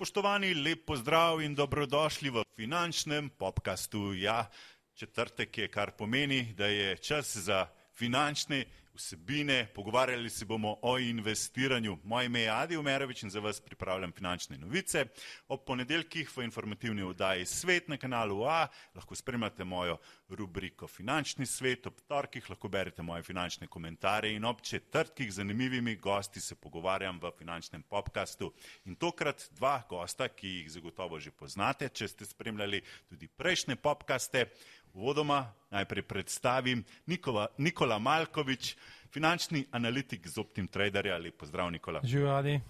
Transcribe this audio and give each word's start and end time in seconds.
Spoštovani, 0.00 0.54
lep 0.54 0.86
pozdrav 0.88 1.42
in 1.44 1.52
dobrodošli 1.52 2.30
v 2.32 2.40
finančnem 2.56 3.28
podkastu. 3.36 4.14
Ja, 4.16 4.48
četrtek 4.96 5.58
je, 5.58 5.66
kar 5.68 5.92
pomeni, 5.92 6.54
da 6.56 6.72
je 6.72 6.96
čas 6.96 7.36
za 7.36 7.66
finančne 7.92 8.64
vsebine. 9.00 9.66
Pogovarjali 9.74 10.30
se 10.30 10.44
bomo 10.44 10.76
o 10.82 10.98
investiranju. 10.98 11.98
Moje 12.04 12.26
ime 12.26 12.40
je 12.40 12.50
Adi 12.50 12.76
Umerovič 12.76 13.22
in 13.22 13.30
za 13.30 13.40
vas 13.40 13.60
pripravljam 13.60 14.12
finančne 14.12 14.58
novice. 14.58 15.06
Ob 15.48 15.64
ponedeljkih 15.66 16.30
v 16.36 16.44
informativni 16.44 17.02
oddaji 17.02 17.46
Svet 17.46 17.88
na 17.88 17.96
kanalu 17.96 18.44
A 18.44 18.68
lahko 18.94 19.14
spremljate 19.14 19.64
mojo 19.64 19.96
rubriko 20.28 20.86
Finančni 20.86 21.46
svet, 21.46 21.86
ob 21.86 22.00
torkih 22.08 22.50
lahko 22.50 22.68
berete 22.68 23.02
moje 23.02 23.22
finančne 23.22 23.66
komentarje 23.66 24.34
in 24.36 24.44
ob 24.44 24.60
četrtkih 24.60 25.32
z 25.32 25.40
zanimivimi 25.40 25.96
gosti 25.96 26.40
se 26.40 26.54
pogovarjam 26.54 27.20
v 27.22 27.30
finančnem 27.38 27.82
podkastu. 27.82 28.52
In 28.84 28.96
tokrat 28.96 29.48
dva 29.56 29.82
gosta, 29.88 30.28
ki 30.28 30.48
jih 30.48 30.70
zagotovo 30.70 31.20
že 31.20 31.30
poznate, 31.30 31.88
če 31.88 32.08
ste 32.08 32.26
spremljali 32.28 32.82
tudi 33.08 33.28
prejšnje 33.28 33.76
podkaste. 33.76 34.46
Uvodoma 34.94 35.52
najprej 35.70 36.02
predstavim 36.02 36.84
Nikola, 37.06 37.46
Nikola 37.58 37.98
Malkovič, 37.98 38.76
finančni 39.10 39.64
analitik 39.70 40.28
z 40.28 40.38
Optim 40.38 40.68
Traderja. 40.68 41.18
Lep 41.18 41.36
pozdrav, 41.38 41.70
Nikola. 41.70 42.00
Živali. 42.04 42.60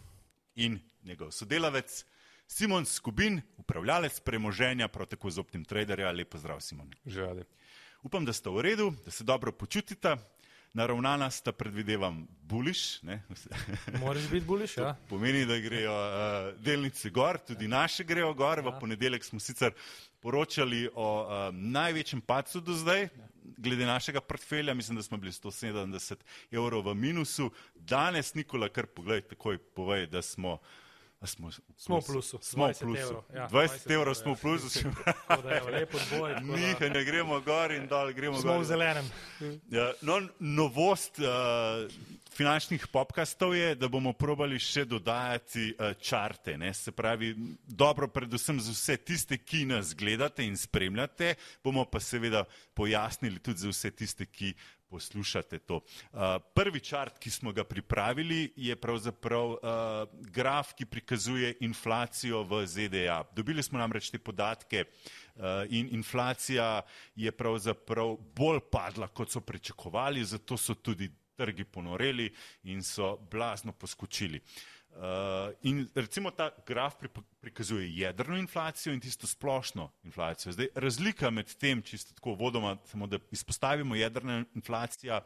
In 0.54 0.78
njegov 1.04 1.30
sodelavec 1.30 2.04
Simon 2.46 2.84
Skubin, 2.84 3.40
upravljalec 3.56 4.20
premoženja, 4.20 4.88
prav 4.88 5.06
tako 5.06 5.30
z 5.30 5.38
Optim 5.38 5.64
Traderja. 5.64 6.10
Lep 6.12 6.28
pozdrav, 6.28 6.60
Simon. 6.60 6.90
Živali. 7.06 7.44
Upam, 8.02 8.24
da 8.24 8.32
ste 8.32 8.50
v 8.50 8.60
redu, 8.60 8.92
da 9.04 9.10
se 9.10 9.24
dobro 9.24 9.52
počutite. 9.52 10.16
Naravnana 10.72 11.30
sta, 11.30 11.52
predvidevam, 11.52 12.28
buliš. 12.42 13.02
Moraš 14.00 14.28
biti 14.30 14.46
buliš. 14.46 14.76
Ja. 14.76 14.96
Pomeni, 15.08 15.46
da 15.46 15.58
grejo 15.58 15.92
uh, 15.92 16.62
delnice 16.62 17.10
gor, 17.10 17.38
tudi 17.38 17.68
naše 17.68 18.04
grejo 18.04 18.34
gor. 18.34 18.58
Ja. 18.58 18.64
V 18.64 18.80
ponedeljek 18.80 19.24
smo 19.24 19.40
sicer 19.40 19.72
poročali 20.20 20.88
o 20.94 21.08
uh, 21.22 21.54
največjem 21.54 22.20
padcu 22.20 22.60
do 22.60 22.74
zdaj, 22.74 23.08
glede 23.56 23.86
našega 23.86 24.20
portfelja, 24.20 24.74
mislim, 24.74 24.96
da 24.96 25.02
smo 25.02 25.18
bili 25.18 25.32
170 25.32 26.14
evrov 26.50 26.86
v 26.86 26.94
minusu. 26.94 27.50
Danes, 27.74 28.34
Nikola, 28.34 28.68
kar 28.68 28.86
pogledaj, 28.86 29.28
takoj 29.34 29.58
povej, 29.58 30.06
da 30.06 30.22
smo. 30.22 30.58
Smo, 31.24 31.50
smo 31.76 32.00
v 32.00 32.04
plusu. 32.06 32.38
Smo 32.42 32.66
v 32.66 32.74
plusu. 32.80 33.22
Ja, 33.34 33.48
20, 33.52 33.84
20 33.84 33.92
evrov 33.92 34.14
smo 34.16 34.32
v 34.34 34.40
plusu. 34.40 34.88
Nihaj 36.56 36.90
ne 36.90 37.04
gremo 37.04 37.40
gor 37.44 37.72
in 37.76 37.84
dol, 37.84 38.12
gremo 38.16 38.40
smo 38.40 38.56
gor. 38.56 38.56
Smo 38.56 38.64
v 38.64 38.64
zelenem. 38.64 39.10
Ja, 39.68 39.92
no, 40.00 40.16
novost 40.40 41.20
uh, 41.20 41.84
finančnih 42.32 42.88
popkastov 42.88 43.52
je, 43.52 43.74
da 43.76 43.88
bomo 43.92 44.14
probali 44.16 44.56
še 44.56 44.86
dodajati 44.88 45.74
uh, 45.76 45.92
čarte. 46.00 46.56
Ne? 46.56 46.72
Se 46.72 46.88
pravi, 46.88 47.34
dobro 47.68 48.08
predvsem 48.08 48.56
za 48.56 48.72
vse 48.72 48.96
tiste, 48.96 49.36
ki 49.36 49.66
nas 49.68 49.92
gledate 49.92 50.48
in 50.48 50.56
spremljate, 50.56 51.34
bomo 51.60 51.84
pa 51.84 52.00
seveda 52.00 52.46
pojasnili 52.72 53.44
tudi 53.44 53.68
za 53.68 53.68
vse 53.68 53.92
tiste, 53.92 54.24
ki 54.24 54.54
poslušate 54.90 55.58
to. 55.58 55.76
Uh, 55.76 56.36
prvi 56.54 56.80
čart, 56.80 57.18
ki 57.18 57.30
smo 57.30 57.52
ga 57.52 57.64
pripravili, 57.64 58.52
je 58.56 58.76
pravzaprav 58.76 59.50
uh, 59.50 59.58
graf, 60.34 60.74
ki 60.74 60.84
prikazuje 60.84 61.54
inflacijo 61.60 62.42
v 62.42 62.64
ZDA. 62.66 63.22
Dobili 63.36 63.62
smo 63.62 63.78
namreč 63.78 64.10
te 64.10 64.18
podatke 64.18 64.84
uh, 64.84 65.42
in 65.70 65.88
inflacija 65.94 66.82
je 67.14 67.32
pravzaprav 67.32 68.16
bolj 68.36 68.60
padla, 68.70 69.08
kot 69.08 69.30
so 69.30 69.40
pričakovali, 69.40 70.24
zato 70.24 70.56
so 70.56 70.74
tudi 70.74 71.10
trgi 71.40 71.64
ponoreli 71.64 72.28
in 72.68 72.84
so 72.84 73.16
blazno 73.30 73.72
poskočili. 73.72 74.40
Uh, 74.90 75.54
in 75.62 75.86
recimo 75.94 76.32
ta 76.34 76.50
graf 76.66 76.94
prikazuje 77.40 77.86
jedrno 77.94 78.36
inflacijo 78.36 78.92
in 78.92 79.00
tisto 79.00 79.26
splošno 79.26 79.86
inflacijo. 80.02 80.52
Zdaj, 80.52 80.68
razlika 80.74 81.30
med 81.30 81.54
tem, 81.54 81.82
čisto 81.82 82.14
tako 82.14 82.34
vodoma, 82.34 82.76
samo 82.84 83.06
da 83.06 83.18
izpostavimo, 83.30 83.94
jedrna 83.94 84.44
inflacija 84.54 85.20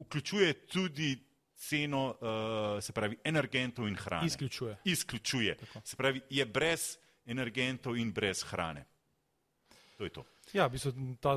vključuje 0.00 0.52
tudi 0.66 1.18
ceno, 1.56 2.16
uh, 2.16 2.82
se 2.82 2.92
pravi, 2.92 3.18
energentov 3.24 3.88
in 3.88 3.96
hrane. 3.96 4.26
Izključuje. 4.26 4.76
Izključuje. 4.84 5.56
Se 5.84 5.96
pravi, 5.96 6.20
je 6.30 6.46
brez 6.46 6.96
energentov 7.26 7.96
in 7.96 8.12
brez 8.12 8.42
hrane. 8.42 8.86
To 9.98 10.04
je 10.04 10.10
to. 10.10 10.24
Ja, 10.54 10.68
v 10.70 10.76
bistvu 10.76 10.92
ta, 11.18 11.32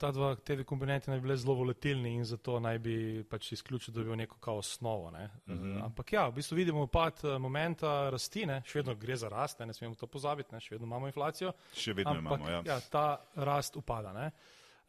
ta 0.00 0.08
dva, 0.10 0.30
te 0.40 0.54
dve 0.56 0.64
komponente 0.64 1.10
naj 1.10 1.18
bi 1.20 1.26
bile 1.26 1.36
zelo 1.36 1.54
volatilni 1.58 2.14
in 2.16 2.22
zato 2.24 2.56
naj 2.64 2.78
bi 2.80 2.96
pač 3.28 3.50
izključno 3.52 3.92
dobil 3.92 4.16
neko 4.16 4.38
kao 4.40 4.62
osnovo. 4.62 5.10
Ne. 5.10 5.28
Mm 5.46 5.58
-hmm. 5.58 5.84
Ampak 5.84 6.12
ja, 6.12 6.28
v 6.28 6.32
bistvu 6.34 6.56
vidimo 6.56 6.82
upad 6.82 7.20
eh, 7.24 7.38
momenta 7.38 8.10
rasti, 8.10 8.46
ne. 8.46 8.62
še 8.66 8.78
vedno 8.78 8.94
gre 8.94 9.16
za 9.16 9.28
rast, 9.28 9.58
ne, 9.58 9.66
ne 9.66 9.74
smemo 9.74 9.94
to 9.94 10.06
pozabiti, 10.06 10.54
ne. 10.54 10.60
še 10.60 10.74
vedno 10.74 10.86
imamo 10.86 11.06
inflacijo. 11.06 11.52
Še 11.74 11.92
vedno 11.92 12.10
ampak, 12.10 12.40
imamo, 12.40 12.50
ja. 12.50 12.62
ja. 12.66 12.80
Ta 12.80 13.20
rast 13.34 13.76
upada. 13.76 14.12
Ne. 14.12 14.30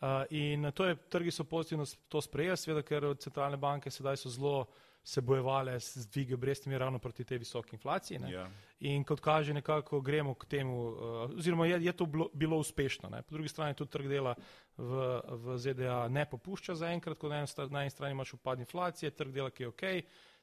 Uh, 0.02 0.08
in 0.30 0.72
to 0.72 0.86
je, 0.86 0.96
trgi 0.96 1.32
so 1.32 1.44
pozitivno 1.44 1.86
to 2.10 2.22
sprejeli, 2.22 2.58
seveda, 2.58 2.82
ker 2.82 3.16
centralne 3.16 3.58
banke 3.58 3.92
sedaj 3.92 4.18
so 4.18 4.30
zelo 4.30 4.68
se 5.06 5.22
bojevale 5.22 5.80
z 5.80 6.08
dvigom 6.08 6.34
obrestmi 6.34 6.78
ravno 6.78 7.00
proti 7.00 7.24
tej 7.24 7.38
visoki 7.38 7.76
inflaciji. 7.76 8.20
Ja. 8.30 8.48
In 8.80 9.04
kot 9.04 9.22
kaže, 9.22 9.54
nekako 9.54 10.02
gremo 10.02 10.34
k 10.34 10.46
temu, 10.46 10.78
uh, 10.90 11.38
oziroma 11.38 11.68
je, 11.68 11.78
je 11.86 11.94
to 11.94 12.06
bilo, 12.06 12.30
bilo 12.34 12.58
uspešno. 12.58 13.10
Ne. 13.10 13.22
Po 13.22 13.36
drugi 13.36 13.50
strani 13.50 13.76
tudi 13.76 13.92
trg 13.92 14.08
dela 14.10 14.34
v, 14.78 15.22
v 15.30 15.58
ZDA 15.58 16.08
ne 16.10 16.26
popušča 16.26 16.76
zaenkrat, 16.76 17.18
ko 17.22 17.30
na, 17.30 17.44
eni 17.46 17.90
strani 17.90 18.12
imaš 18.12 18.34
upad 18.34 18.60
inflacije, 18.60 19.12
trg 19.12 19.32
dela, 19.32 19.54
ki 19.54 19.64
je 19.64 19.68
ok. 19.68 19.84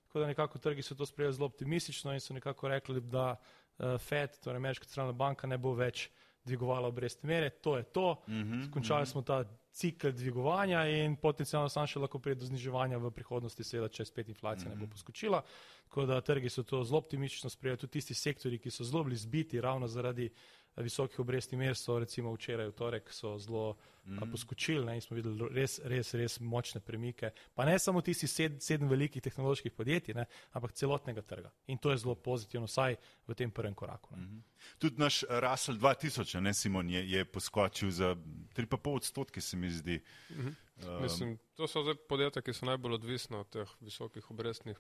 Tako 0.07 0.21
da 0.21 0.27
nekako 0.27 0.59
trgi 0.59 0.83
so 0.83 0.95
to 0.95 1.07
sprejeli 1.07 1.35
zelo 1.35 1.47
optimistično 1.47 2.15
in 2.15 2.21
so 2.21 2.35
nekako 2.35 2.69
rekli, 2.69 3.01
da 3.01 3.35
uh, 3.35 3.99
Fed, 3.99 4.39
torej 4.45 4.63
Ameriška 4.63 4.87
centralna 4.87 5.13
banka, 5.13 5.47
ne 5.47 5.59
bo 5.59 5.75
več 5.75 6.07
dvigovala 6.45 6.89
obrestne 6.89 7.27
mere. 7.29 7.51
To 7.51 7.77
je 7.77 7.83
to. 7.83 8.23
Mm 8.29 8.33
-hmm, 8.33 8.67
Skončali 8.71 9.03
mm 9.03 9.05
-hmm. 9.05 9.11
smo 9.11 9.23
ta 9.23 9.45
cikl 9.73 10.09
dvigovanja 10.11 10.87
in 10.87 11.17
potencialno 11.17 11.69
sam 11.69 11.87
še 11.87 11.99
lahko 11.99 12.19
pride 12.19 12.41
do 12.41 12.47
zniževanja 12.47 12.99
v 12.99 13.11
prihodnosti, 13.11 13.65
seveda, 13.65 13.89
če 13.89 14.05
spet 14.05 14.29
inflacija 14.29 14.69
mm 14.69 14.73
-hmm. 14.73 14.75
ne 14.75 14.81
bo 14.81 14.87
mhm. 14.87 14.93
poskočila. 14.93 15.43
Tako 15.85 16.07
da 16.07 16.21
trgi 16.21 16.49
so 16.49 16.63
to 16.63 16.85
zelo 16.85 16.99
optimistično 16.99 17.51
sprejeli, 17.51 17.79
tudi 17.79 17.93
tisti 17.93 18.15
sektori, 18.15 18.59
ki 18.59 18.71
so 18.71 18.85
zelo 18.85 19.05
bili 19.05 19.17
zbiti 19.17 19.61
ravno 19.61 19.87
zaradi 19.87 20.31
visokih 20.77 21.21
obrestnih 21.21 21.59
mer, 21.59 21.77
so 21.77 21.99
recimo 21.99 22.33
včeraj 22.33 22.69
v 22.69 22.73
torek 22.73 23.13
so 23.13 23.39
zelo 23.39 23.77
mm 24.05 24.19
-hmm. 24.19 24.31
poskočili 24.31 24.85
ne, 24.85 24.95
in 24.95 25.01
smo 25.01 25.15
videli 25.15 25.49
res, 25.51 25.81
res, 25.85 26.15
res 26.15 26.41
močne 26.41 26.81
premike. 26.81 27.31
Pa 27.55 27.65
ne 27.65 27.79
samo 27.79 28.01
tisti 28.01 28.27
sed, 28.27 28.63
sedem 28.63 28.89
velikih 28.89 29.23
tehnoloških 29.23 29.73
podjetij, 29.73 30.15
ne, 30.15 30.25
ampak 30.53 30.73
celotnega 30.73 31.23
trga. 31.23 31.51
In 31.67 31.79
to 31.79 31.91
je 31.91 31.99
zelo 31.99 32.15
pozitivno, 32.15 32.67
vsaj 32.67 32.97
v 33.27 33.35
tem 33.35 33.51
prvem 33.51 33.75
koraku. 33.75 34.17
Mm 34.17 34.21
-hmm. 34.21 34.43
Tudi 34.79 34.97
naš 34.99 35.25
Russell 35.29 35.79
2000, 35.79 36.41
ne 36.41 36.55
Simon, 36.55 36.91
je, 36.91 37.11
je 37.11 37.25
poskočil 37.25 37.91
za 37.91 38.17
3,5 38.55 38.97
odstotke, 38.97 39.41
se 39.41 39.57
mi 39.57 39.71
zdi. 39.71 40.01
Mm 40.31 40.35
-hmm. 40.35 40.55
um, 40.97 41.03
mislim, 41.03 41.39
to 41.55 41.67
so 41.69 41.83
zdaj 41.83 41.95
podjetja, 42.09 42.43
ki 42.43 42.53
so 42.53 42.67
najbolj 42.67 42.93
odvisna 42.93 43.41
od 43.41 43.49
teh 43.49 43.69
visokih 43.81 44.31
obrestnih, 44.31 44.79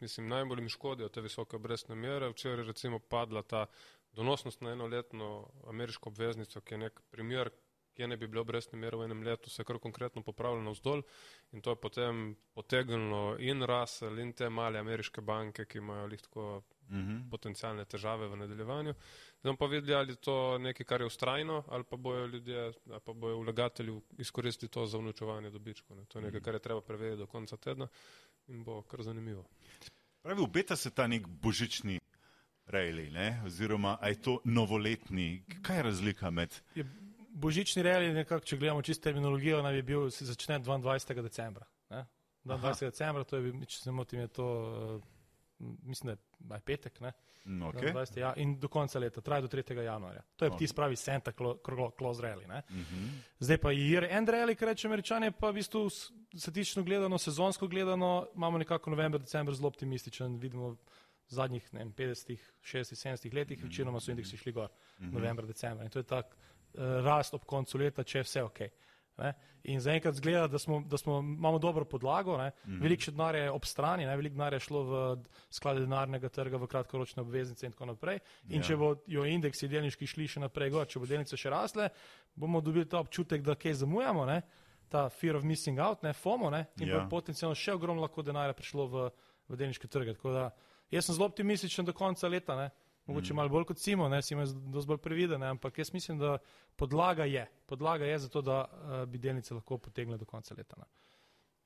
mislim, 0.00 0.28
najbolj 0.28 0.58
jim 0.58 0.68
škodijo 0.68 1.08
te 1.08 1.20
visoke 1.20 1.56
obrestne 1.56 1.94
mere. 1.94 2.28
Včeraj 2.28 2.64
recimo 2.64 2.98
padla 2.98 3.42
ta 3.42 3.66
donosnost 4.12 4.60
na 4.60 4.72
enoletno 4.72 5.48
ameriško 5.68 6.08
obveznico, 6.08 6.60
ki 6.60 6.74
je 6.74 6.78
nek 6.78 7.00
primer, 7.10 7.50
kje 7.98 8.06
ne 8.08 8.16
bi 8.16 8.28
bile 8.30 8.40
obrestne 8.40 8.78
mere 8.78 8.96
v 8.96 9.08
enem 9.08 9.22
letu, 9.26 9.50
se 9.50 9.60
je 9.60 9.66
kar 9.66 9.78
konkretno 9.82 10.22
popravljeno 10.22 10.70
vzdolj 10.70 11.02
in 11.52 11.62
to 11.62 11.74
je 11.74 11.80
potem 11.82 12.36
potegnilo 12.54 13.36
in 13.42 13.62
Russell 13.66 14.20
in 14.22 14.32
te 14.32 14.48
male 14.48 14.78
ameriške 14.78 15.20
banke, 15.20 15.64
ki 15.66 15.78
imajo 15.78 16.06
lahko 16.06 16.44
mm 16.88 17.00
-hmm. 17.00 17.30
potencijalne 17.30 17.84
težave 17.84 18.28
v 18.28 18.36
nadaljevanju. 18.36 18.94
Zdaj 19.40 19.56
pa 19.56 19.66
videli, 19.66 19.94
ali 19.94 20.12
je 20.12 20.16
to 20.16 20.58
nekaj, 20.58 20.86
kar 20.86 21.00
je 21.00 21.06
ustrajno, 21.06 21.64
ali 21.68 21.84
pa 21.84 21.96
bojo 21.96 22.26
ljudje, 22.26 22.72
ali 22.90 23.00
pa 23.04 23.12
bojo 23.12 23.38
vlagatelji 23.38 24.00
izkoristili 24.18 24.70
to 24.70 24.86
za 24.86 24.98
vnučevanje 24.98 25.50
dobičkov. 25.50 25.96
Ne. 25.96 26.04
To 26.04 26.18
je 26.18 26.22
nekaj, 26.22 26.40
kar 26.40 26.54
je 26.54 26.60
treba 26.60 26.80
preveriti 26.80 27.18
do 27.18 27.26
konca 27.26 27.56
tedna 27.56 27.88
in 28.48 28.64
bo 28.64 28.82
kar 28.82 29.02
zanimivo. 29.02 29.44
Pravi, 30.22 30.42
obeta 30.42 30.76
se 30.76 30.90
ta 30.90 31.06
nek 31.06 31.26
božični 31.26 32.00
rejli, 32.68 33.10
oziroma 33.46 33.98
je 34.06 34.22
to 34.22 34.38
novoletni. 34.44 35.44
Kaj 35.62 35.76
je 35.76 35.82
razlika 35.82 36.30
med? 36.30 36.54
Je 36.74 36.84
božični 37.38 37.82
rejli, 37.82 38.12
nekako, 38.14 38.44
če 38.44 38.56
gledamo 38.56 38.82
čisto 38.82 39.08
terminologijo, 39.08 39.62
naj 39.62 39.78
bi 39.78 39.82
bil, 39.92 40.10
se 40.10 40.26
začne 40.26 40.58
22. 40.60 41.22
decembra. 41.22 41.66
Ne? 41.90 42.04
22. 42.44 42.58
Aha. 42.58 42.74
decembra, 42.80 43.24
to 43.24 43.38
je, 43.38 43.54
če 43.66 43.80
se 43.84 43.94
motim, 43.94 44.20
je 44.24 44.28
to, 44.40 44.48
uh, 44.98 45.66
mislim, 45.86 46.16
da 46.38 46.58
je 46.58 46.66
petek. 46.66 47.00
Ne? 47.04 47.12
No, 47.48 47.70
okay. 47.72 47.92
20, 47.94 48.18
ja, 48.20 48.32
in 48.36 48.58
do 48.60 48.68
konca 48.68 49.00
leta, 49.00 49.22
traja 49.24 49.46
do 49.46 49.48
3. 49.48 49.72
januarja. 49.84 50.20
To 50.36 50.44
je 50.44 50.50
no. 50.50 50.56
ti 50.60 50.66
spravi 50.68 50.96
Santa 50.96 51.32
Claus 51.32 52.20
rally. 52.20 52.44
Uh. 52.44 52.76
-huh. 52.76 53.08
Zdaj 53.38 53.58
pa 53.58 53.72
je 53.72 54.08
end 54.10 54.28
rally, 54.28 54.54
kar 54.54 54.68
reče 54.68 54.88
američane, 54.88 55.30
pa 55.30 55.50
v 55.50 55.54
bistvu 55.54 55.88
statično 56.36 56.82
gledano, 56.82 57.18
sezonsko 57.18 57.68
gledano, 57.68 58.26
imamo 58.34 58.58
nekako 58.58 58.90
november, 58.90 59.20
decembr 59.20 59.54
zelo 59.54 59.68
optimističen, 59.68 60.38
vidimo 60.38 60.76
v 61.28 61.34
zadnjih 61.34 61.72
ne, 61.72 61.86
50, 61.96 62.38
60, 62.62 62.96
70 62.96 63.34
letih, 63.34 63.64
večinoma 63.64 64.00
so 64.00 64.10
indeksi 64.10 64.36
šli 64.36 64.52
gor, 64.52 64.68
mm 64.70 65.06
-hmm. 65.06 65.12
novembra, 65.12 65.46
decembra. 65.46 65.84
In 65.84 65.90
to 65.90 65.98
je 65.98 66.02
tak 66.02 66.26
uh, 66.34 66.80
rast 67.04 67.34
ob 67.34 67.44
koncu 67.44 67.78
leta, 67.78 68.04
če 68.04 68.18
je 68.18 68.22
vse 68.22 68.42
ok. 68.42 68.60
Uh, 68.60 68.88
Ne? 69.18 69.32
In 69.62 69.80
zaenkrat 69.82 70.14
zgleda, 70.14 70.46
da, 70.46 70.58
smo, 70.58 70.78
da 70.86 70.98
smo, 70.98 71.18
imamo 71.18 71.58
dobro 71.58 71.84
podlago, 71.84 72.36
mm 72.36 72.40
-hmm. 72.40 72.82
veliko 72.82 73.02
še 73.02 73.10
denarja 73.10 73.42
je 73.42 73.50
ob 73.50 73.64
strani, 73.64 74.06
ne? 74.06 74.16
veliko 74.16 74.34
denarja 74.34 74.56
je 74.56 74.60
šlo 74.60 74.82
v 74.82 75.16
sklade 75.50 75.80
denarnega 75.80 76.28
trga, 76.28 76.56
v 76.56 76.66
kratkoročne 76.66 77.22
obveznice 77.22 77.66
in 77.66 77.72
tako 77.72 77.86
naprej. 77.86 78.18
In 78.48 78.60
ja. 78.60 78.62
če 78.62 78.76
bodo 78.76 79.24
indeksi 79.24 79.68
delniški 79.68 80.06
šli 80.06 80.28
še 80.28 80.40
naprej, 80.40 80.70
gor, 80.70 80.86
če 80.86 80.98
bodo 80.98 81.10
delnice 81.10 81.36
še 81.36 81.50
rasle, 81.50 81.88
bomo 82.34 82.60
dobili 82.60 82.86
ta 82.86 82.98
občutek, 82.98 83.42
da 83.42 83.54
kaj 83.54 83.74
zamujamo, 83.74 84.26
ne? 84.26 84.42
ta 84.88 85.08
fear 85.08 85.36
of 85.36 85.42
missing 85.42 85.78
out, 85.78 86.02
ne? 86.02 86.12
FOMO, 86.12 86.50
ne? 86.50 86.66
in 86.80 86.88
ja. 86.88 87.06
potencialno 87.10 87.54
še 87.54 87.74
ogromno 87.74 88.02
lahko 88.02 88.22
denarja 88.22 88.52
prišlo 88.52 88.86
v, 88.86 89.10
v 89.48 89.56
delniške 89.56 89.88
trge. 89.88 90.14
Jaz 90.90 91.04
sem 91.04 91.14
zelo 91.14 91.26
optimističen 91.26 91.84
do 91.84 91.92
konca 91.92 92.28
leta. 92.28 92.56
Ne? 92.56 92.70
Mogoče 93.08 93.32
mm. 93.32 93.36
malo 93.36 93.48
bolj 93.48 93.64
kot 93.64 93.78
Simo, 93.80 94.08
ne, 94.08 94.22
Simo 94.22 94.42
je 94.42 94.46
dosti 94.72 94.88
bolj 94.88 94.98
previden, 94.98 95.42
ampak 95.42 95.78
jaz 95.78 95.92
mislim, 95.92 96.18
da 96.18 96.38
podlaga 96.76 97.24
je. 97.24 97.46
Podlaga 97.66 98.04
je 98.04 98.18
za 98.18 98.28
to, 98.28 98.42
da 98.42 98.64
uh, 98.64 99.08
bi 99.08 99.18
delnice 99.18 99.54
lahko 99.54 99.78
potegle 99.78 100.18
do 100.18 100.24
konca 100.24 100.54
leta. 100.56 100.76
Ne. 100.76 100.84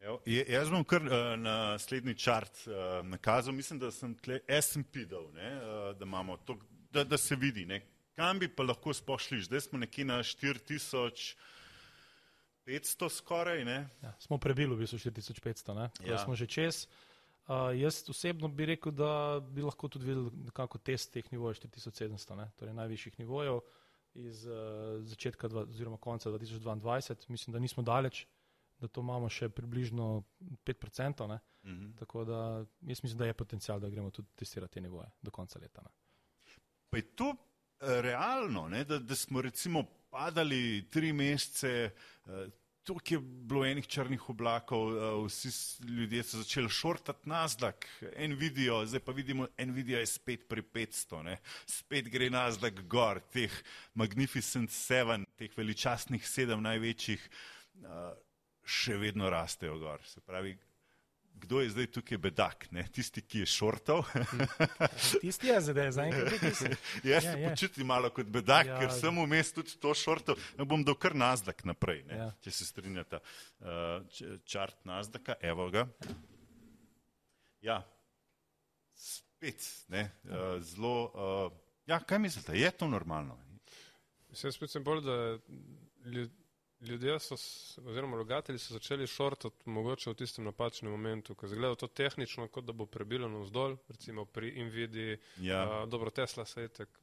Evo, 0.00 0.20
jaz 0.26 0.70
bom 0.70 0.84
kar 0.84 1.02
uh, 1.02 1.10
naslednji 1.38 2.14
čart 2.14 2.66
uh, 2.66 2.72
nakazal. 3.06 3.54
Mislim, 3.54 3.78
da 3.78 3.90
sem 3.90 4.14
tle 4.14 4.40
SMP 4.62 4.96
dal, 5.10 5.32
ne, 5.34 5.56
uh, 5.56 5.62
da 5.98 6.04
imamo 6.04 6.36
to, 6.36 6.56
da, 6.90 7.04
da 7.04 7.18
se 7.18 7.36
vidi. 7.36 7.66
Ne. 7.66 7.80
Kam 8.14 8.38
bi 8.38 8.48
pa 8.48 8.62
lahko 8.62 8.94
spošli? 8.94 9.42
Zdaj 9.42 9.60
smo 9.60 9.78
nekje 9.78 10.04
na 10.04 10.22
4500 10.22 13.08
skoraj. 13.10 13.60
Ja, 14.02 14.14
smo 14.18 14.38
prebili 14.38 14.74
v 14.74 14.78
bistvu 14.78 14.98
4500, 14.98 15.88
ja. 16.06 16.18
smo 16.18 16.34
že 16.34 16.46
čez. 16.46 16.86
Uh, 16.86 17.11
jaz 17.76 18.02
osebno 18.08 18.48
bi 18.48 18.66
rekel, 18.66 18.92
da 18.92 19.40
bi 19.40 19.62
lahko 19.62 19.88
tudi 19.88 20.06
videl 20.06 20.28
nekako 20.44 20.78
test 20.78 21.12
teh 21.12 21.32
nivojev 21.32 21.56
4700, 21.62 22.36
ne? 22.36 22.50
torej 22.56 22.74
najvišjih 22.74 23.18
nivojev 23.18 23.60
iz 24.14 24.44
uh, 24.46 24.54
začetka 25.08 25.48
dva, 25.48 25.62
oziroma 25.62 25.96
konca 25.96 26.30
2022. 26.30 27.28
Mislim, 27.28 27.52
da 27.52 27.58
nismo 27.58 27.82
daleč, 27.82 28.26
da 28.80 28.88
to 28.88 29.00
imamo 29.00 29.28
še 29.28 29.48
približno 29.48 30.24
5%. 30.64 31.38
Mm 31.62 31.70
-hmm. 31.70 31.98
Tako 31.98 32.24
da 32.24 32.66
jaz 32.80 33.02
mislim, 33.02 33.18
da 33.18 33.26
je 33.26 33.34
potencial, 33.34 33.80
da 33.80 33.88
gremo 33.88 34.10
tudi 34.10 34.28
testirati 34.36 34.74
te 34.74 34.80
nivoje 34.80 35.10
do 35.22 35.30
konca 35.30 35.58
leta. 35.58 35.82
Ne? 35.82 35.90
Pa 36.90 36.96
je 36.96 37.02
to 37.02 37.34
eh, 37.80 38.00
realno, 38.02 38.68
da, 38.84 38.98
da 38.98 39.16
smo 39.16 39.42
recimo 39.42 39.84
padali 40.10 40.90
tri 40.90 41.12
mesece. 41.12 41.90
Tukaj 42.82 43.14
je 43.14 43.20
bilo 43.20 43.62
enih 43.66 43.86
črnih 43.86 44.22
oblakov, 44.30 44.88
eh, 44.90 45.26
vsi 45.26 45.50
ljudje 45.86 46.22
so 46.22 46.38
začeli 46.38 46.68
šortati 46.68 47.28
nazdak, 47.28 47.86
en 48.16 48.34
video, 48.34 48.80
zdaj 48.86 49.00
pa 49.00 49.12
vidimo, 49.12 49.46
en 49.56 49.70
video 49.72 50.00
je 50.00 50.06
spet 50.06 50.48
pri 50.48 50.62
500, 50.62 51.22
ne? 51.22 51.36
spet 51.66 52.08
gre 52.10 52.30
nazdak 52.30 52.82
gor, 52.90 53.20
teh 53.32 53.54
Magnificent 53.94 54.70
Seven, 54.70 55.26
teh 55.38 55.54
veličastnih 55.56 56.26
sedem 56.28 56.62
največjih, 56.62 57.28
eh, 57.84 58.12
še 58.64 58.98
vedno 58.98 59.30
rastejo 59.30 59.78
gor. 59.78 60.02
Se 60.02 60.20
pravi, 60.20 60.56
kdo 61.42 61.60
je 61.60 61.70
zdaj 61.74 61.86
tukaj 61.96 62.18
bedak, 62.22 62.66
ne? 62.70 62.84
tisti, 62.94 63.22
ki 63.22 63.42
je 63.42 63.46
šortal. 63.50 64.04
tisti 65.22 65.50
je 65.50 65.60
zdaj, 65.60 65.90
zaenkrat. 65.98 66.44
Jaz 67.10 67.26
se 67.26 67.34
ja, 67.34 67.48
počutim 67.48 67.86
malo 67.90 68.10
kot 68.14 68.30
bedak, 68.30 68.70
ja, 68.70 68.78
ker 68.80 68.92
sem 68.94 69.18
vmes 69.24 69.52
tudi 69.54 69.74
to 69.82 69.94
šortal. 69.98 70.38
Ne 70.58 70.66
bom 70.68 70.84
dal 70.86 70.98
kar 70.98 71.16
nazdak 71.18 71.64
naprej, 71.68 72.04
ja. 72.10 72.28
če 72.44 72.54
se 72.54 72.68
strinjata. 72.68 73.22
Uh, 73.62 74.38
čart 74.46 74.78
nazdaka, 74.88 75.38
evo 75.42 75.68
ga. 75.74 75.86
Ja, 77.62 77.82
spet, 78.98 79.66
ne, 79.90 80.08
uh, 80.30 80.58
zelo. 80.66 80.94
Uh, 81.10 81.80
ja, 81.90 81.98
kaj 82.00 82.22
mislite, 82.22 82.58
je 82.58 82.70
to 82.70 82.90
normalno? 82.90 83.38
Jaz 84.32 84.54
spet 84.56 84.70
sem 84.70 84.84
bolj, 84.86 85.02
da 85.04 85.18
ljudje 86.06 86.41
ljudje 86.82 87.18
so, 87.20 87.34
oziroma 87.86 88.16
vlagatelji 88.16 88.58
so 88.58 88.74
začeli 88.74 89.06
šortati 89.06 89.70
mogoče 89.70 90.10
v 90.10 90.14
tistem 90.14 90.44
napačnem 90.44 90.90
momentu, 90.92 91.34
ko 91.34 91.48
zgleda 91.48 91.74
to 91.74 91.86
tehnično, 91.86 92.48
kot 92.48 92.64
da 92.64 92.72
bo 92.72 92.86
prebilo 92.86 93.28
navzdol, 93.28 93.76
recimo 93.88 94.24
pri 94.24 94.64
Nvidia, 94.64 95.16
ja. 95.40 95.62
uh, 95.62 95.88
dobro 95.88 96.10
Tesla 96.10 96.44
se 96.44 96.62
je 96.62 96.68
tek, 96.68 96.98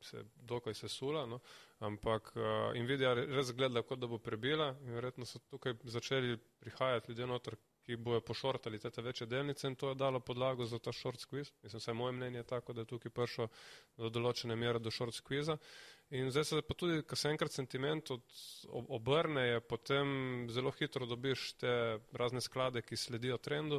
se 0.00 0.24
dokaj 0.34 0.74
sesula, 0.74 1.26
no? 1.26 1.40
ampak 1.78 2.32
uh, 2.36 2.42
Nvidia 2.74 3.14
res 3.14 3.52
gleda, 3.52 3.82
kot 3.82 3.98
da 3.98 4.06
bo 4.06 4.18
prebila 4.18 4.74
in 4.84 4.94
verjetno 4.94 5.26
so 5.26 5.38
tukaj 5.50 5.78
začeli 5.84 6.38
prihajati 6.60 7.12
ljudje 7.12 7.26
noter, 7.26 7.56
ki 7.90 7.96
bojo 7.96 8.20
pošortali 8.20 8.78
te, 8.78 8.90
te 8.90 9.02
večje 9.02 9.26
delnice 9.26 9.66
in 9.66 9.74
to 9.74 9.88
je 9.88 9.94
dalo 9.98 10.20
podlago 10.20 10.66
za 10.66 10.78
ta 10.78 10.92
short 10.92 11.20
squeeze. 11.20 11.50
Mislim, 11.62 11.80
vse 11.80 11.92
moje 11.92 12.12
mnenje 12.12 12.38
je 12.38 12.46
tako, 12.46 12.72
da 12.72 12.80
je 12.80 12.90
tukaj 12.92 13.10
prišlo 13.10 13.48
do 13.96 14.10
določene 14.10 14.56
mere 14.56 14.78
do 14.78 14.90
short 14.90 15.16
squeeza. 15.16 15.56
In 16.10 16.30
zdaj 16.30 16.44
se 16.44 16.62
pa 16.66 16.74
tudi, 16.74 17.02
ko 17.06 17.16
se 17.16 17.30
enkrat 17.30 17.52
sentiment 17.54 18.10
od, 18.10 18.22
obrne, 18.88 19.60
potem 19.60 20.08
zelo 20.50 20.72
hitro 20.74 21.06
dobiš 21.06 21.52
te 21.62 21.74
razne 22.12 22.40
sklade, 22.42 22.82
ki 22.82 22.98
sledijo 22.98 23.38
trendu 23.38 23.78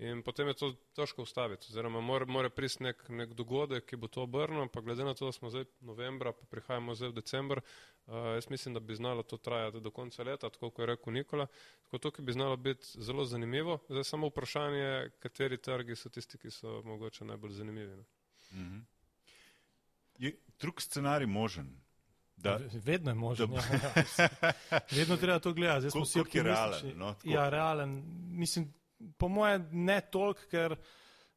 in 0.00 0.20
potem 0.24 0.48
je 0.48 0.54
to 0.60 0.68
težko 0.96 1.24
ustaviti. 1.24 1.70
Oziroma, 1.72 2.00
mora, 2.04 2.28
mora 2.28 2.50
priti 2.52 2.84
nek, 2.84 3.00
nek 3.08 3.32
dogodek, 3.36 3.86
ki 3.88 3.96
bo 3.96 4.08
to 4.12 4.26
obrnil, 4.28 4.68
pa 4.72 4.80
glede 4.84 5.04
na 5.04 5.14
to, 5.14 5.28
da 5.28 5.32
smo 5.32 5.50
zdaj 5.52 5.64
novembra, 5.80 6.32
pa 6.36 6.48
prihajamo 6.52 6.94
zdaj 6.96 7.12
v 7.12 7.18
decembr, 7.20 7.60
uh, 7.60 8.14
jaz 8.36 8.50
mislim, 8.52 8.76
da 8.76 8.80
bi 8.80 8.96
znalo 8.96 9.22
to 9.22 9.36
trajati 9.36 9.80
do 9.80 9.90
konca 9.90 10.24
leta, 10.24 10.52
tako 10.52 10.70
kot 10.70 10.84
je 10.84 10.92
rekel 10.92 11.16
Nikola. 11.16 11.48
Tako 11.82 11.98
to, 11.98 12.14
ki 12.16 12.28
bi 12.28 12.36
znalo 12.36 12.56
biti 12.56 12.92
zelo 13.00 13.24
zanimivo. 13.24 13.78
Zdaj 13.88 14.04
samo 14.04 14.28
vprašanje, 14.28 15.10
kateri 15.18 15.60
trgi 15.60 15.96
so 15.96 16.12
tisti, 16.12 16.38
ki 16.38 16.50
so 16.50 16.80
mogoče 16.84 17.24
najbolj 17.24 17.52
zanimivi. 17.60 17.96
Mm 17.96 18.64
-hmm. 18.64 18.80
Je 20.20 20.34
drug 20.60 20.82
scenarij 20.82 21.26
možen? 21.26 21.80
Da, 22.36 22.60
vedno 22.84 23.10
je 23.10 23.14
možen. 23.14 23.50
Da, 23.50 23.56
ja, 23.56 23.92
ja. 24.18 24.80
Vedno 24.98 25.16
treba 25.16 25.38
to 25.38 25.52
gledati. 25.52 25.80
Zdaj 25.80 25.90
smo 25.90 26.00
vsi 26.00 26.20
optimistični. 26.20 26.92
Realen, 26.92 26.98
no, 26.98 27.14
ja, 27.24 27.48
realen. 27.48 28.02
Mislim, 28.30 28.74
po 29.18 29.28
mojem, 29.28 29.68
ne 29.72 30.00
toliko, 30.00 30.40
ker 30.50 30.76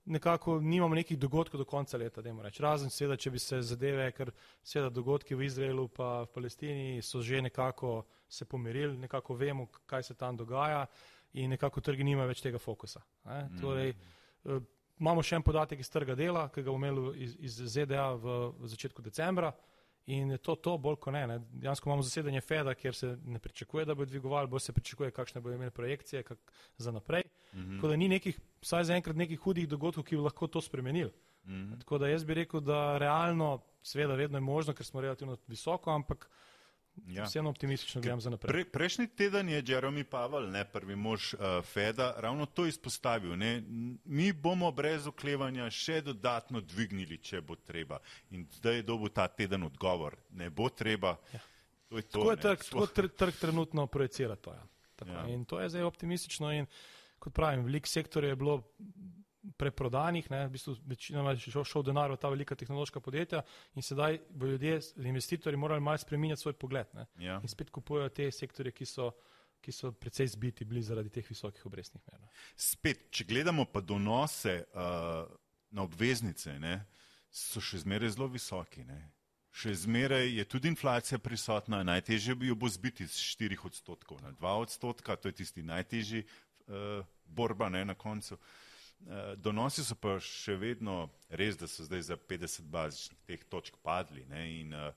nekako 0.06 0.60
nimamo 0.60 0.96
nekih 0.96 1.20
dogodkov 1.20 1.58
do 1.58 1.66
konca 1.66 1.98
leta. 1.98 2.22
Razen 2.60 2.90
seveda, 2.90 3.18
če 3.18 3.32
bi 3.32 3.40
se 3.40 3.62
zadeve, 3.62 4.12
ker 4.12 4.32
seveda 4.64 4.90
dogodki 4.90 5.36
v 5.36 5.48
Izraelu 5.48 5.88
pa 5.88 6.24
v 6.24 6.32
Palestini 6.34 7.02
so 7.02 7.22
že 7.22 7.42
nekako 7.42 8.04
se 8.28 8.46
pomirili, 8.46 8.98
nekako 8.98 9.36
vemo, 9.36 9.68
kaj 9.86 10.04
se 10.04 10.14
tam 10.14 10.38
dogaja 10.38 10.86
in 11.34 11.50
nekako 11.50 11.82
trgi 11.82 12.04
nimajo 12.04 12.28
več 12.28 12.42
tega 12.42 12.60
fokusa. 12.60 13.02
Mm. 13.26 13.62
Torej, 13.62 13.90
eh, 13.90 14.60
imamo 15.00 15.24
še 15.24 15.36
en 15.36 15.44
podatek 15.44 15.80
iz 15.80 15.90
trga 15.90 16.16
dela, 16.16 16.48
ki 16.50 16.64
ga 16.64 16.72
bomo 16.72 16.88
imeli 16.88 17.24
iz, 17.26 17.36
iz 17.40 17.62
ZDA 17.76 18.14
v, 18.16 18.40
v 18.60 18.74
začetku 18.74 19.02
decembra. 19.02 19.54
In 20.06 20.34
je 20.36 20.38
to, 20.38 20.58
to 20.60 20.76
bolj 20.78 20.98
kot 21.00 21.14
ne. 21.16 21.22
ne. 21.28 21.38
Dejansko 21.64 21.88
imamo 21.88 22.04
zasedanje 22.04 22.42
FED-a, 22.44 22.74
kjer 22.76 22.96
se 22.96 23.14
ne 23.24 23.40
pričakuje, 23.40 23.86
da 23.88 23.96
bo 23.96 24.06
dvigoval, 24.06 24.50
bolj 24.52 24.66
se 24.66 24.74
pričakuje, 24.76 25.14
kakšne 25.16 25.42
bodo 25.42 25.56
imeli 25.56 25.72
projekcije 25.72 26.24
kak, 26.28 26.52
za 26.78 26.92
naprej. 26.92 27.24
Mm 27.54 27.60
-hmm. 27.60 27.78
Tako 27.78 27.88
da 27.88 27.96
ni 27.96 28.08
nekih, 28.08 28.40
vsaj 28.62 28.84
zaenkrat, 28.84 29.16
nekih 29.16 29.40
hudih 29.40 29.68
dogodkov, 29.68 30.04
ki 30.04 30.16
bi 30.16 30.22
lahko 30.22 30.48
to 30.48 30.62
spremenili. 30.62 31.12
Mm 31.46 31.52
-hmm. 31.52 31.80
Tako 31.80 31.98
da 31.98 32.08
jaz 32.08 32.24
bi 32.24 32.34
rekel, 32.34 32.60
da 32.60 32.98
realno, 32.98 33.62
seveda, 33.82 34.16
vedno 34.16 34.38
je 34.38 34.42
možno, 34.42 34.74
ker 34.74 34.86
smo 34.86 35.02
relativno 35.02 35.38
visoko, 35.48 35.92
ampak 35.92 36.30
Ja. 37.08 37.24
Vseeno 37.24 37.50
optimistično 37.50 38.02
gledam 38.02 38.22
za 38.22 38.30
naprej. 38.30 38.52
Pre, 38.52 38.66
prejšnji 38.66 39.08
teden 39.08 39.50
je 39.50 39.64
Jeremy 39.64 40.04
Pavel, 40.04 40.50
ne 40.52 40.66
prvi 40.66 40.96
mož 40.96 41.34
uh, 41.34 41.40
Feda, 41.66 42.14
ravno 42.18 42.46
to 42.46 42.66
izpostavil. 42.66 43.36
Ne? 43.38 43.64
Mi 44.06 44.32
bomo 44.34 44.72
brez 44.72 45.08
oklevanja 45.08 45.70
še 45.74 46.02
dodatno 46.02 46.62
dvignili, 46.62 47.18
če 47.18 47.42
bo 47.42 47.56
treba. 47.56 48.00
In 48.32 48.46
zdaj 48.60 48.76
je 48.82 48.86
dobil 48.88 49.10
ta 49.10 49.28
teden 49.28 49.64
odgovor. 49.64 50.18
Ne 50.38 50.50
bo 50.50 50.70
treba. 50.70 51.18
Ja. 51.34 51.42
To 51.90 51.98
je 51.98 52.04
to, 52.04 52.20
tako 52.20 52.32
je 52.32 52.38
trg, 52.38 52.68
tako 52.70 52.88
tr, 52.88 53.08
trg 53.08 53.42
trenutno 53.42 53.88
projicira 53.88 54.36
to. 54.36 54.54
Ja. 54.54 54.64
Ja. 55.08 55.26
In 55.28 55.46
to 55.46 55.60
je 55.60 55.70
zdaj 55.70 55.84
optimistično. 55.84 56.54
In 56.54 56.70
kot 57.20 57.34
pravim, 57.34 57.66
velik 57.66 57.88
sektor 57.88 58.24
je 58.24 58.36
bilo 58.36 58.62
preprodanih, 59.58 60.30
ne, 60.32 60.46
v 60.48 60.52
bistvu 60.56 60.76
večinoma 60.88 61.34
je 61.36 61.52
šel, 61.52 61.66
šel 61.68 61.84
denar 61.84 62.12
v 62.12 62.18
ta 62.20 62.30
velika 62.32 62.56
tehnološka 62.56 63.00
podjetja 63.04 63.44
in 63.76 63.84
sedaj 63.84 64.20
bo 64.30 64.48
ljudje, 64.48 64.80
investitorji 65.04 65.58
morali 65.60 65.82
malo 65.82 65.98
spreminjati 65.98 66.42
svoj 66.42 66.54
pogled 66.54 66.88
ne, 66.94 67.06
ja. 67.20 67.40
in 67.44 67.52
spet 67.52 67.70
kupujejo 67.70 68.10
te 68.10 68.32
sektorje, 68.32 68.72
ki 68.72 68.86
so, 68.88 69.12
ki 69.62 69.72
so 69.72 69.92
precej 69.92 70.32
zbiti 70.36 70.66
bili 70.66 70.84
zaradi 70.84 71.12
teh 71.12 71.28
visokih 71.30 71.66
obrestnih 71.66 72.04
mer. 72.12 72.24
Spet, 72.56 73.10
če 73.12 73.28
gledamo 73.28 73.66
pa 73.66 73.82
donose 73.82 74.64
uh, 74.64 75.28
na 75.72 75.84
obveznice, 75.84 76.56
ne, 76.60 76.80
so 77.32 77.62
še 77.62 77.84
zmeraj 77.84 78.16
zelo 78.16 78.30
visoki. 78.32 78.88
Ne. 78.88 79.02
Še 79.54 79.76
zmeraj 79.84 80.32
je 80.40 80.48
tudi 80.50 80.72
inflacija 80.72 81.20
prisotna, 81.22 81.84
najtežje 81.86 82.36
bi 82.40 82.48
jo 82.48 82.56
bo 82.58 82.70
zbiti 82.72 83.06
z 83.06 83.32
4 83.36 83.60
odstotkov 83.68 84.24
na 84.24 84.32
2 84.32 84.60
odstotka, 84.66 85.16
to 85.16 85.30
je 85.30 85.42
tisti 85.44 85.66
najtežji 85.68 86.24
uh, 86.24 87.04
borba 87.28 87.70
ne, 87.70 87.84
na 87.86 87.96
koncu. 87.96 88.40
Uh, 88.40 88.62
donosi 89.38 89.84
so 89.84 89.96
pa 90.00 90.16
še 90.24 90.56
vedno 90.60 91.10
res, 91.30 91.58
da 91.60 91.68
so 91.68 91.84
zdaj 91.84 92.02
za 92.10 92.18
50 92.18 92.70
bazičnih 92.72 93.20
teh 93.28 93.44
točk 93.50 93.78
padli 93.84 94.26
ne, 94.30 94.46
in 94.62 94.74
uh, 94.74 94.92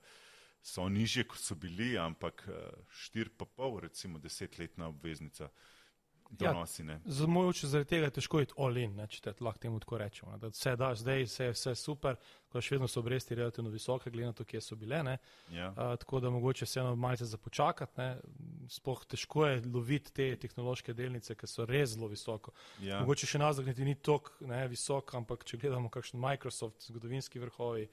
so 0.61 0.89
nižje, 0.89 1.27
kot 1.31 1.39
so 1.39 1.55
bili, 1.55 1.95
ampak 1.97 2.45
uh, 2.47 2.55
eh, 2.55 2.99
4,5, 3.13 3.79
recimo 3.79 4.19
desetletna 4.19 4.87
obveznica, 4.87 5.49
donosi. 6.29 6.83
Ja, 6.83 6.99
za 7.05 7.27
moj 7.27 7.47
oči 7.47 7.67
zaradi 7.67 7.89
tega 7.89 8.09
je 8.09 8.15
težko 8.19 8.41
iti 8.43 8.55
all-in, 8.59 8.97
če 9.07 9.21
te 9.23 9.33
lahko 9.43 9.61
temu 9.63 9.79
tako 9.79 9.99
rečemo. 10.01 10.37
Da 10.37 10.51
vse 10.51 10.75
daš 10.75 11.03
zdaj, 11.03 11.23
vse 11.23 11.45
je 11.45 11.53
vse 11.55 11.75
super, 11.79 12.17
ko 12.51 12.61
še 12.61 12.75
vedno 12.75 12.89
so 12.91 12.99
obresti 12.99 13.35
relativno 13.35 13.71
visoke, 13.71 14.11
glede 14.11 14.33
na 14.33 14.35
to, 14.35 14.43
kje 14.43 14.61
so 14.61 14.75
bile. 14.75 14.99
Ja. 15.55 15.69
Uh, 15.71 15.95
tako 15.99 16.19
da 16.19 16.31
mogoče 16.33 16.67
vseeno 16.67 16.95
malce 16.95 17.25
započakati. 17.25 18.09
Sploh 18.69 19.05
težko 19.07 19.45
je 19.47 19.61
loviti 19.73 20.13
te 20.13 20.27
tehnološke 20.41 20.93
delnice, 20.93 21.35
ki 21.35 21.47
so 21.47 21.65
res 21.67 21.95
zelo 21.95 22.09
visoko. 22.11 22.53
Ja. 22.83 23.01
Mogoče 23.01 23.29
še 23.29 23.41
nazaj 23.41 23.65
niti 23.69 23.87
ni 23.87 23.95
tako 23.95 24.47
visok, 24.69 25.15
ampak 25.19 25.45
če 25.47 25.59
gledamo 25.61 25.91
kakšen 25.93 26.19
Microsoft, 26.19 26.89
zgodovinski 26.89 27.39
vrhovi. 27.43 27.87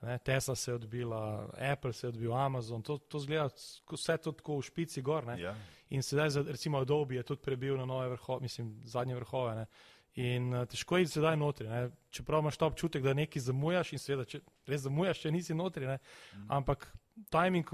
Ne, 0.00 0.16
Tesla 0.24 0.54
se 0.56 0.70
je 0.70 0.74
odbila, 0.74 1.50
Apple 1.72 1.92
se 1.92 2.06
je 2.06 2.08
odbil, 2.08 2.32
Amazon, 2.32 2.82
to, 2.82 2.96
to 2.98 3.18
zgleda 3.20 3.50
vse 3.92 4.16
to 4.16 4.32
tako 4.32 4.56
v 4.56 4.64
špici 4.70 5.02
gor. 5.04 5.28
Ja. 5.36 5.52
In 5.92 6.02
sedaj, 6.02 6.40
recimo, 6.48 6.80
Adobe 6.80 7.18
je 7.18 7.26
tudi 7.28 7.42
prebil 7.44 7.76
na 7.76 7.84
nove 7.84 8.08
vrhove, 8.14 8.40
mislim, 8.40 8.78
zadnje 8.84 9.18
vrhove. 9.18 9.54
Ne. 9.58 9.66
In 10.14 10.54
uh, 10.54 10.64
težko 10.66 10.98
je 10.98 11.06
sedaj 11.06 11.36
notri. 11.36 11.68
Ne. 11.68 11.90
Čeprav 12.10 12.40
imaš 12.40 12.56
ta 12.56 12.66
občutek, 12.66 13.02
da 13.02 13.14
nekaj 13.14 13.42
zamujaš 13.42 13.92
in 13.92 14.02
seveda, 14.02 14.24
če 14.24 14.40
res 14.66 14.86
zamujaš, 14.86 15.20
če 15.22 15.30
nisi 15.34 15.54
notri. 15.54 15.86
Mm. 15.86 16.48
Ampak 16.48 16.88
timing, 17.32 17.70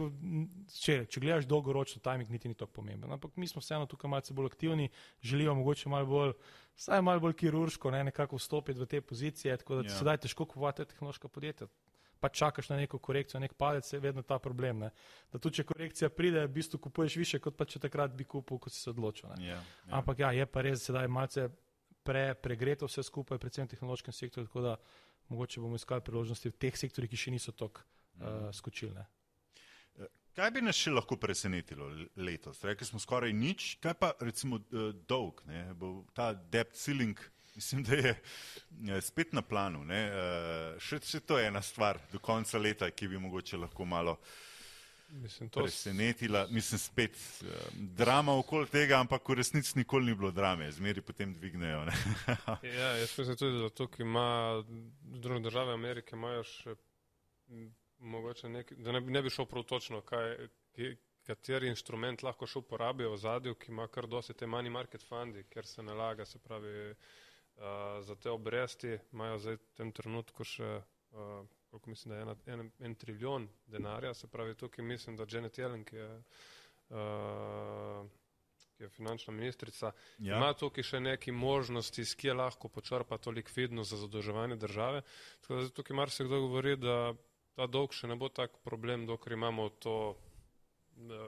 če, 0.75 0.99
če 1.07 1.23
gledaš 1.23 1.49
dolgoročno, 1.50 2.03
timing 2.05 2.31
niti 2.33 2.50
ni 2.50 2.59
tako 2.59 2.81
pomemben. 2.81 3.12
Ampak 3.17 3.37
mi 3.37 3.49
smo 3.49 3.62
vseeno 3.62 3.87
tukaj 3.87 4.11
malce 4.11 4.35
bolj 4.35 4.50
aktivni, 4.50 4.88
želimo 5.23 5.55
mogoče 5.61 5.93
malo 5.93 6.07
bolj, 6.11 6.33
vsaj 6.76 7.03
malo 7.03 7.23
bolj 7.23 7.37
kirurško, 7.43 7.93
ne, 7.95 8.05
nekako 8.11 8.41
vstopiti 8.41 8.81
v 8.81 8.88
te 8.91 9.00
pozicije, 9.00 9.57
tako 9.62 9.81
da 9.81 9.88
ja. 9.88 9.99
sedaj 9.99 10.25
težko 10.26 10.49
kupovati 10.49 10.88
tehnološka 10.93 11.29
podjetja 11.29 11.71
pa 12.21 12.29
čakaš 12.29 12.69
na 12.69 12.76
neko 12.76 12.99
korekcijo, 12.99 13.41
nek 13.41 13.55
palec, 13.55 13.93
je 13.93 14.00
vedno 14.00 14.23
ta 14.23 14.38
problem. 14.38 14.79
Ne? 14.79 14.91
Da 15.33 15.38
tudi 15.38 15.61
če 15.61 15.65
korekcija 15.69 16.09
pride, 16.11 16.47
v 16.47 16.53
bistvu 16.59 16.81
kupuješ 16.83 17.17
više, 17.17 17.41
kot 17.45 17.57
pa 17.57 17.67
če 17.69 17.79
takrat 17.83 18.15
bi 18.17 18.25
kupil, 18.25 18.59
ko 18.59 18.73
si 18.73 18.81
se 18.81 18.91
odločil. 18.91 19.31
Ja, 19.38 19.57
ja. 19.57 19.61
Ampak 20.00 20.25
ja, 20.25 20.33
je 20.33 20.47
pa 20.47 20.65
res 20.65 20.87
sedaj 20.88 21.09
malce 21.12 21.49
pre, 22.07 22.33
pregreto 22.35 22.88
vse 22.88 23.05
skupaj, 23.07 23.38
predvsem 23.43 23.69
v 23.69 23.75
tehnološkem 23.75 24.17
sektorju, 24.17 24.49
tako 24.49 24.65
da 24.65 24.76
mogoče 25.29 25.61
bomo 25.61 25.76
iskali 25.76 26.05
priložnosti 26.07 26.50
v 26.50 26.59
teh 26.67 26.79
sektorjih, 26.79 27.11
ki 27.12 27.21
še 27.21 27.35
niso 27.35 27.53
tako 27.53 27.83
uh, 27.83 28.49
skočilne. 28.55 29.07
Kaj 30.37 30.50
bi 30.52 30.61
nas 30.61 30.76
še 30.76 30.93
lahko 30.93 31.16
presenetilo 31.16 31.88
letos? 32.21 32.61
Rekli 32.64 32.87
smo 32.87 33.00
skoraj 33.00 33.33
nič, 33.33 33.78
kaj 33.81 33.95
pa 33.97 34.12
recimo 34.21 34.61
dolg, 35.09 35.40
ne? 35.49 35.71
bo 35.75 36.02
ta 36.12 36.35
debt 36.35 36.76
ceiling 36.76 37.16
Mislim, 37.57 37.85
da 37.85 37.95
je 38.93 39.00
spet 39.00 39.33
na 39.33 39.43
planu. 39.43 39.81
Uh, 39.81 40.75
še, 40.76 40.99
še 41.00 41.23
to 41.25 41.38
je 41.40 41.49
ena 41.49 41.62
stvar 41.64 41.97
do 42.12 42.21
konca 42.21 42.61
leta, 42.61 42.90
ki 42.93 43.09
bi 43.09 43.21
mogoče 43.21 43.57
lahko 43.57 43.87
malo 43.88 44.19
Mislim, 45.23 45.49
presenetila. 45.55 46.45
Mislim, 46.52 46.83
spet 46.83 47.16
uh, 47.16 47.55
drama 47.97 48.35
okoli 48.37 48.69
tega, 48.69 49.00
ampak 49.00 49.33
v 49.33 49.38
resnici 49.40 49.73
nikoli 49.78 50.11
ni 50.11 50.19
bilo 50.19 50.35
drame, 50.37 50.69
zmeri 50.76 51.00
potem 51.00 51.33
dvignejo. 51.33 51.87
ja, 52.76 52.93
jaz 53.00 53.16
mislim 53.16 53.40
tudi, 53.40 53.62
da 53.64 53.73
tukaj 53.73 54.05
ima 54.05 54.28
druge 55.16 55.40
države 55.49 55.73
Amerike, 55.73 56.12
imajo 56.16 56.45
še 56.45 56.76
mogoče 57.99 58.49
nekaj, 58.49 58.79
da 58.79 58.93
ne 58.93 59.00
bi, 59.00 59.12
ne 59.12 59.23
bi 59.23 59.31
šel 59.31 59.47
prav 59.47 59.65
točno, 59.65 60.00
kaj, 60.00 60.37
kateri 61.26 61.71
instrument 61.73 62.23
lahko 62.23 62.47
še 62.47 62.61
uporabijo 62.62 63.12
v 63.15 63.21
zadju, 63.21 63.55
ki 63.59 63.73
ima 63.73 63.88
kar 63.93 64.07
dosti 64.07 64.35
te 64.35 64.47
money 64.47 64.71
market 64.71 65.03
fundi, 65.07 65.45
ker 65.50 65.67
se 65.67 65.83
nalaga, 65.83 66.26
se 66.26 66.38
pravi. 66.38 66.75
Uh, 67.57 68.03
za 68.05 68.12
te 68.21 68.29
obresti 68.29 68.99
imajo 69.17 69.38
zdaj 69.41 69.55
v 69.57 69.69
tem 69.79 69.91
trenutku 69.97 70.45
še, 70.45 70.67
uh, 71.17 71.47
koliko 71.71 71.91
mislim, 71.91 72.11
da 72.12 72.17
je 72.17 72.25
ena, 72.26 72.35
en, 72.53 72.67
en 72.85 72.95
trilijon 73.00 73.47
denarja, 73.73 74.11
se 74.15 74.29
pravi 74.29 74.55
tukaj 74.61 74.85
mislim, 74.85 75.17
da 75.17 75.25
Janet 75.25 75.57
Yellen, 75.57 75.87
ki 75.88 75.97
je, 75.97 76.09
uh, 76.93 78.03
ki 78.76 78.85
je 78.85 78.91
finančna 78.93 79.33
ministrica, 79.33 79.95
ja. 80.19 80.37
ima 80.37 80.53
tukaj 80.53 80.85
še 80.85 81.00
neki 81.00 81.33
možnosti, 81.33 82.05
s 82.05 82.12
kje 82.21 82.37
lahko 82.37 82.69
počrpa 82.69 83.17
to 83.17 83.33
likvidnost 83.33 83.95
za 83.95 84.03
zadolževanje 84.05 84.61
države. 84.61 85.00
Tako 85.41 85.62
da 85.62 85.73
tukaj 85.81 85.97
mar 85.97 86.12
se 86.12 86.29
kdo 86.29 86.43
govori, 86.45 86.76
da 86.76 87.15
ta 87.57 87.67
dolg 87.67 87.93
še 87.97 88.09
ne 88.11 88.17
bo 88.21 88.29
tak 88.29 88.59
problem, 88.65 89.07
dokler 89.09 89.37
imamo 89.37 89.69
to 89.81 89.97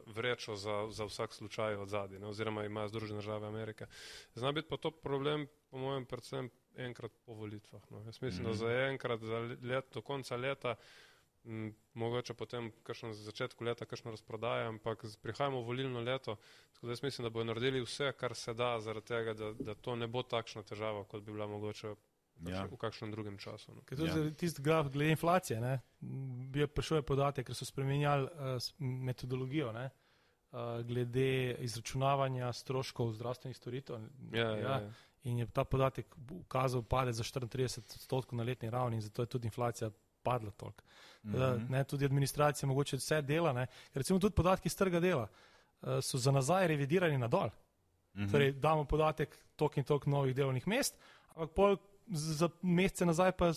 vrečo 0.07 0.57
za, 0.57 0.87
za 0.91 1.05
vsak 1.05 1.35
slučaj 1.35 1.77
od 1.77 1.89
zadnje, 1.89 2.27
oziroma 2.27 2.65
ima 2.65 2.89
Združene 2.89 3.19
države 3.21 3.47
Amerike. 3.47 3.87
Zna 4.35 4.53
biti 4.53 4.69
pa 4.69 4.77
to 4.77 4.91
problem, 4.91 5.47
po 5.71 5.79
mojem, 5.79 6.07
predvsem 6.07 6.51
enkrat 6.77 7.13
po 7.27 7.33
volitvah. 7.33 7.83
No. 7.91 8.05
Jaz 8.07 8.23
mislim, 8.23 8.43
mm 8.43 8.47
-hmm. 8.47 8.51
da 8.51 8.57
za 8.57 8.73
enkrat, 8.73 9.21
za 9.21 9.39
let, 9.63 9.85
do 9.95 10.03
konca 10.03 10.37
leta, 10.37 10.75
m, 11.45 11.75
mogoče 11.95 12.35
potem 12.35 12.73
kakšno 12.83 13.13
začetku 13.13 13.65
leta, 13.65 13.85
kakšno 13.85 14.11
razprodaja, 14.11 14.69
ampak 14.69 15.05
prihajamo 15.23 15.61
v 15.61 15.65
volilno 15.65 16.01
leto, 16.01 16.37
tako 16.73 16.87
da 16.87 16.93
jaz 16.93 17.03
mislim, 17.03 17.23
da 17.23 17.31
bodo 17.31 17.45
naredili 17.45 17.81
vse, 17.81 18.13
kar 18.13 18.35
se 18.35 18.55
da, 18.55 18.81
zaradi 18.81 19.07
tega, 19.07 19.35
da, 19.35 19.53
da 19.53 19.75
to 19.75 19.97
ne 19.97 20.07
bo 20.07 20.23
takšna 20.23 20.63
težava, 20.63 21.05
kot 21.05 21.23
bi 21.23 21.33
bila 21.33 21.47
mogoče 21.47 21.95
ja. 22.47 22.64
v 22.64 22.76
kakšnem 22.76 23.12
drugem 23.12 23.38
času. 23.38 23.75
No. 23.75 23.83
Ja. 24.04 24.30
Tisti 24.37 24.62
graf 24.62 24.88
glede 24.92 25.11
inflacije, 25.11 25.61
ne, 25.61 25.80
bi 26.50 26.66
prišel 26.66 27.02
podatek, 27.02 27.47
ker 27.47 27.57
so 27.57 27.66
spremenjali 27.66 28.28
uh, 28.28 28.71
metodologijo 28.78 29.73
ne, 29.73 29.90
uh, 30.52 30.80
glede 30.87 31.57
izračunavanja 31.66 32.52
stroškov 32.52 33.12
zdravstvenih 33.18 33.57
storitev. 33.57 34.00
Ja, 34.33 34.50
ja, 34.50 34.57
ja. 34.57 34.80
Ja. 34.80 34.90
In 35.23 35.38
je 35.38 35.47
ta 35.47 35.64
podatek 35.64 36.14
ukazal 36.30 36.83
padec 36.83 37.18
za 37.18 37.25
34 37.25 37.97
odstotkov 37.97 38.38
na 38.38 38.45
letni 38.47 38.71
ravni 38.71 38.97
in 38.97 39.02
zato 39.02 39.23
je 39.23 39.26
tudi 39.26 39.47
inflacija 39.47 39.90
padla 40.23 40.50
toliko. 40.50 40.85
Mm 41.23 41.35
-hmm. 41.35 41.85
Tudi 41.85 42.04
administracija 42.04 42.66
mogoče 42.66 42.97
vse 42.97 43.23
dela, 43.23 43.52
ne. 43.52 43.66
recimo 43.95 44.18
tudi 44.18 44.35
podatki 44.35 44.66
iz 44.66 44.76
trga 44.76 45.00
dela 45.00 45.28
uh, 45.83 45.88
so 46.02 46.18
za 46.18 46.30
nazaj 46.30 46.66
revidirani 46.66 47.18
na 47.18 47.28
dol. 47.28 47.49
Mm 48.14 48.23
-hmm. 48.23 48.30
Torej, 48.30 48.52
damo 48.52 48.85
podatek 48.85 49.38
tok 49.57 49.76
in 49.76 49.85
tok 49.85 50.07
novih 50.07 50.35
delovnih 50.35 50.66
mest, 50.66 50.99
ampak 51.35 51.54
pol 51.54 51.76
za 52.11 52.49
mesece 52.62 53.07
nazaj 53.07 53.33
pa 53.33 53.53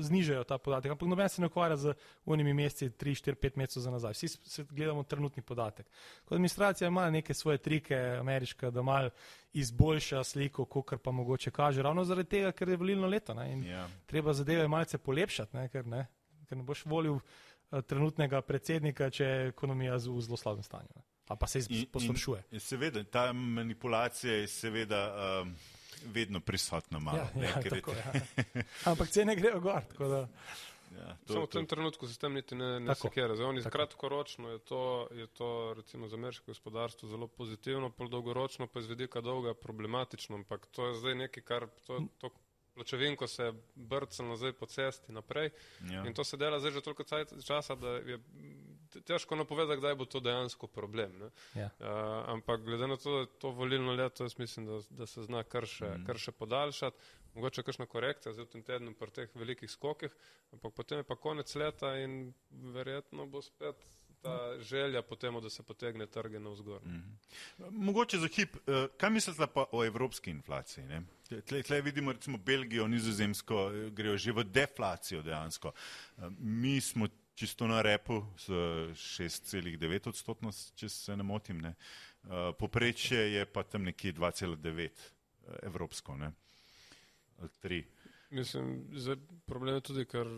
znižajo 0.00 0.44
ta 0.44 0.58
podatek. 0.58 0.90
Ampak 0.90 1.08
noben 1.08 1.28
se 1.28 1.42
ne 1.42 1.46
ukvarja 1.46 1.76
z 1.76 1.94
unimi 2.24 2.54
meseci, 2.54 2.90
3, 2.90 3.14
4, 3.24 3.34
5 3.34 3.56
mesecev 3.56 3.82
za 3.82 3.90
nazaj. 3.90 4.12
Vsi 4.12 4.28
se 4.28 4.64
gledamo 4.70 5.02
trenutni 5.02 5.42
podatek. 5.42 5.86
Kot 6.24 6.32
administracija 6.32 6.88
ima 6.88 7.10
neke 7.10 7.34
svoje 7.34 7.58
trike, 7.58 7.96
ameriška, 8.20 8.70
da 8.70 8.82
mal 8.82 9.10
izboljša 9.52 10.24
sliko, 10.24 10.64
kot 10.64 11.02
pa 11.02 11.10
mogoče 11.10 11.50
kaže. 11.50 11.82
Ravno 11.82 12.04
zaradi 12.04 12.28
tega, 12.28 12.52
ker 12.52 12.68
je 12.68 12.76
volilno 12.76 13.06
leto 13.06 13.34
ne? 13.34 13.52
in 13.52 13.62
yeah. 13.62 13.70
Ja. 13.70 13.88
treba 14.06 14.32
zadeve 14.32 14.68
malce 14.68 14.98
polepšati, 14.98 15.56
ne? 15.56 15.68
Ker, 15.68 15.86
ne? 15.86 16.06
ker 16.48 16.58
ne 16.58 16.64
boš 16.64 16.84
volil 16.86 17.14
uh, 17.14 17.22
trenutnega 17.82 18.40
predsednika, 18.40 19.10
če 19.10 19.24
je 19.24 19.48
ekonomija 19.48 19.96
v 19.96 20.20
zelo 20.20 20.36
slabem 20.36 20.62
stanju. 20.62 20.88
Ne? 20.96 21.02
A 21.28 21.36
pa 21.36 21.46
se 21.46 21.58
izposlabšuje. 21.58 22.60
Seveda, 22.60 23.04
ta 23.04 23.32
manipulacija 23.32 24.32
je 24.32 24.46
seveda. 24.46 25.06
Um, 25.42 25.56
vedno 26.04 26.40
prisotno 26.40 27.00
malo. 27.00 27.18
Ja, 27.36 27.48
ja, 27.48 27.62
tako, 27.70 27.92
ja. 27.92 28.12
Ampak 28.90 29.08
cene 29.08 29.36
grejo 29.36 29.60
gor. 29.60 29.82
Ja, 30.94 31.16
to, 31.26 31.32
Samo 31.32 31.46
v 31.46 31.50
tem 31.50 31.66
trenutku 31.66 32.06
se 32.06 32.14
s 32.14 32.18
tem 32.18 32.34
niti 32.34 32.54
ne, 32.54 32.80
ne 32.80 32.94
sekira. 32.94 33.34
Zdaj, 33.34 33.46
oni 33.46 33.62
kratkoročno 33.62 34.50
je 34.50 34.58
to, 34.58 35.08
je 35.10 35.26
to 35.26 35.74
recimo 35.76 36.08
za 36.08 36.16
ameriško 36.16 36.46
gospodarstvo 36.46 37.08
zelo 37.08 37.26
pozitivno, 37.26 37.90
pol 37.90 38.08
dolgoročno 38.08 38.66
pa 38.66 38.78
iz 38.78 38.86
vedika 38.86 39.20
dolga 39.20 39.54
problematično, 39.54 40.36
ampak 40.36 40.66
to 40.66 40.86
je 40.86 40.94
zdaj 40.94 41.14
nekaj, 41.14 41.42
kar 41.42 41.66
to, 41.86 42.00
to 42.18 42.30
pločevinko 42.74 43.26
se 43.26 43.52
brca 43.74 44.22
nazaj 44.22 44.52
po 44.52 44.66
cesti 44.66 45.12
naprej 45.12 45.50
ja. 45.90 46.06
in 46.06 46.14
to 46.14 46.24
se 46.24 46.36
dela 46.36 46.60
zdaj 46.60 46.72
že 46.72 46.80
toliko 46.80 47.04
časa, 47.46 47.74
da 47.74 47.88
je 47.88 48.18
težko 49.00 49.36
napovedati, 49.36 49.80
kdaj 49.80 49.94
bo 49.94 50.04
to 50.04 50.20
dejansko 50.20 50.66
problem. 50.66 51.16
Ja. 51.54 51.70
Uh, 51.80 51.88
ampak 52.36 52.62
glede 52.64 52.86
na 52.86 52.96
to, 52.96 53.12
da 53.12 53.20
je 53.20 53.26
to 53.38 53.50
volilno 53.50 53.92
leto, 53.92 54.24
jaz 54.24 54.38
mislim, 54.38 54.66
da, 54.66 54.80
da 54.90 55.06
se 55.06 55.22
zna 55.22 55.42
kar 55.42 55.66
še, 55.66 55.90
mm. 55.90 56.06
kar 56.06 56.18
še 56.18 56.32
podaljšati. 56.32 57.12
Mogoče 57.34 57.64
kakšna 57.66 57.86
korekcija 57.90 58.32
zdaj 58.32 58.46
v 58.46 58.52
tem 58.52 58.62
tednu 58.62 58.94
pri 58.94 59.10
teh 59.10 59.32
velikih 59.34 59.70
skokih, 59.70 60.12
ampak 60.54 60.74
potem 60.76 61.02
je 61.02 61.06
pa 61.08 61.16
konec 61.18 61.50
leta 61.58 61.96
in 61.98 62.30
verjetno 62.74 63.26
bo 63.26 63.42
spet 63.42 63.82
ta 64.24 64.60
želja 64.60 65.02
potem, 65.02 65.40
da 65.40 65.50
se 65.50 65.62
potegne 65.62 66.06
trge 66.06 66.40
na 66.40 66.50
vzgor. 66.50 66.82
Mm 66.84 67.16
-hmm. 67.58 67.70
Mogoče 67.70 68.18
za 68.18 68.28
hip, 68.28 68.56
uh, 68.56 68.60
kaj 68.96 69.10
mislite 69.10 69.46
pa 69.54 69.64
o 69.72 69.84
evropski 69.84 70.30
inflaciji? 70.30 70.84
Tle, 71.46 71.62
tle 71.62 71.80
vidimo 71.80 72.12
recimo 72.12 72.38
Belgijo, 72.38 72.88
Nizozemsko, 72.88 73.70
eh, 73.70 73.90
grejo 73.90 74.16
že 74.16 74.32
v 74.32 74.44
deflacijo 74.44 75.22
dejansko. 75.22 75.72
Mi 76.38 76.80
smo 76.80 77.08
čisto 77.34 77.66
na 77.66 77.82
repu 77.82 78.22
z 78.38 78.48
6,9 78.94 80.08
odstotno, 80.08 80.52
če 80.74 80.88
se 80.88 81.16
ne 81.16 81.22
motim. 81.22 81.60
Ne. 81.60 81.74
Uh, 82.24 82.54
poprečje 82.58 83.32
je 83.32 83.46
pa 83.46 83.62
tam 83.62 83.84
nekje 83.84 84.12
2,9 84.12 84.88
evropsko, 85.62 86.16
ne. 86.16 86.32
3. 87.62 87.84
Mislim, 88.30 88.86
problem 89.46 89.74
je 89.74 89.80
tudi, 89.80 90.04
ker 90.06 90.28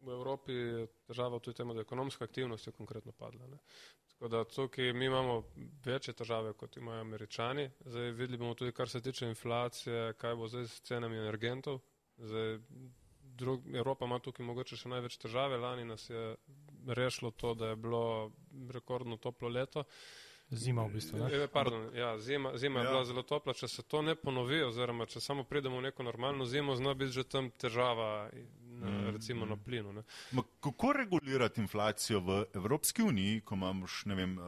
v 0.00 0.12
Evropi 0.12 0.52
je 0.52 0.86
težava 1.08 1.38
tudi 1.40 1.56
temu, 1.56 1.74
da 1.74 1.82
ekonomska 1.86 2.24
aktivnost 2.24 2.66
je 2.66 2.72
konkretno 2.72 3.12
padla. 3.12 3.46
Ne. 3.46 3.58
Tako 4.16 4.28
da 4.28 4.44
tukaj 4.44 4.92
mi 4.92 5.06
imamo 5.06 5.42
večje 5.84 6.14
težave, 6.14 6.52
kot 6.52 6.76
imajo 6.76 7.00
američani. 7.00 7.70
Zdaj 7.80 8.10
videli 8.10 8.38
bomo 8.38 8.54
tudi, 8.54 8.72
kar 8.72 8.88
se 8.88 9.00
tiče 9.00 9.26
inflacije, 9.26 10.12
kaj 10.12 10.34
bo 10.34 10.48
zdaj 10.48 10.68
s 10.68 10.80
cenami 10.80 11.16
energentov. 11.16 11.80
Zdaj, 12.16 12.58
drug, 13.36 13.66
Evropa 13.74 14.04
ima 14.08 14.18
tukaj 14.18 14.46
mogoče 14.46 14.76
še 14.76 14.92
največ 14.92 15.18
težave. 15.22 15.58
Lani 15.60 15.84
nas 15.84 16.08
je 16.10 16.36
rešilo 16.86 17.30
to, 17.30 17.54
da 17.54 17.72
je 17.72 17.76
bilo 17.76 18.32
rekordno 18.72 19.16
toplo 19.16 19.48
leto. 19.48 19.84
Zima 20.50 20.84
v 20.86 20.92
bistvu. 20.94 21.18
Ne? 21.18 21.30
E, 21.44 21.46
pardon, 21.50 21.88
ja, 21.94 22.18
zima, 22.18 22.52
zima 22.58 22.78
ja. 22.78 22.84
je 22.84 22.90
bila 22.90 23.04
zelo 23.04 23.22
topla. 23.26 23.54
Če 23.54 23.68
se 23.68 23.82
to 23.82 24.02
ne 24.02 24.14
ponovi, 24.14 24.60
oziroma 24.62 25.06
če 25.10 25.20
samo 25.20 25.44
pridemo 25.44 25.80
v 25.80 25.88
neko 25.88 26.06
normalno 26.06 26.46
zimo, 26.46 26.76
zna 26.78 26.94
biti 26.94 27.18
že 27.18 27.24
tam 27.26 27.50
težava, 27.50 28.28
na, 28.62 28.90
mm. 28.90 29.14
recimo 29.16 29.46
na 29.46 29.56
plinu. 29.56 30.04
Ma, 30.32 30.44
kako 30.62 30.92
regulirati 30.92 31.60
inflacijo 31.60 32.20
v 32.22 32.44
Evropski 32.54 33.02
uniji, 33.02 33.40
ko 33.40 33.58
imamo 33.58 33.90
ne 34.06 34.14
vem, 34.14 34.38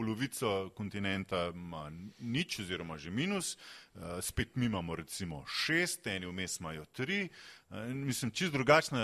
polovico 0.00 0.70
kontinenta, 0.74 1.50
ima 1.54 1.90
nič 2.18 2.58
oziroma 2.64 2.96
že 2.98 3.10
minus, 3.10 3.58
spet 4.20 4.56
mi 4.56 4.66
imamo 4.66 4.96
recimo 4.96 5.44
šest, 5.46 6.06
eni 6.06 6.26
vmes 6.26 6.60
imajo 6.60 6.84
tri. 6.92 7.28
Mislim, 7.92 8.30
čist 8.30 8.52
drugačna 8.52 9.02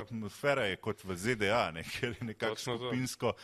atmosfera 0.00 0.66
je 0.66 0.76
kot 0.76 1.04
v 1.04 1.14
ZDA, 1.16 1.70
ne, 1.70 1.84
ker 1.94 2.16
je 2.18 2.26
nekako 2.26 2.56
skupinsko. 2.56 3.32
To. 3.32 3.38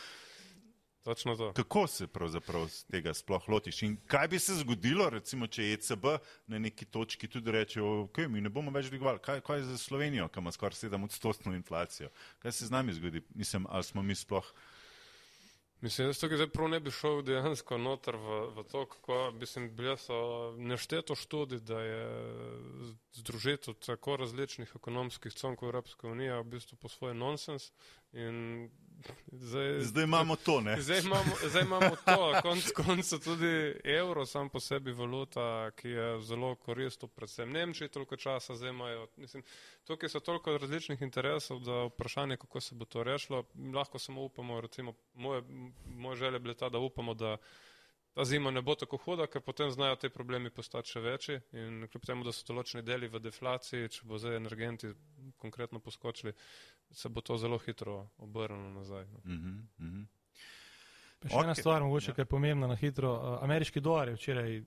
Točno 1.04 1.36
to. 1.36 1.52
Kako 1.52 1.86
se 1.86 2.06
pravzaprav 2.06 2.66
tega 2.90 3.14
sploh 3.14 3.48
lotiš 3.48 3.82
in 3.82 3.96
kaj 4.06 4.28
bi 4.28 4.38
se 4.38 4.54
zgodilo, 4.54 5.06
recimo, 5.10 5.46
če 5.46 5.70
ECB 5.72 6.04
na 6.46 6.58
neki 6.58 6.84
točki 6.84 7.28
tudi 7.28 7.54
reče, 7.54 7.80
ok, 7.82 8.18
mi 8.28 8.42
ne 8.42 8.50
bomo 8.50 8.74
več 8.74 8.90
dvigovali, 8.90 9.22
kaj, 9.22 9.40
kaj 9.46 9.62
je 9.62 9.70
za 9.70 9.78
Slovenijo, 9.78 10.28
kam 10.28 10.44
ima 10.44 10.52
skoraj 10.52 10.76
7 10.82 11.04
odstotno 11.04 11.54
inflacijo, 11.54 12.10
kaj 12.42 12.52
se 12.52 12.66
z 12.66 12.74
nami 12.74 12.92
zgodi, 12.98 13.22
mislim, 13.34 13.66
ali 13.70 13.84
smo 13.84 14.02
mi 14.02 14.14
sploh. 14.14 14.52
Mislim, 15.80 16.08
da 16.08 16.14
tukaj 16.14 16.48
prav 16.52 16.68
ne 16.68 16.80
bi 16.80 16.90
šel 16.90 17.22
dejansko 17.24 17.78
noter 17.78 18.16
v, 18.16 18.40
v 18.56 18.64
to, 18.68 18.84
kako 18.86 19.32
bi 19.32 19.46
se 19.46 19.60
bile 19.60 19.96
nešteto 20.56 21.14
študij, 21.14 21.60
da 21.60 21.80
je 21.80 22.02
združitev 23.12 23.74
tako 23.74 24.16
različnih 24.16 24.72
ekonomskih 24.76 25.32
con 25.32 25.56
kot 25.56 25.66
Evropska 25.66 26.08
unija 26.08 26.40
v 26.40 26.44
bistvu 26.44 26.76
po 26.76 26.88
svoje 26.88 27.14
nonsens 27.14 27.72
in 28.12 28.68
Zdaj, 29.32 29.80
zdaj 29.80 30.04
imamo 30.04 30.36
to, 30.36 30.60
ne? 30.60 30.76
Zdaj 30.80 31.00
imamo, 31.00 31.32
zdaj 31.46 31.62
imamo 31.62 31.90
to, 32.04 32.40
konc 32.42 32.70
konca 32.84 33.18
tudi 33.18 33.80
evro, 33.84 34.26
sam 34.26 34.48
po 34.48 34.60
sebi 34.60 34.92
valuta, 34.92 35.70
ki 35.76 35.88
je 35.88 36.20
zelo 36.20 36.54
koristil, 36.54 37.08
predvsem 37.08 37.52
Nemčiji, 37.52 37.88
toliko 37.88 38.16
časa 38.16 38.54
zdaj 38.54 38.70
imajo. 38.70 39.06
Mislim, 39.16 39.42
tukaj 39.84 40.08
so 40.08 40.20
toliko 40.20 40.58
različnih 40.58 41.02
interesov, 41.02 41.60
da 41.60 41.84
vprašanje, 41.84 42.36
kako 42.36 42.60
se 42.60 42.74
bo 42.74 42.84
to 42.84 43.02
rešilo, 43.02 43.44
lahko 43.74 43.98
samo 43.98 44.22
upamo, 44.22 44.60
recimo, 44.60 44.94
moje, 45.14 45.42
moje 45.86 46.16
želje 46.16 46.38
bile 46.38 46.54
ta, 46.54 46.68
da 46.68 46.78
upamo, 46.78 47.14
da 47.14 47.36
ta 48.14 48.24
zima 48.24 48.50
ne 48.50 48.62
bo 48.62 48.74
tako 48.74 48.96
huda, 48.96 49.26
ker 49.30 49.42
potem 49.42 49.70
znajo 49.70 49.96
te 49.96 50.10
problemi 50.10 50.50
postati 50.50 50.90
še 50.90 51.00
večji 51.00 51.40
in 51.52 51.86
kljub 51.90 52.06
temu, 52.06 52.26
da 52.26 52.32
so 52.34 52.46
določeni 52.48 52.82
deli 52.86 53.08
v 53.08 53.20
deflaciji, 53.22 53.90
če 53.96 54.06
bo 54.08 54.18
zdaj 54.18 54.36
energenti 54.40 54.92
konkretno 55.38 55.80
poskočili, 55.80 56.34
se 56.90 57.08
bo 57.08 57.22
to 57.22 57.38
zelo 57.38 57.58
hitro 57.58 58.00
obrnilo 58.18 58.72
nazaj. 58.80 59.06
No. 59.12 59.18
Uh 59.24 59.32
-huh, 59.32 59.60
uh 59.78 59.86
-huh. 59.86 60.06
Še 61.20 61.34
okay. 61.34 61.44
ena 61.44 61.54
stvar, 61.54 61.82
mogoče, 61.82 62.10
ja. 62.10 62.14
ki 62.14 62.20
je 62.20 62.24
pomembna 62.24 62.66
na 62.66 62.76
hitro. 62.76 63.12
Uh, 63.12 63.42
ameriški 63.44 63.80
dolar 63.80 64.08
je 64.08 64.14
včeraj 64.14 64.62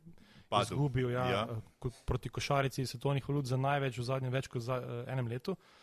izgubil 0.62 1.09
ja, 1.12 1.29
ja. 1.29 1.47
Uh, 1.81 1.93
proti 2.05 2.29
košarici 2.29 2.85
svetovnih 2.85 3.29
valut 3.29 3.45
za 3.45 3.57
največ 3.57 3.97
v 3.97 4.03
zadnjem 4.03 4.31
več 4.31 4.47
kot 4.47 4.62
za, 4.62 4.77
uh, 4.77 5.12
enem 5.12 5.27
letu. 5.27 5.51
Uh, 5.51 5.82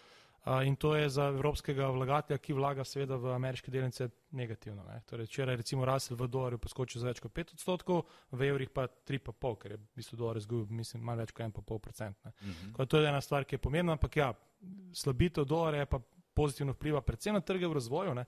in 0.67 0.77
to 0.77 0.97
je 0.97 1.09
za 1.09 1.27
evropskega 1.29 1.87
vlagatelja, 1.93 2.39
ki 2.39 2.53
vlaga 2.57 2.85
seveda 2.85 3.17
v 3.17 3.33
ameriške 3.35 3.71
delnice 3.71 4.09
negativno. 4.31 4.85
Ne. 4.85 5.03
Torej, 5.07 5.27
včeraj 5.29 5.57
recimo 5.57 5.85
rasel 5.85 6.17
v 6.17 6.29
dolarju 6.29 6.59
poskočil 6.59 7.01
za 7.03 7.11
več 7.11 7.21
kot 7.21 7.33
5 7.37 7.53
odstotkov, 7.59 8.07
v 8.33 8.49
evrih 8.49 8.71
pa 8.73 8.87
3,5, 8.89 9.57
ker 9.61 9.75
je 9.77 9.81
v 9.81 10.01
bistvu 10.01 10.17
dolar 10.17 10.41
izgubil, 10.41 10.71
mislim, 10.77 11.05
malo 11.05 11.21
več 11.25 11.35
kot 11.37 11.45
1,5 11.45 11.79
procent. 11.79 12.17
Uh 12.25 12.33
-huh. 12.33 12.87
To 12.87 12.99
je 12.99 13.09
ena 13.09 13.21
stvar, 13.21 13.45
ki 13.45 13.55
je 13.55 13.59
pomembna, 13.59 13.93
ampak 13.93 14.17
ja, 14.17 14.33
slabitev 14.93 15.45
dolarja 15.45 15.87
pa 15.87 16.01
pozitivno 16.35 16.73
vpliva, 16.73 17.01
predvsem 17.01 17.35
na 17.35 17.41
trge 17.41 17.67
v 17.67 17.73
razvoju. 17.73 18.15
Ne? 18.15 18.25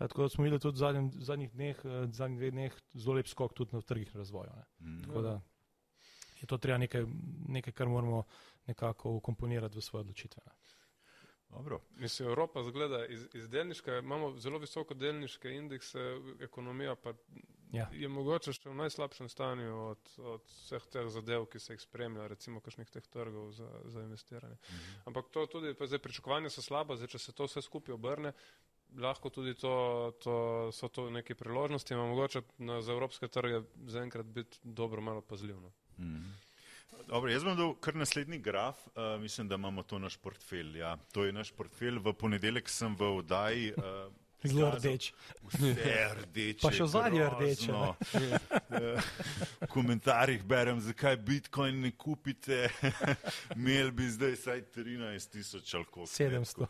Eh, 0.00 0.08
tako 0.08 0.22
da 0.22 0.28
smo 0.28 0.44
videli 0.44 0.60
tudi 0.60 0.76
v 0.76 0.78
zadnjih, 0.78 1.12
zadnjih 1.18 1.50
dneh, 1.52 1.76
eh, 1.84 2.06
zadnjih 2.12 2.38
dveh 2.38 2.52
dneh 2.52 2.72
zelo 2.94 3.14
lep 3.14 3.26
skok 3.28 3.52
tudi 3.52 3.76
na 3.76 3.82
trgih 3.82 4.16
razvoja. 4.16 4.64
Mm. 4.80 5.02
Tako 5.02 5.22
da 5.22 5.40
je 6.40 6.46
to 6.46 6.58
treba 6.58 6.78
nekaj, 6.78 7.04
nekaj, 7.48 7.72
kar 7.72 7.88
moramo 7.88 8.22
nekako 8.66 9.10
ukomponirati 9.10 9.78
v 9.78 9.82
svoje 9.82 10.00
odločitve. 10.00 10.42
Ne? 10.46 10.52
Dobro. 11.50 11.80
Mislim, 11.96 12.28
Evropa 12.28 12.62
zgleda 12.62 13.06
iz, 13.06 13.28
iz 13.34 13.48
delniške, 13.48 13.90
imamo 13.90 14.36
zelo 14.36 14.58
visoko 14.58 14.94
delniške 14.94 15.50
indekse, 15.50 15.98
ekonomija 16.40 16.94
pa 16.94 17.12
ja. 17.72 17.88
je 17.92 18.08
mogoče 18.08 18.52
še 18.54 18.68
v 18.70 18.76
najslabšem 18.78 19.28
stanju 19.28 19.74
od, 19.90 20.12
od 20.18 20.46
vseh 20.62 20.86
teh 20.92 21.10
zadev, 21.10 21.46
ki 21.50 21.60
se 21.62 21.74
jih 21.74 21.82
spremlja, 21.82 22.28
recimo 22.30 22.62
kakšnih 22.62 22.90
teh 22.90 23.06
trgov 23.10 23.50
za, 23.56 23.68
za 23.84 24.04
investiranje. 24.06 24.58
Mhm. 24.62 24.98
Ampak 25.10 25.30
to 25.34 25.46
tudi, 25.46 25.74
pa 25.74 25.90
zdaj 25.90 26.02
pričakovanja 26.06 26.52
so 26.54 26.62
slaba, 26.62 26.96
zdaj 26.96 27.16
če 27.16 27.22
se 27.26 27.34
to 27.34 27.48
vse 27.50 27.62
skupaj 27.66 27.98
obrne, 27.98 28.34
lahko 28.98 29.30
tudi 29.30 29.54
to, 29.54 29.74
to 30.22 30.36
so 30.74 30.88
to 30.88 31.10
neke 31.10 31.34
priložnosti, 31.34 31.94
ima 31.94 32.06
mogoče 32.06 32.42
na, 32.58 32.80
za 32.82 32.92
evropske 32.92 33.28
trge 33.28 33.62
zaenkrat 33.86 34.26
biti 34.26 34.58
dobro 34.62 35.00
malo 35.00 35.20
pazljivno. 35.22 35.72
Mhm. 35.98 36.30
Dobro, 37.06 37.30
jaz 37.30 37.44
bom 37.44 37.56
dal 37.58 37.74
kar 37.82 37.96
naslednji 37.98 38.38
graf, 38.38 38.78
uh, 38.86 39.20
mislim, 39.20 39.48
da 39.48 39.54
imamo 39.54 39.82
to 39.82 39.98
naš 39.98 40.16
portfelj. 40.16 40.78
Ja. 40.78 40.96
To 41.12 41.24
je 41.24 41.32
naš 41.32 41.50
portfelj, 41.50 41.98
v 41.98 42.12
ponedeljek 42.12 42.68
sem 42.68 42.96
v 42.96 43.16
oddaji. 43.16 43.72
Uh, 43.76 44.12
Zelo 44.44 44.70
rdeč. 44.70 45.12
Vse 45.52 46.14
rdeče. 46.22 46.62
Pa 46.62 46.70
še 46.72 46.86
zadnje 46.88 47.26
rdeče. 47.34 47.72
V 49.60 49.68
komentarjih 49.68 50.44
berem, 50.48 50.80
zakaj 50.80 51.18
Bitcoin 51.20 51.82
ne 51.84 51.90
kupite. 51.92 52.70
Imel 53.58 53.92
bi 53.92 54.08
zdaj 54.08 54.36
saj 54.40 54.62
13 54.76 55.34
tisoč 55.34 55.74
ali 55.74 55.84
koliko. 55.90 56.12
700. 56.12 56.66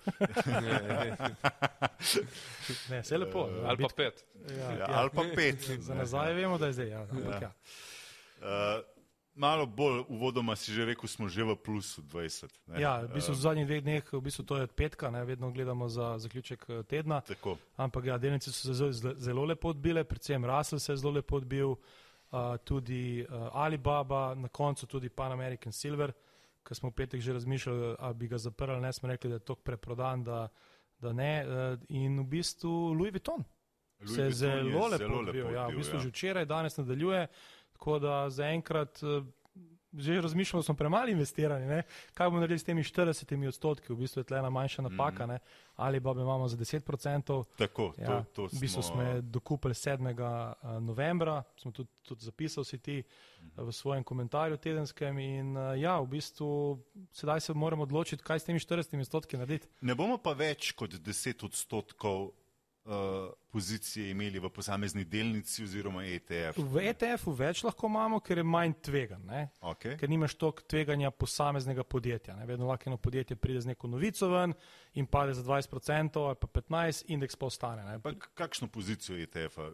ne, 2.91 3.03
vse 3.03 3.19
lepo. 3.23 3.47
Uh, 3.47 3.63
ali 3.71 3.87
pa 3.87 3.93
5. 4.03 4.25
Ja, 4.51 4.73
ja, 4.81 4.87
ali 5.05 5.11
pa 5.15 5.23
5. 5.23 5.71
Za 5.79 5.95
nazaj 5.95 6.35
vemo, 6.35 6.59
da 6.59 6.73
je 6.73 6.81
zdaj. 6.81 6.89
Ja, 6.89 7.07
ampak, 7.07 7.43
ja. 7.43 7.53
Ja. 7.53 7.53
Uh, 8.41 9.00
malo 9.35 9.67
bolj 9.67 10.05
uvodoma 10.09 10.57
si 10.57 10.73
že 10.73 10.85
rekel, 10.85 11.09
smo 11.09 11.29
že 11.29 11.45
v 11.45 11.57
plusu 11.57 12.03
20. 12.03 12.51
Ne? 12.67 12.81
Ja, 12.81 13.01
v 13.07 13.15
bistvu 13.15 13.35
v 13.35 13.41
zadnjih 13.41 13.67
dveh 13.67 13.83
dneh, 13.83 14.05
v 14.13 14.21
bistvu 14.21 14.43
to 14.45 14.59
je 14.59 14.67
petka, 14.67 15.11
ne? 15.11 15.25
vedno 15.25 15.51
gledamo 15.51 15.89
za 15.89 16.19
zaključek 16.19 16.65
eh, 16.69 16.83
tedna. 16.83 17.21
Tako. 17.21 17.57
Ampak 17.77 18.05
ja, 18.05 18.19
delnice 18.19 18.53
so 18.53 18.67
se 18.67 18.75
zelo, 18.75 19.15
zelo 19.17 19.45
lepo 19.45 19.69
odbile, 19.69 20.05
predvsem 20.05 20.45
Russell 20.45 20.81
se 20.81 20.93
je 20.93 20.97
zelo 20.97 21.13
lepo 21.13 21.37
odbil, 21.37 21.71
uh, 21.71 22.57
tudi 22.65 23.23
uh, 23.23 23.49
Alibaba, 23.53 24.35
na 24.35 24.49
koncu 24.49 24.87
tudi 24.87 25.09
Pan 25.09 25.33
American 25.33 25.73
Silver, 25.73 26.13
ki 26.63 26.75
smo 26.75 26.91
v 26.91 26.95
petek 26.95 27.21
že 27.21 27.33
razmišljali, 27.33 27.97
ali 27.99 28.15
bi 28.15 28.29
ga 28.29 28.39
zaprli, 28.39 28.81
ne 28.81 28.93
smo 28.93 29.09
rekli, 29.09 29.31
da 29.31 29.41
je 29.41 29.47
tok 29.47 29.63
preprodan, 29.63 30.25
da, 30.25 30.49
da 30.99 31.13
ne. 31.13 31.47
Uh, 31.47 31.81
in 31.89 32.21
v 32.21 32.25
bistvu 32.25 32.93
Louis 32.93 33.11
Vuitton. 33.13 33.45
Louis 34.01 34.15
se 34.15 34.23
je 34.23 34.33
zelo 34.33 34.87
lepo 34.89 35.19
odbil, 35.19 35.53
ja, 35.53 35.67
v 35.69 35.77
bistvu 35.77 35.97
ja. 35.99 36.03
že 36.03 36.09
včeraj, 36.09 36.47
danes 36.47 36.77
nadaljuje. 36.77 37.27
Tako 37.81 37.99
da 37.99 38.31
zaenkrat 38.31 39.03
eh, 39.03 39.23
že 39.93 40.21
razmišljamo, 40.21 40.61
da 40.61 40.65
smo 40.65 40.75
premalo 40.75 41.09
investirani. 41.09 41.67
Ne? 41.67 41.83
Kaj 42.15 42.27
bomo 42.27 42.41
naredili 42.41 42.59
s 42.59 42.65
temi 42.65 42.83
40 42.83 43.49
odstotki, 43.49 43.93
v 43.93 43.97
bistvu 43.97 44.21
je 44.21 44.25
tle 44.25 44.39
ena 44.39 44.51
manjša 44.51 44.83
napaka, 44.83 45.27
mm. 45.27 45.39
ali 45.77 46.01
pa 46.01 46.11
imamo 46.11 46.49
za 46.49 46.57
10 46.57 46.93
odstotkov. 46.93 47.45
Tako, 47.59 47.95
ja, 47.99 48.07
to, 48.07 48.25
to 48.35 48.57
v 48.57 48.61
bistvu 48.61 48.83
smo 48.83 49.21
dokupili 49.21 49.75
7. 49.75 50.11
Eh, 50.11 50.81
novembra, 50.81 51.43
smo 51.57 51.73
tudi, 51.73 51.89
tudi 52.03 52.25
zapisali 52.25 52.65
si 52.65 52.79
ti 52.79 53.03
mm. 53.03 53.49
v 53.57 53.73
svojem 53.73 54.05
komentarju 54.05 54.57
tedenskem 54.57 55.19
in 55.19 55.57
ja, 55.77 56.01
v 56.01 56.07
bistvu 56.07 56.79
sedaj 57.13 57.41
se 57.41 57.55
moramo 57.55 57.83
odločiti, 57.83 58.23
kaj 58.23 58.39
s 58.39 58.45
temi 58.45 58.59
40 58.59 59.01
odstotki 59.01 59.37
narediti. 59.37 59.69
Ne 59.81 59.95
bomo 59.95 60.19
pa 60.19 60.33
več 60.33 60.73
kot 60.73 60.95
10 60.95 61.45
odstotkov 61.45 62.31
uh, 62.85 63.33
pozicije 63.51 64.11
imeli 64.11 64.39
v 64.39 64.51
posamezni 64.51 65.05
delnici 65.05 65.65
oziroma 65.65 66.05
ETF? 66.05 66.59
V 66.59 66.85
ETF-u 66.91 67.35
več 67.37 67.65
lahko 67.65 67.91
imamo, 67.91 68.21
ker 68.21 68.39
je 68.39 68.45
manj 68.45 68.75
tvegan, 68.83 69.27
okay. 69.61 69.97
ker 70.01 70.11
nimaš 70.11 70.35
toliko 70.41 70.65
tveganja 70.69 71.11
posameznega 71.11 71.85
podjetja. 71.85 72.37
Ne? 72.37 72.47
Vedno 72.47 72.71
lahko 72.71 72.91
eno 72.91 72.97
podjetje 72.97 73.37
pride 73.37 73.61
z 73.61 73.73
neko 73.73 73.89
novico 73.89 74.31
ven 74.31 74.55
in 74.95 75.07
pade 75.07 75.35
za 75.35 75.43
20% 75.43 76.27
ali 76.27 76.41
pa 76.41 76.47
15%, 76.61 77.05
indeks 77.09 77.37
pa 77.37 77.47
ostane. 77.47 78.01
Pa 78.03 78.15
kakšno 78.35 78.69
pozicijo 78.69 79.19
ETF-a? 79.19 79.71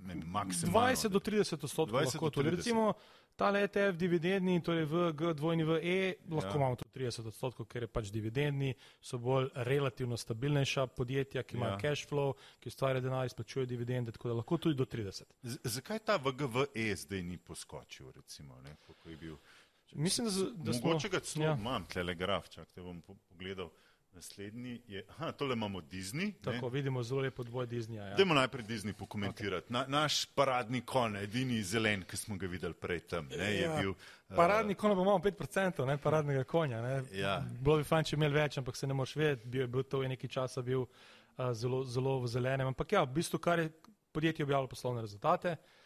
20 0.00 1.08
do 1.08 1.20
30 1.20 1.64
odstotkov 1.64 2.00
lahko 2.00 2.30
tudi. 2.30 2.50
Recimo, 2.50 2.94
ta 3.36 3.48
ETF 3.58 3.96
dividendni, 3.96 4.60
torej 4.60 4.84
v 4.84 5.12
G2 5.16 5.64
v 5.64 5.72
E, 5.80 5.98
lahko 6.28 6.52
ja. 6.52 6.56
imamo 6.56 6.76
tudi 6.76 6.90
30 7.00 7.30
odstotkov, 7.30 7.66
ker 7.66 7.86
je 7.86 7.88
pač 7.88 8.10
dividendni, 8.12 8.74
so 9.00 9.18
bolj 9.18 9.48
relativno 9.64 10.16
stabilnejša 10.20 10.86
podjetja, 10.96 11.42
ki 11.42 11.56
imajo 11.56 11.72
ja. 11.72 11.80
cash 11.80 12.04
flow, 12.10 12.34
ki 12.60 12.68
ustvarjajo 12.68 13.06
denar, 13.06 13.30
izplačujejo 13.30 13.66
dividende, 13.66 14.12
tako 14.12 14.28
da 14.28 14.38
lahko 14.42 14.58
tudi 14.60 14.76
do 14.76 14.84
30. 14.84 15.24
Z 15.42 15.58
zakaj 15.64 16.04
ta 16.04 16.18
VGVE 16.20 16.90
zdaj 16.96 17.22
ni 17.22 17.38
poskočil, 17.38 18.12
recimo, 18.16 18.60
ne, 18.60 18.76
kako 18.86 19.08
je 19.08 19.16
bil? 19.16 19.36
Mislim, 19.92 20.26
da, 20.26 20.32
da 20.70 20.72
Mogoče 20.72 21.08
smo, 21.08 21.10
ga 21.10 21.20
celo 21.20 21.44
ja. 21.44 21.56
imam, 21.58 21.86
telegraf, 21.86 22.48
čak 22.48 22.68
te 22.70 22.82
bom 22.82 23.00
pogledal. 23.02 23.70
Naslednji 24.14 24.80
je, 24.88 25.04
aha, 25.08 25.32
tole 25.32 25.52
imamo 25.52 25.80
Disney. 25.80 26.32
Tako, 26.44 26.66
ne? 26.66 26.70
vidimo 26.70 27.02
zelo 27.02 27.20
lepo 27.20 27.44
dvoj 27.44 27.66
Disneya. 27.66 28.04
Ja. 28.04 28.16
Dajmo 28.16 28.34
najprej 28.34 28.64
Disney 28.64 28.92
pokomentirati. 28.92 29.66
Okay. 29.66 29.72
Na, 29.72 29.84
naš 29.88 30.26
paradni 30.34 30.80
kon, 30.80 31.16
edini 31.16 31.62
zelen, 31.62 32.02
ki 32.02 32.16
smo 32.16 32.36
ga 32.36 32.46
videli 32.46 32.74
prej 32.74 33.00
tam. 33.00 33.28
Ne, 33.38 33.50
ja. 33.60 33.76
bil, 33.80 33.90
uh, 33.90 34.36
paradni 34.36 34.74
kon 34.74 34.94
pa 34.96 35.02
imamo 35.02 35.18
5%, 35.18 35.86
ne, 35.86 35.96
paradnega 35.96 36.44
konja. 36.44 36.82
Ja. 37.12 37.38
Bilo 37.60 37.76
bi 37.76 37.86
fajn, 37.86 38.10
če 38.10 38.16
imeli 38.16 38.34
več, 38.34 38.58
ampak 38.58 38.76
se 38.76 38.86
ne 38.86 38.98
moš 38.98 39.14
vedeti, 39.16 39.48
bil 39.48 39.62
je 39.62 39.68
bil 39.68 39.86
to 39.86 40.02
v 40.02 40.10
neki 40.10 40.28
časa 40.28 40.62
bil 40.62 40.82
uh, 40.82 41.52
zelo, 41.52 41.84
zelo 41.84 42.18
v 42.20 42.34
zelenem. 42.34 42.74
Ampak 42.74 42.98
ja, 42.98 43.04
v 43.06 43.14
bistvu, 43.20 43.38
kar 43.38 43.62
je 43.62 43.70
podjetje 44.12 44.44
objavilo 44.44 44.68
poslovne 44.68 45.06
rezultate, 45.06 45.56
Uh, 45.56 45.76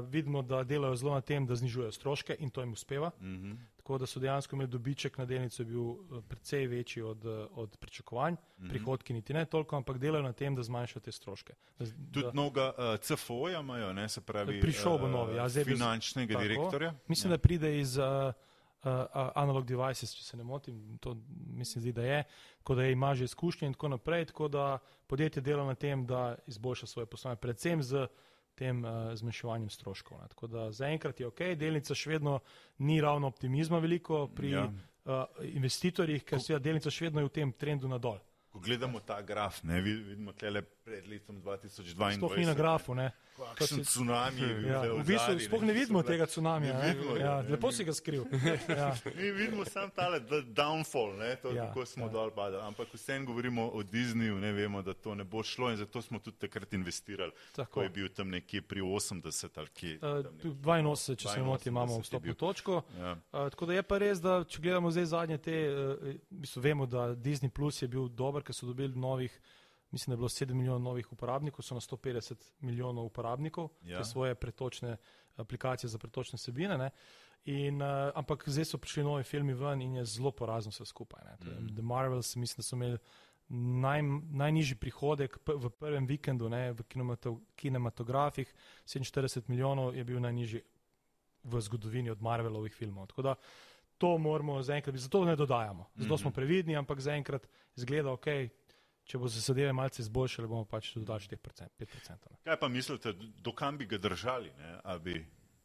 vidimo, 0.00 0.42
da 0.42 0.64
delajo 0.64 0.96
zelo 0.96 1.14
na 1.14 1.20
tem, 1.20 1.46
da 1.46 1.54
znižujejo 1.54 1.92
stroške 1.92 2.36
in 2.38 2.50
to 2.50 2.60
jim 2.60 2.72
uspeva. 2.72 3.10
Mm 3.20 3.26
-hmm. 3.26 3.56
Tako 3.76 3.98
da 3.98 4.06
so 4.06 4.20
dejansko 4.20 4.56
imeli 4.56 4.70
dobiček 4.70 5.18
na 5.18 5.24
delnico 5.24 5.64
bil 5.64 5.80
uh, 5.80 5.98
precej 6.28 6.66
večji 6.66 7.02
od, 7.02 7.24
uh, 7.24 7.46
od 7.50 7.76
pričakovanj, 7.76 8.32
mm 8.32 8.64
-hmm. 8.64 8.68
prihodki 8.68 9.12
niti 9.12 9.34
ne 9.34 9.44
toliko, 9.44 9.76
ampak 9.76 9.98
delajo 9.98 10.22
na 10.22 10.32
tem, 10.32 10.54
da 10.54 10.62
zmanjšajo 10.62 11.00
te 11.00 11.12
stroške. 11.12 11.54
Tudi 12.12 12.26
mnoga 12.32 12.72
uh, 12.78 13.00
CFO-ja 13.00 13.60
imajo, 13.60 13.92
ne 13.92 14.08
se 14.08 14.20
pravi. 14.20 14.60
Prišel 14.60 14.98
bo 14.98 15.08
novi, 15.08 15.36
ja, 15.36 15.48
zdaj 15.48 15.64
finančnega 15.64 16.32
tako, 16.34 16.42
direktorja. 16.42 16.94
Mislim, 17.08 17.30
ja. 17.32 17.36
da 17.36 17.40
pride 17.40 17.78
iz 17.80 17.96
uh, 17.96 18.04
uh, 18.84 18.90
Analog 19.34 19.66
Devices, 19.66 20.14
če 20.14 20.24
se 20.24 20.36
ne 20.36 20.44
motim, 20.44 20.98
to 21.00 21.16
mislim, 21.46 21.82
zdi, 21.82 21.92
da 21.92 22.02
je, 22.02 22.24
tako 22.58 22.74
da 22.74 22.86
ima 22.86 23.14
že 23.14 23.24
izkušnje 23.24 23.66
in 23.66 23.74
tako 23.74 23.88
naprej, 23.88 24.24
tako 24.24 24.48
da 24.48 24.78
podjetje 25.06 25.42
dela 25.42 25.64
na 25.66 25.74
tem, 25.74 26.06
da 26.06 26.36
izboljša 26.46 26.86
svoje 26.86 27.06
poslovanje, 27.06 27.40
predvsem 27.40 27.82
z 27.82 28.06
tem 28.58 28.82
uh, 28.84 29.12
zmanjševanjem 29.18 29.70
stroškov. 29.70 30.20
Ne. 30.22 30.28
Tako 30.34 30.50
da 30.52 30.68
zaenkrat 30.74 31.20
je 31.20 31.28
ok, 31.30 31.44
delnica 31.58 31.94
še 31.94 32.16
vedno 32.16 32.38
ni 32.84 33.00
ravno 33.00 33.30
optimizma 33.30 33.78
veliko 33.82 34.26
pri 34.34 34.50
ja. 34.54 34.64
uh, 34.66 35.22
investitorjih, 35.46 36.24
ker 36.26 36.42
se 36.42 36.58
delnica 36.62 36.90
še 36.90 37.08
vedno 37.08 37.24
je 37.24 37.30
v 37.30 37.36
tem 37.40 37.54
trendu 37.54 37.90
nadol. 37.90 38.18
Ko 38.48 38.62
gledamo 38.64 39.00
ta 39.04 39.20
graf, 39.22 39.62
ne, 39.68 39.80
vidimo 39.84 40.32
tle 40.32 40.64
pred 40.88 41.06
letom 41.06 41.42
2022. 41.42 42.16
Sploh 42.16 42.36
ni 42.36 42.46
na 42.46 42.54
grafu, 42.54 42.94
ne. 42.94 43.10
Kakšen 43.38 43.84
tsunami 43.84 44.40
je 44.40 44.66
ja, 44.66 44.80
v 44.82 45.04
bistvu 45.06 45.38
sploh 45.44 45.62
ne 45.62 45.74
vidimo 45.76 46.02
tega 46.02 46.26
tsunamija. 46.26 46.74
Ne 46.80 46.88
vidimo, 46.90 47.16
ja, 47.16 47.34
ne, 47.42 47.52
lepo 47.54 47.70
si 47.72 47.84
ga 47.86 47.94
skril. 47.94 48.24
ja. 48.80 48.88
Mi 49.14 49.30
vidimo 49.30 49.64
samo 49.64 49.92
tale 49.94 50.18
downfall, 50.42 51.14
ne, 51.18 51.36
to, 51.36 51.52
ja, 51.54 51.68
kako 51.68 51.86
smo 51.86 52.08
ja. 52.08 52.12
dol 52.12 52.32
padali. 52.34 52.62
Ampak 52.66 52.94
vsem 52.96 53.26
govorimo 53.28 53.68
o 53.68 53.82
Disneyju, 53.82 54.40
ne 54.40 54.52
vemo, 54.52 54.82
da 54.82 54.94
to 54.94 55.14
ne 55.14 55.24
bo 55.24 55.42
šlo 55.42 55.70
in 55.70 55.76
zato 55.76 56.02
smo 56.02 56.18
tudi 56.18 56.40
takrat 56.48 56.72
investirali. 56.74 57.32
Tako. 57.54 57.72
Ko 57.72 57.82
je 57.82 57.92
bil 57.94 58.08
tam 58.08 58.32
nekje 58.34 58.62
pri 58.62 58.80
80 58.80 59.60
ali 59.60 59.68
kje. 59.68 59.98
Uh, 60.02 60.26
82, 60.42 61.14
če 61.14 61.28
se 61.28 61.36
ne 61.38 61.46
motim, 61.46 61.72
imamo 61.72 62.00
vstopno 62.00 62.34
točko. 62.34 62.82
Ja. 62.98 63.12
Uh, 63.12 63.46
tako 63.52 63.70
da 63.70 63.78
je 63.78 63.86
pa 63.86 64.00
res, 64.02 64.24
da 64.24 64.40
če 64.48 64.64
gledamo 64.64 64.90
zdaj 64.90 65.04
zadnje 65.14 65.38
te, 65.38 65.62
uh, 65.70 66.10
mislim, 66.30 66.64
vemo, 66.64 66.90
da 66.90 67.12
Disney 67.14 67.54
Plus 67.54 67.82
je 67.82 67.88
bil 67.88 68.08
dober, 68.08 68.42
ker 68.42 68.56
so 68.56 68.66
dobili 68.66 68.98
novih 68.98 69.38
mislim, 69.90 70.10
da 70.10 70.14
je 70.14 70.16
bilo 70.16 70.28
7 70.28 70.54
milijonov 70.54 70.80
novih 70.80 71.12
uporabnikov, 71.12 71.64
so 71.64 71.74
na 71.74 71.80
150 71.80 72.34
milijonov 72.60 73.06
uporabnikov, 73.06 73.68
ja. 73.82 73.98
te 73.98 74.04
svoje 74.04 74.34
pretočne 74.34 74.96
aplikacije 75.36 75.90
za 75.90 75.98
pretočne 75.98 76.38
sebine. 76.38 76.90
In, 77.44 77.82
uh, 77.82 78.10
ampak 78.14 78.44
zdaj 78.46 78.64
so 78.64 78.78
prišli 78.78 79.04
novi 79.04 79.24
filmi 79.24 79.54
ven 79.54 79.82
in 79.82 79.94
je 79.96 80.04
zelo 80.04 80.30
porazno 80.30 80.70
vse 80.70 80.84
skupaj. 80.84 81.22
Mm. 81.40 81.74
The 81.74 81.82
Marvels, 81.82 82.36
mislim, 82.36 82.56
da 82.58 82.62
so 82.62 82.76
imeli 82.76 82.98
naj, 83.48 84.02
najnižji 84.30 84.76
prihodek 84.76 85.38
v 85.46 85.70
prvem 85.70 86.06
vikendu 86.06 86.48
ne, 86.48 86.72
v 86.72 86.84
kinematografih, 87.56 88.52
47 88.84 89.48
milijonov 89.48 89.96
je 89.96 90.04
bil 90.04 90.20
najnižji 90.20 90.62
v 91.44 91.60
zgodovini 91.60 92.10
od 92.10 92.22
Marvelovih 92.22 92.74
filmov. 92.74 93.06
Tako 93.06 93.22
da 93.22 93.34
to 93.98 94.18
moramo 94.18 94.62
zaenkrat, 94.62 94.96
zato 94.96 95.24
ne 95.24 95.36
dodajamo. 95.36 95.88
Zato 95.96 96.18
smo 96.18 96.30
previdni, 96.30 96.76
ampak 96.76 97.00
zaenkrat 97.00 97.48
zgleda 97.74 98.12
ok, 98.12 98.26
če 99.08 99.18
bo 99.18 99.28
se 99.32 99.40
zadeve 99.40 99.72
malce 99.72 100.02
izboljšale, 100.04 100.48
bomo 100.50 100.66
pač 100.68 100.92
tudi 100.92 101.06
dodali 101.06 101.24
5%. 101.32 102.36
Kaj 102.44 102.60
pa 102.60 102.68
mislite, 102.68 103.14
do 103.16 103.54
kam 103.56 103.78
bi 103.80 103.88
ga 103.88 103.98
držali? 103.98 104.52
Bi, 105.04 105.16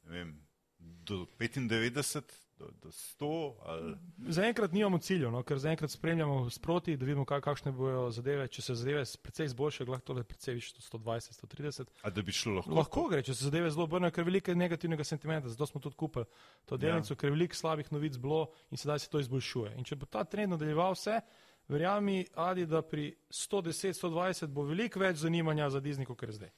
vem, 0.08 0.32
do 0.80 1.26
95, 1.40 2.32
do, 2.60 2.70
do 2.80 2.92
100? 2.92 3.32
Ali... 3.66 3.96
Zaenkrat 4.32 4.72
nimamo 4.72 5.02
ciljev, 5.04 5.32
no, 5.32 5.42
ker 5.44 5.60
zaenkrat 5.60 5.92
spremljamo 5.92 6.50
sproti, 6.56 6.96
da 6.98 7.06
vidimo, 7.06 7.26
kakšne 7.28 7.74
bojo 7.76 8.06
zadeve. 8.16 8.48
Če 8.48 8.64
se 8.64 8.78
zadeve 8.80 9.04
precej 9.24 9.52
izboljšajo, 9.52 9.92
lahko 9.92 10.08
tole 10.14 10.24
precej 10.24 10.62
više 10.62 10.80
120, 10.88 11.40
130. 11.44 11.94
A 12.02 12.16
da 12.16 12.24
bi 12.24 12.36
šlo 12.36 12.62
lahko? 12.62 12.76
Lahko 12.80 13.08
gre, 13.12 13.24
če 13.28 13.36
se 13.36 13.50
zadeve 13.50 13.72
zelo 13.76 13.90
obrnejo, 13.90 14.16
ker 14.16 14.24
je 14.24 14.32
veliko 14.32 14.56
negativnega 14.56 15.04
sentimenta, 15.08 15.52
zato 15.52 15.68
smo 15.68 15.84
tudi 15.84 16.00
kupili 16.00 16.26
to 16.70 16.80
delnico, 16.80 17.12
ja. 17.12 17.20
ker 17.20 17.32
je 17.32 17.36
veliko 17.36 17.60
slabih 17.60 17.92
novic 17.92 18.16
bilo 18.24 18.46
in 18.72 18.80
sedaj 18.80 19.04
se 19.04 19.12
to 19.12 19.20
izboljšuje. 19.24 19.76
In 19.76 19.88
če 19.88 20.00
bo 20.00 20.08
ta 20.08 20.24
trend 20.24 20.56
nadaljeval 20.56 20.96
vse, 20.96 21.20
verjami, 21.68 22.26
Adi, 22.36 22.66
da 22.66 22.82
pri 22.82 23.14
110-120 23.30 24.48
bo 24.48 24.66
veliko 24.68 25.00
več 25.00 25.18
zanimanja 25.24 25.70
za 25.70 25.82
Disney, 25.82 26.06
kot 26.06 26.24
je 26.24 26.32
zdaj. 26.32 26.52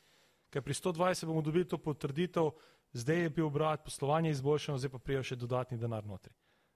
Ker 0.49 0.63
pri 0.63 0.73
120 0.73 1.25
bomo 1.25 1.41
dobili 1.41 1.67
to 1.67 1.77
potrditev, 1.77 2.51
zdaj 2.93 3.21
je 3.21 3.29
bil 3.29 3.47
obrat, 3.47 3.83
poslovanje 3.83 4.31
izboljšano, 4.31 4.77
zdaj 4.77 4.91
pa 4.91 4.99
prijo 4.99 5.23
še 5.23 5.35
dodatni 5.35 5.77
denar 5.77 6.05
notri. 6.05 6.33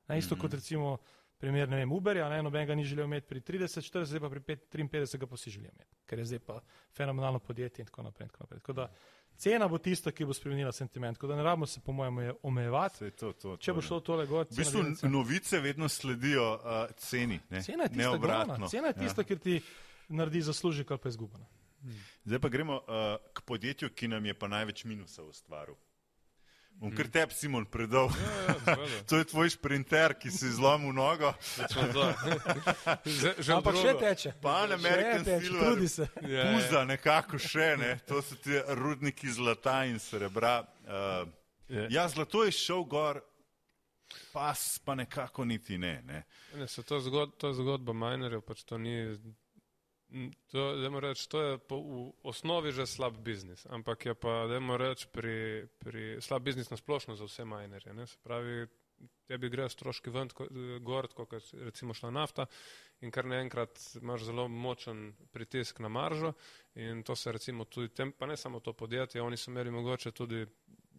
Na 0.07 0.17
isto 0.17 0.35
mm 0.35 0.37
-hmm. 0.37 0.41
kot 0.41 0.53
recimo 0.53 0.97
primer, 1.39 1.69
ne 1.69 1.77
vem, 1.77 1.91
Uberja, 1.91 2.29
ne, 2.29 2.41
noben 2.43 2.67
ga 2.67 2.75
ni 2.75 2.83
želel 2.83 3.05
imeti 3.05 3.27
pri 3.27 3.41
30, 3.41 3.79
40, 3.91 4.05
zdaj 4.05 4.19
pa 4.19 4.29
pri 4.29 4.41
53 4.41 5.17
ga 5.17 5.27
pa 5.27 5.37
si 5.37 5.49
želijo 5.49 5.71
imeti, 5.71 5.95
ker 6.05 6.19
je 6.19 6.25
zdaj 6.25 6.39
pa 6.39 6.59
fenomenalno 6.95 7.39
podjetje 7.39 7.81
in 7.83 7.85
tako 7.85 8.03
naprej. 8.03 8.25
In 8.25 8.29
tako 8.29 8.43
naprej. 8.43 8.59
Tako 8.59 8.73
da, 8.73 8.89
cena 9.39 9.67
bo 9.67 9.77
tista, 9.79 10.11
ki 10.11 10.27
bo 10.27 10.35
spremenila 10.35 10.71
sentiment. 10.75 11.17
Tako 11.17 11.31
da 11.31 11.35
ne 11.35 11.43
rabimo 11.43 11.67
se, 11.67 11.79
po 11.85 11.95
mojem, 11.95 12.33
omejevati. 12.43 13.11
To, 13.11 13.31
to, 13.33 13.55
Če 13.57 13.73
bo 13.73 13.83
šlo 13.85 13.99
tole 14.05 14.27
gor. 14.27 14.47
V 14.51 14.59
bistvu 14.59 15.09
novice 15.09 15.61
vedno 15.63 15.89
sledijo 15.89 16.51
uh, 16.53 16.81
ceni. 16.97 17.39
Ne? 17.49 17.63
Cena 17.63 17.87
je 17.87 17.95
tista, 17.95 18.17
glavna. 18.17 18.67
Cena 18.67 18.91
je 18.91 18.99
tista, 18.99 19.23
ja. 19.23 19.29
ker 19.31 19.39
ti 19.39 19.61
naredi 20.09 20.41
zaslužek 20.49 20.91
ali 20.91 21.03
pa 21.03 21.09
izgubena. 21.09 21.47
Hmm. 21.81 21.99
Zdaj 22.27 22.39
pa 22.43 22.49
gremo 22.51 22.81
uh, 22.81 23.15
k 23.33 23.41
podjetju, 23.47 23.93
ki 23.95 24.11
nam 24.11 24.25
je 24.25 24.33
pa 24.35 24.51
največ 24.51 24.83
minusa 24.83 25.23
ustvaril. 25.23 25.79
Bom 26.79 26.91
kar 26.95 27.09
tebi, 27.11 27.35
Simon, 27.35 27.65
predal. 27.65 28.07
Ja, 28.07 28.53
ja, 28.71 28.75
to 29.09 29.17
je 29.19 29.25
tvoj 29.27 29.49
sprinter, 29.51 30.13
ki 30.15 30.31
si 30.31 30.47
zlomil 30.55 30.93
nogo. 30.95 31.33
Že 33.43 33.51
Ampak 33.57 33.79
še 33.81 33.93
teče. 33.99 34.31
Pan 34.39 34.71
American 34.71 35.25
Silver. 35.27 35.59
Trudi 35.59 35.89
se. 35.91 36.07
Ja, 36.23 36.45
Puza 36.53 36.85
nekako 36.87 37.35
še, 37.35 37.73
ne. 37.81 37.91
To 38.07 38.23
so 38.23 38.39
ti 38.39 38.55
rudniki 38.79 39.27
zlata 39.27 39.81
in 39.91 39.99
srebra. 39.99 40.61
Uh, 40.87 41.27
ja, 41.91 42.07
zlato 42.07 42.45
je 42.47 42.55
šel 42.55 42.87
gor, 42.87 43.19
pas 44.31 44.79
pa 44.79 44.95
nekako 44.95 45.45
niti 45.45 45.77
ne. 45.77 45.99
ne. 46.07 46.23
ne 46.55 46.67
to, 46.79 46.95
je 46.95 47.01
zgod, 47.11 47.35
to 47.35 47.51
je 47.51 47.59
zgodba 47.59 47.93
minerjev, 47.93 48.41
pač 48.47 48.63
to 48.63 48.79
ni 48.79 48.95
To, 50.51 50.61
reč, 50.99 51.27
to 51.29 51.41
je 51.41 51.57
po, 51.61 51.77
v 51.77 52.13
osnovi 52.25 52.71
že 52.73 52.89
slab 52.89 53.13
biznis, 53.21 53.65
ampak 53.69 54.05
je 54.05 54.13
pa, 54.17 54.49
da 54.49 54.57
reč, 54.77 55.05
pri, 55.05 55.69
pri 55.77 56.17
slab 56.17 56.41
biznis 56.41 56.73
na 56.73 56.77
splošno 56.77 57.13
za 57.15 57.29
vse 57.29 57.45
minerje. 57.45 57.93
Se 58.07 58.17
pravi, 58.23 58.65
tebi 59.29 59.49
gre 59.53 59.67
stroški 59.69 60.09
ven, 60.09 60.31
gor, 60.81 61.07
kot 61.13 61.33
je 61.37 61.69
recimo 61.69 61.93
šla 61.93 62.09
nafta 62.11 62.47
in 63.05 63.13
kar 63.13 63.29
naenkrat 63.29 63.77
imaš 64.01 64.25
zelo 64.31 64.47
močen 64.49 65.13
pritisk 65.31 65.79
na 65.79 65.93
maržo 65.93 66.33
in 66.75 67.03
to 67.03 67.15
se 67.15 67.31
recimo 67.31 67.65
tudi 67.65 67.93
tem, 67.93 68.11
pa 68.11 68.25
ne 68.25 68.37
samo 68.37 68.59
to 68.59 68.73
podjetje, 68.73 69.21
oni 69.21 69.37
so 69.37 69.51
imeli 69.51 69.71
mogoče 69.71 70.11
tudi 70.11 70.45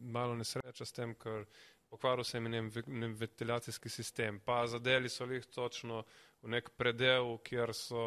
malo 0.01 0.39
nesreča 0.39 0.87
s 0.87 0.95
tem, 0.97 1.15
ker 1.19 1.45
pokvaril 1.91 2.25
se 2.25 2.39
jim 2.39 2.71
ventilacijski 3.19 3.89
sistem, 3.89 4.41
pa 4.45 4.67
zadeli 4.67 5.09
so 5.09 5.27
jih 5.27 5.47
točno 5.47 6.05
v 6.43 6.49
nek 6.55 6.71
predel, 6.77 7.35
kjer, 7.45 7.73
so, 7.77 8.03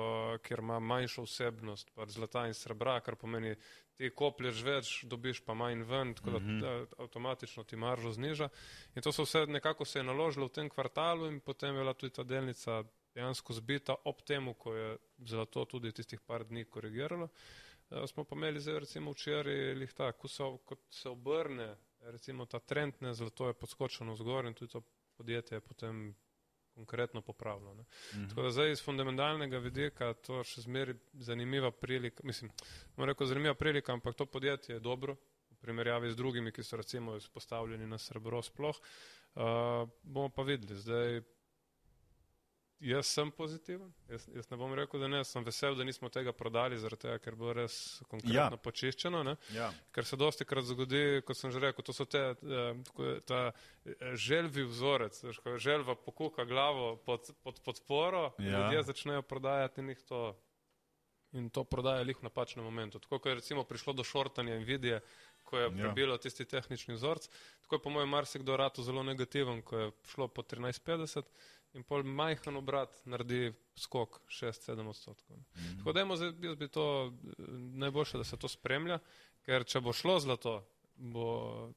kjer 0.45 0.63
ima 0.63 0.79
manjšo 0.81 1.25
vsebnost 1.27 1.91
pač 1.93 2.15
zlata 2.15 2.47
in 2.49 2.55
srebra, 2.57 2.97
kar 3.05 3.17
pomeni, 3.19 3.53
ti 3.93 4.09
koplješ 4.09 4.61
več, 4.65 4.91
dobiš 5.09 5.43
pa 5.45 5.53
manj 5.53 5.83
ven, 5.85 6.15
tako 6.17 6.31
da, 6.31 6.39
mm 6.39 6.61
-hmm. 6.61 6.95
avtomatično 7.05 7.63
ti 7.63 7.75
maržo 7.75 8.11
zniža. 8.11 8.49
In 8.95 9.01
to 9.01 9.11
so 9.11 9.23
vse 9.23 9.45
nekako 9.45 9.85
se 9.85 9.99
je 9.99 10.03
naložilo 10.03 10.47
v 10.47 10.53
tem 10.53 10.69
kvartalu 10.69 11.27
in 11.27 11.39
potem 11.39 11.75
je 11.75 11.81
bila 11.81 11.93
tudi 11.93 12.13
ta 12.13 12.23
delnica 12.23 12.83
dejansko 13.15 13.53
zbita 13.53 13.95
ob 14.03 14.21
temu, 14.21 14.53
ko 14.53 14.73
je 14.73 14.97
zlato 15.17 15.65
tudi 15.65 15.91
tistih 15.91 16.21
par 16.21 16.43
dni 16.43 16.65
korigiralo. 16.65 17.29
Uh, 17.89 18.05
smo 18.07 18.23
pa 18.23 18.35
imeli 18.35 18.59
zdaj 18.59 18.79
recimo 18.79 19.11
včeraj 19.11 19.73
lihta, 19.73 20.11
ko 20.11 20.27
se, 20.27 20.43
ko 20.65 20.75
se 20.89 21.09
obrne 21.09 21.75
recimo 21.99 22.45
ta 22.45 22.59
trend, 22.59 22.93
ne, 22.99 23.13
zlato 23.13 23.47
je 23.47 23.53
podskočeno 23.53 24.13
vzgor 24.13 24.45
in 24.45 24.53
tudi 24.53 24.71
to 24.71 24.81
podjetje 25.17 25.55
je 25.55 25.61
potem 25.61 26.15
konkretno 26.75 27.21
popravilo. 27.21 27.73
Mm 27.73 27.85
-hmm. 28.13 28.29
Tako 28.29 28.41
da 28.41 28.51
zdaj 28.51 28.71
iz 28.71 28.83
fundamentalnega 28.83 29.57
vidika 29.57 30.13
to 30.13 30.43
še 30.43 30.61
zmeri 30.61 30.95
zanimiva 31.13 31.71
prilika, 31.71 32.23
mislim, 32.23 32.51
moram 32.95 33.15
reči 33.15 33.27
zanimiva 33.27 33.53
prilika, 33.53 33.93
ampak 33.93 34.15
to 34.15 34.25
podjetje 34.25 34.75
je 34.75 34.79
dobro 34.79 35.15
v 35.51 35.55
primerjavi 35.61 36.11
z 36.11 36.15
drugimi, 36.15 36.51
ki 36.51 36.63
so 36.63 36.77
recimo 36.77 37.15
izpostavljeni 37.15 37.87
na 37.87 37.97
srebro 37.97 38.41
sploh. 38.41 38.75
Uh, 39.35 39.89
bomo 40.03 40.29
pa 40.29 40.41
videli, 40.41 40.79
zdaj 40.79 41.21
Jaz 42.83 43.07
sem 43.07 43.29
pozitiven, 43.31 43.87
jaz, 44.11 44.25
jaz 44.35 44.49
ne 44.51 44.57
bom 44.59 44.73
rekel, 44.75 44.99
da 44.99 45.07
ne, 45.07 45.21
sem 45.23 45.43
vesel, 45.45 45.75
da 45.79 45.85
nismo 45.87 46.09
tega 46.11 46.33
prodali, 46.35 46.75
tega, 46.99 47.15
ker 47.23 47.37
bo 47.39 47.53
res 47.55 47.75
konkretno 48.11 48.57
ja. 48.57 48.61
počiščeno. 48.65 49.21
Ja. 49.55 49.69
Ker 49.95 50.07
se 50.07 50.19
dosti 50.19 50.47
krat 50.47 50.67
zgodi, 50.67 51.21
kot 51.23 51.39
sem 51.39 51.53
že 51.53 51.61
rekel, 51.63 51.85
to 51.87 51.95
so 51.95 52.03
te, 52.03 52.23
eh, 52.35 53.13
ta 53.29 53.39
eh, 53.53 54.17
želvi 54.19 54.67
vzorec, 54.67 55.21
ko 55.45 55.55
želva 55.63 55.95
pokuka 55.95 56.43
glavo 56.49 56.97
pod, 57.07 57.31
pod 57.43 57.63
podporo, 57.63 58.25
ja. 58.43 58.65
ljudje 58.65 58.83
začnejo 58.91 59.23
prodajati 59.31 59.79
in 59.79 59.93
jih 59.95 60.03
to, 60.09 60.25
in 61.39 61.49
to 61.49 61.63
prodajo 61.63 62.03
lih 62.03 62.19
v 62.19 62.27
napačnem 62.27 62.67
momentu. 62.67 62.99
Tako 62.99 63.21
kot 63.21 63.31
je 63.31 63.39
recimo 63.39 63.63
prišlo 63.63 63.95
do 63.95 64.03
šortanja 64.03 64.59
in 64.59 64.67
vidje, 64.67 64.99
ko 65.47 65.59
je 65.59 65.71
ja. 65.71 65.73
prebilo 65.79 66.19
tisti 66.19 66.45
tehnični 66.45 66.99
vzorc, 66.99 67.31
tako 67.63 67.79
je 67.79 67.87
po 67.87 67.95
mojem 67.95 68.11
marsikdo 68.11 68.59
ratu 68.59 68.83
zelo 68.83 69.07
negativen, 69.07 69.63
ko 69.63 69.85
je 69.85 69.91
šlo 70.11 70.27
po 70.27 70.43
1350 70.43 71.31
in 71.73 71.83
pol 71.83 72.03
majhen 72.03 72.57
obrat 72.57 72.93
naredi 73.05 73.53
skok 73.75 74.21
6-7 74.29 74.89
odstotkov. 74.89 75.37
Mm 75.37 75.43
-hmm. 75.55 75.77
Tako 75.77 75.93
da 75.93 75.99
jaz 76.47 76.57
bi 76.57 76.67
to 76.67 77.13
najboljše, 77.73 78.17
da 78.17 78.23
se 78.23 78.37
to 78.37 78.47
spremlja, 78.47 78.99
ker 79.45 79.65
če 79.65 79.81
bo 79.81 79.93
šlo 79.93 80.19
zlato 80.19 80.63
bo 80.95 81.71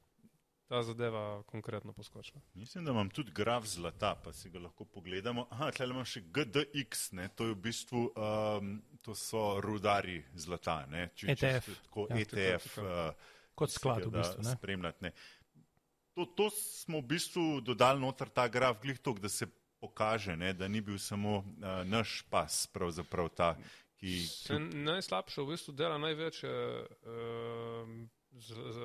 ta 0.68 0.82
zadeva 0.82 1.42
konkretno 1.42 1.92
poskočila. 1.92 2.40
Mislim, 2.54 2.84
da 2.84 2.90
imam 2.90 3.10
tudi 3.10 3.32
graf 3.34 3.64
zlata, 3.64 4.14
pa 4.24 4.32
si 4.32 4.50
ga 4.50 4.58
lahko 4.58 4.84
pogledamo. 4.84 5.46
Aha, 5.50 5.70
tle 5.70 5.86
imam 5.86 6.04
še 6.04 6.20
GDX, 6.20 7.12
ne? 7.12 7.28
to 7.28 7.46
je 7.46 7.54
v 7.54 7.60
bistvu, 7.68 8.02
um, 8.10 8.72
to 9.02 9.14
so 9.14 9.60
rudari 9.62 10.18
zlata, 10.34 10.80
ne? 10.90 11.08
Če, 11.14 11.30
ETF. 11.36 11.68
Če 11.70 11.76
tako, 11.84 12.06
ja, 12.10 12.18
ETF. 12.24 12.74
Tako, 12.74 12.86
uh, 12.86 13.34
Kot 13.56 13.72
sklad 13.72 14.08
v 14.08 14.12
bistvu. 14.18 14.42
Ne? 14.42 14.56
Spremljati, 14.58 15.06
ne? 15.06 15.12
To, 16.16 16.26
to 16.34 16.50
smo 16.50 16.98
v 16.98 17.08
bistvu 17.14 17.46
dodali 17.62 18.02
noter 18.02 18.32
ta 18.34 18.48
graf, 18.50 18.80
glih 18.82 18.98
tok, 18.98 19.22
da 19.22 19.30
se 19.30 19.46
pokaže, 19.80 20.36
ne? 20.36 20.52
da 20.54 20.68
ni 20.68 20.80
bil 20.80 20.98
samo 20.98 21.38
uh, 21.38 21.82
naš 21.84 22.22
pas, 22.30 22.66
pravzaprav 22.72 23.28
ta, 23.28 23.54
ki. 24.00 24.18
ki... 24.46 24.58
Najslabše 24.86 25.42
v 25.42 25.54
bistvu 25.54 25.76
dela 25.76 25.98
največje. 25.98 26.52
Uh, 27.06 28.06
z, 28.38 28.48
z, 28.72 28.80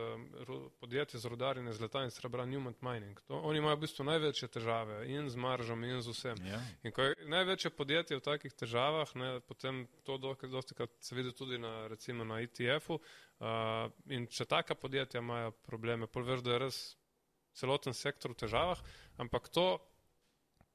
podjetje 0.80 1.20
za 1.20 1.30
rodarjenje 1.30 1.74
zlata 1.74 2.04
in 2.04 2.12
srebra 2.12 2.46
Newman 2.46 2.74
Mining. 2.82 3.22
To, 3.22 3.40
oni 3.40 3.58
imajo 3.58 3.76
v 3.76 3.84
bistvu 3.84 4.06
največje 4.08 4.48
težave 4.48 5.04
in 5.12 5.30
z 5.30 5.36
maržami 5.36 5.90
in 5.90 6.02
z 6.02 6.14
vsem. 6.14 6.38
Ja. 6.46 6.62
In 6.84 6.96
ko 6.96 7.04
je 7.04 7.28
največje 7.28 7.72
podjetje 7.76 8.18
v 8.18 8.24
takih 8.24 8.54
težavah, 8.54 9.16
ne, 9.16 9.40
potem 9.48 9.88
to 10.04 10.18
dosti 10.18 10.76
krat 10.76 10.92
se 11.00 11.16
vidi 11.16 11.34
tudi 11.36 11.60
na, 11.60 11.88
recimo 11.88 12.24
na 12.24 12.40
ETF-u 12.42 12.96
uh, 12.96 13.92
in 14.08 14.28
če 14.28 14.46
taka 14.46 14.76
podjetja 14.76 15.20
imajo 15.20 15.52
probleme, 15.68 16.08
pol 16.08 16.24
veš, 16.24 16.44
da 16.48 16.56
je 16.56 16.64
res 16.68 16.82
celoten 17.54 17.94
sektor 17.94 18.32
v 18.32 18.40
težavah, 18.46 18.80
ampak 19.20 19.52
to 19.52 19.76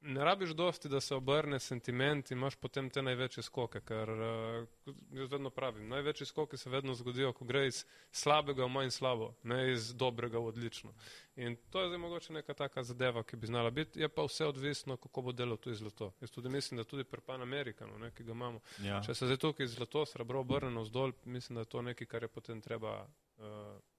ne 0.01 0.23
rabiš 0.23 0.49
dosti, 0.49 0.89
da 0.89 1.01
se 1.01 1.15
obrne 1.15 1.59
sentiment 1.59 2.31
in 2.31 2.37
imaš 2.37 2.55
potem 2.55 2.89
te 2.89 3.01
največje 3.01 3.43
skoke, 3.43 3.81
ker 3.81 4.09
uh, 4.09 4.93
jaz 5.11 5.31
vedno 5.31 5.49
pravim, 5.49 5.87
največji 5.89 6.25
skoki 6.25 6.57
se 6.57 6.69
vedno 6.69 6.93
zgodijo, 6.93 7.33
ko 7.33 7.45
gre 7.45 7.65
iz 7.67 7.83
slabega 8.11 8.65
v 8.65 8.69
manj 8.69 8.91
slabo, 8.93 9.33
ne 9.43 9.71
iz 9.71 9.93
dobrega 9.93 10.39
v 10.39 10.51
odlično. 10.53 10.93
In 11.35 11.57
to 11.69 11.81
je 11.81 11.87
zdaj 11.87 12.01
mogoče 12.01 12.33
neka 12.33 12.53
taka 12.53 12.83
zadeva, 12.83 13.23
ki 13.23 13.37
bi 13.37 13.47
znala 13.47 13.69
biti, 13.69 13.99
je 13.99 14.09
pa 14.09 14.25
vse 14.25 14.45
odvisno, 14.45 14.97
kako 14.97 15.21
bo 15.21 15.31
delo 15.31 15.57
to 15.57 15.73
zlato. 15.73 16.11
Jaz 16.21 16.31
tudi 16.31 16.49
mislim, 16.49 16.77
da 16.77 16.83
tudi 16.83 17.03
pri 17.03 17.21
Pan 17.21 17.41
Amerikanu, 17.41 17.99
ne, 17.99 18.11
ki 18.11 18.23
ga 18.23 18.31
imamo, 18.31 18.59
ja. 18.83 19.01
če 19.05 19.13
se 19.13 19.25
zdaj 19.25 19.37
tukaj 19.37 19.67
zlato, 19.67 20.05
srebro 20.05 20.39
obrne 20.39 20.71
navzdol, 20.71 21.11
mislim, 21.25 21.55
da 21.55 21.65
je 21.65 21.73
to 21.73 21.81
nekaj, 21.81 22.07
kar 22.07 22.23
je 22.23 22.27
potem 22.27 22.61
treba. 22.61 23.07
Uh, 23.37 23.43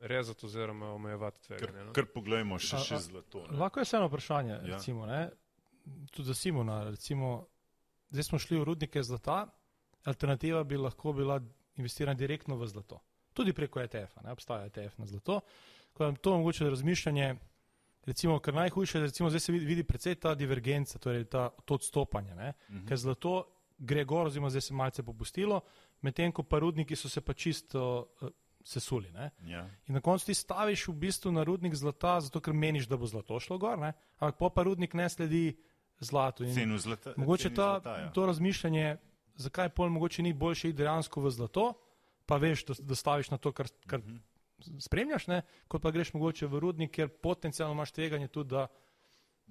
rezati 0.01 0.47
oziroma 0.47 0.89
omejevati 0.93 1.43
tveganje. 1.43 1.85
No? 1.85 1.93
Ker 1.95 2.09
pogledajmo 2.11 2.57
še, 2.59 2.81
še 2.83 2.99
zlato. 2.99 3.45
Ne? 3.47 3.59
Lahko 3.61 3.79
je 3.79 3.87
samo 3.87 4.09
vprašanje, 4.11 4.51
ja. 4.51 4.63
recimo, 4.73 5.07
tudi 6.11 6.27
za 6.27 6.35
Simona. 6.35 6.91
Recimo, 6.91 7.47
zdaj 8.11 8.23
smo 8.23 8.39
šli 8.39 8.59
v 8.59 8.65
rudnike 8.65 9.03
zlata, 9.03 9.47
alternativa 10.05 10.65
bi 10.65 10.77
lahko 10.77 11.13
bila 11.13 11.41
investiranje 11.77 12.19
direktno 12.19 12.57
v 12.57 12.67
zlato. 12.67 13.01
Tudi 13.33 13.53
preko 13.53 13.81
ETF-a, 13.81 14.23
ne 14.23 14.33
obstaja 14.33 14.67
ETF 14.67 14.99
na 14.99 15.07
zlato. 15.07 15.41
Ko 15.93 16.05
vam 16.05 16.17
to 16.17 16.35
omogoča 16.35 16.69
razmišljanje, 16.69 17.35
recimo, 18.07 18.39
kar 18.39 18.55
najhujše, 18.55 19.01
recimo, 19.01 19.31
zdaj 19.31 19.41
se 19.41 19.53
vidi, 19.53 19.67
vidi 19.67 19.85
predvsej 19.85 20.15
ta 20.15 20.35
divergenca, 20.35 20.99
torej 20.99 21.25
ta, 21.25 21.51
to 21.65 21.75
odstopanje, 21.75 22.33
uh 22.33 22.39
mhm. 22.39 22.53
-huh. 22.79 22.89
ker 22.89 22.97
zlato 22.97 23.45
gre 23.79 24.05
gor, 24.05 24.27
oziroma 24.27 24.51
zdaj 24.51 24.61
se 24.61 24.75
malce 24.75 25.03
popustilo, 25.03 25.61
medtem 26.01 26.33
ko 26.33 26.43
pa 26.43 26.59
rudniki 26.59 26.97
so 26.97 27.09
se 27.09 27.21
pa 27.21 27.35
čisto 27.35 28.09
uh, 28.21 28.29
sesuli. 28.65 29.13
Ja. 29.47 29.69
In 29.87 29.95
na 29.95 30.01
koncu 30.01 30.27
ti 30.27 30.35
staviš 30.35 30.89
v 30.89 30.93
bistvu 30.93 31.33
na 31.33 31.43
rudnik 31.43 31.75
zlata, 31.75 32.21
zato 32.21 32.41
ker 32.41 32.53
meniš, 32.53 32.89
da 32.89 32.97
bo 32.97 33.07
zlato 33.07 33.41
šlo 33.41 33.59
gor, 33.59 33.79
ne? 33.79 33.93
ampak 34.19 34.55
pa 34.55 34.63
rudnik 34.63 34.95
ne 34.95 35.09
sledi 35.09 35.57
zlato. 36.01 36.45
Cenu 36.55 36.79
zlata. 36.79 37.13
Mogoče 37.17 37.51
ta, 37.51 37.55
zlata, 37.55 37.97
ja. 37.99 38.11
to 38.13 38.27
razmišljanje, 38.27 38.97
zakaj 39.37 39.69
pol 39.69 39.89
mogoče 39.89 40.23
ni 40.23 40.33
boljše 40.33 40.69
iti 40.69 40.79
dejansko 40.79 41.21
v 41.21 41.31
zlato, 41.31 41.73
pa 42.27 42.37
veš, 42.37 42.65
da, 42.65 42.75
da 42.79 42.95
staviš 42.95 43.31
na 43.31 43.39
to, 43.39 43.53
kar, 43.53 43.69
kar 43.87 44.01
uh 44.01 44.07
mhm. 44.07 44.17
-huh. 44.17 44.81
spremljaš, 44.81 45.27
ne? 45.27 45.43
kot 45.69 45.83
pa 45.83 45.91
greš 45.91 46.13
mogoče 46.13 46.47
v 46.47 46.59
rudnik, 46.59 46.91
ker 46.91 47.09
potencialno 47.09 47.75
imaš 47.75 47.93
tveganje 47.93 48.29
tudi, 48.29 48.51
da 48.51 48.67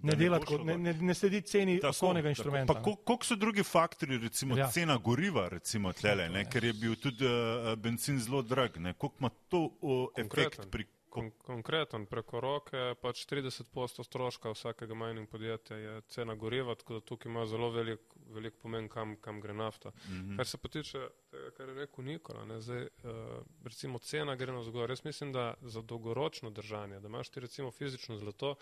ne, 0.02 0.16
ne, 0.16 0.40
kot, 0.46 0.66
ne, 0.66 0.78
ne, 0.78 0.94
ne 0.94 1.14
sledi 1.14 1.42
ceni 1.42 1.80
osnovnega 1.84 2.30
inštrumenta. 2.30 2.82
Koliko 2.84 3.26
so 3.26 3.36
drugi 3.36 3.64
faktori, 3.64 4.18
recimo 4.18 4.58
ja. 4.58 4.68
cena 4.72 4.98
goriva, 4.98 5.50
recimo 5.50 5.94
tlele, 5.94 6.30
ne? 6.30 6.46
ker 6.46 6.64
je 6.64 6.74
bil 6.74 6.96
tudi 6.96 7.26
uh, 7.26 7.74
benzin 7.76 8.20
zelo 8.20 8.42
drag, 8.42 8.72
koliko 8.98 9.16
ima 9.20 9.30
to 9.50 9.70
uh, 9.82 10.08
efekt 10.18 10.70
pri 10.72 10.86
kon 11.10 11.30
konkreten, 11.46 12.06
preko 12.06 12.41
roke, 12.43 12.82
pač 13.02 13.24
30% 13.30 14.04
stroška 14.06 14.52
vsakega 14.54 14.96
mining 14.96 15.30
podjetja 15.30 15.78
je 15.78 16.02
cena 16.13 16.36
goriva, 16.36 16.76
tako 16.76 17.00
da 17.00 17.06
tukaj 17.06 17.32
ima 17.32 17.46
zelo 17.46 17.70
velik, 17.72 18.04
velik 18.36 18.58
pomen, 18.62 18.89
kam, 18.89 19.15
kam 19.22 19.41
gre 19.41 19.54
nafta. 19.54 19.89
Mm 19.89 20.12
-hmm. 20.12 20.38
Kar 20.38 20.48
se 20.48 20.58
pa 20.58 20.67
tiče 20.67 21.08
tega, 21.32 21.52
kar 21.58 21.70
je 21.70 21.76
rekel 21.76 22.06
Nikola, 22.06 22.46
ne, 22.46 22.62
zdaj, 22.62 22.82
uh, 22.84 23.43
recimo 23.63 24.00
cena 24.00 24.36
gre 24.36 24.52
na 24.52 24.63
zgor. 24.63 24.89
Jaz 24.89 25.06
mislim, 25.06 25.34
da 25.34 25.54
za 25.62 25.82
dolgoročno 25.82 26.50
držanje, 26.50 27.00
da 27.00 27.08
imaš 27.08 27.30
ti 27.30 27.39
recimo 27.39 27.72
fizično 27.72 28.17
zlato, 28.17 28.56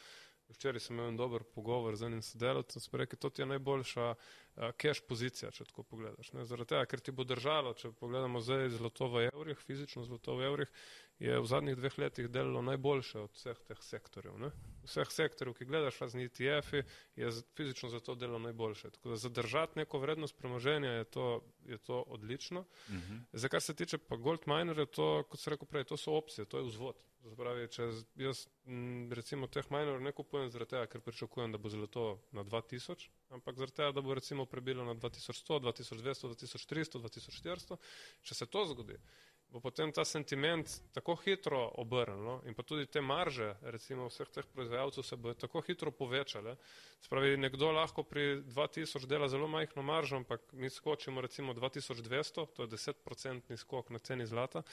Včeraj 0.50 0.80
sem 0.80 1.00
imel 1.00 1.16
dober 1.18 1.44
pogovor 1.56 1.96
z 1.98 2.06
enim 2.06 2.22
sodelavcem, 2.22 2.82
sem 2.82 3.00
rekel, 3.02 3.18
to 3.20 3.32
je 3.38 3.46
najboljša 3.50 4.10
uh, 4.12 4.70
cash 4.82 5.02
pozicija, 5.10 5.50
če 5.52 5.66
tako 5.66 5.84
pogledaš. 5.90 6.32
Ne? 6.38 6.46
Zaradi 6.46 6.70
tega, 6.70 6.86
ker 6.92 7.02
ti 7.02 7.14
bo 7.16 7.26
držalo, 7.26 7.74
če 7.74 7.92
pogledamo 8.00 8.42
zdaj 8.46 8.70
zlato 8.78 9.10
v 9.10 9.26
evrih, 9.32 9.64
fizično 9.66 10.06
zlato 10.06 10.38
v 10.38 10.46
evrih, 10.52 10.76
je 11.20 11.40
v 11.40 11.48
zadnjih 11.48 11.78
dveh 11.80 11.98
letih 12.00 12.28
delalo 12.28 12.62
najboljše 12.62 13.20
od 13.20 13.32
vseh 13.32 13.60
teh 13.68 13.80
sektorjev. 13.82 14.36
Ne? 14.40 14.50
Vseh 14.84 15.12
sektorjev, 15.12 15.56
ki 15.56 15.68
gledaš, 15.70 16.00
razni 16.04 16.28
ETF-i, 16.28 16.84
je 17.16 17.32
fizično 17.56 17.90
za 17.90 18.00
to 18.00 18.16
delo 18.16 18.40
najboljše. 18.40 18.92
Tako 18.98 19.10
da 19.10 19.16
zadržati 19.16 19.80
neko 19.80 20.00
vrednost 20.00 20.38
premoženja 20.38 20.92
je 20.92 21.04
to, 21.04 21.42
je 21.66 21.78
to 21.78 22.02
odlično. 22.02 22.60
Uh 22.60 22.94
mhm. 22.94 23.14
-huh. 23.14 23.22
Za 23.34 23.48
kar 23.48 23.62
se 23.62 23.74
tiče 23.74 23.98
pa 23.98 24.16
gold 24.16 24.44
minerjev, 24.46 24.86
to, 24.86 25.24
kot 25.30 25.40
sem 25.40 25.52
rekel 25.52 25.68
prej, 25.68 25.84
to 25.84 25.98
so 25.98 26.12
opcije, 26.12 26.46
to 26.46 26.58
je 26.58 26.64
vzvod. 26.64 26.96
Zapravi, 27.26 27.68
če 27.68 27.84
jaz 28.16 28.48
recimo 29.12 29.48
teh 29.48 29.72
minerjev 29.72 30.02
ne 30.02 30.12
kupujem 30.12 30.50
zaradi 30.50 30.70
tega, 30.70 30.86
ker 30.86 31.02
pričakujem, 31.02 31.52
da 31.52 31.58
bo 31.58 31.70
zlato 31.70 32.20
na 32.32 32.44
2000, 32.44 33.08
ampak 33.30 33.58
zaradi 33.58 33.76
tega, 33.76 33.92
da 33.92 34.02
bo 34.02 34.14
recimo 34.14 34.46
prebilo 34.46 34.86
na 34.86 34.94
2100, 34.94 35.60
2200, 35.60 36.28
2300, 36.28 37.00
2400, 37.00 37.78
če 38.22 38.36
se 38.36 38.46
to 38.46 38.66
zgodi 38.66 39.00
bo 39.50 39.60
potem 39.60 39.92
ta 39.92 40.06
sentiment 40.06 40.68
tako 40.94 41.16
hitro 41.16 41.60
obrnil 41.82 42.24
no? 42.24 42.36
in 42.46 42.54
pa 42.54 42.64
tudi 42.64 42.86
te 42.86 43.02
marže, 43.02 43.54
recimo 43.62 44.10
vseh 44.10 44.30
teh 44.30 44.48
proizvajalcev 44.54 45.04
se 45.04 45.16
bodo 45.16 45.34
tako 45.46 45.62
hitro 45.68 45.92
povečale. 45.92 46.58
Spravi, 47.06 47.38
nekdo 47.38 47.70
lahko 47.72 48.04
pri 48.04 48.42
2000 48.42 49.06
dela 49.06 49.28
zelo 49.30 49.48
majhno 49.48 49.84
maržo, 49.86 50.18
ampak 50.18 50.42
mi 50.54 50.70
skočimo 50.70 51.22
recimo 51.22 51.54
2200, 51.54 52.46
to 52.56 52.64
je 52.64 52.70
10% 52.70 53.58
skok 53.58 53.90
na 53.90 54.00
ceni 54.00 54.26
zlata, 54.26 54.64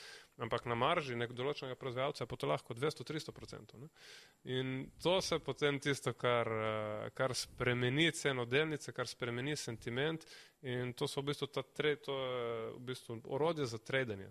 ampak 0.43 0.67
na 0.67 0.77
marži 0.79 1.17
nek 1.19 1.33
določenega 1.37 1.79
proizvajalca 1.79 2.25
je 2.25 2.31
pa 2.31 2.39
to 2.39 2.51
lahko 2.51 2.75
200-300%. 2.75 3.83
In 4.53 4.89
to 5.03 5.19
se 5.23 5.39
potem 5.39 5.79
tisto, 5.81 6.15
kar, 6.19 6.51
kar 7.15 7.35
spremeni 7.39 8.11
ceno 8.17 8.47
delnice, 8.47 8.93
kar 8.93 9.11
spremeni 9.11 9.57
sentiment 9.57 10.27
In 10.63 10.93
to 10.95 11.09
so 11.11 11.21
v 11.23 11.33
bistvu 11.33 11.51
ta 11.51 11.63
tre, 11.67 11.97
to 11.99 12.15
je 12.15 12.43
v 12.79 12.83
bistvu 12.87 13.19
orodje 13.27 13.67
za 13.67 13.83
trading. 13.83 14.31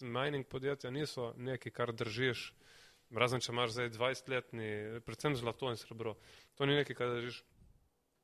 Mining 0.00 0.48
podjetja 0.48 0.88
niso 0.88 1.34
nekaj, 1.36 1.72
kar 1.76 1.92
držiš, 1.92 2.54
razen 3.12 3.44
če 3.44 3.52
imaš 3.52 3.74
zdaj 3.76 3.90
20-letni, 3.92 4.70
predvsem 5.04 5.36
zlato 5.36 5.68
in 5.68 5.76
srebro. 5.76 6.16
To 6.56 6.64
ni 6.64 6.78
nekaj, 6.80 6.96
kar 6.96 7.12
držiš 7.12 7.42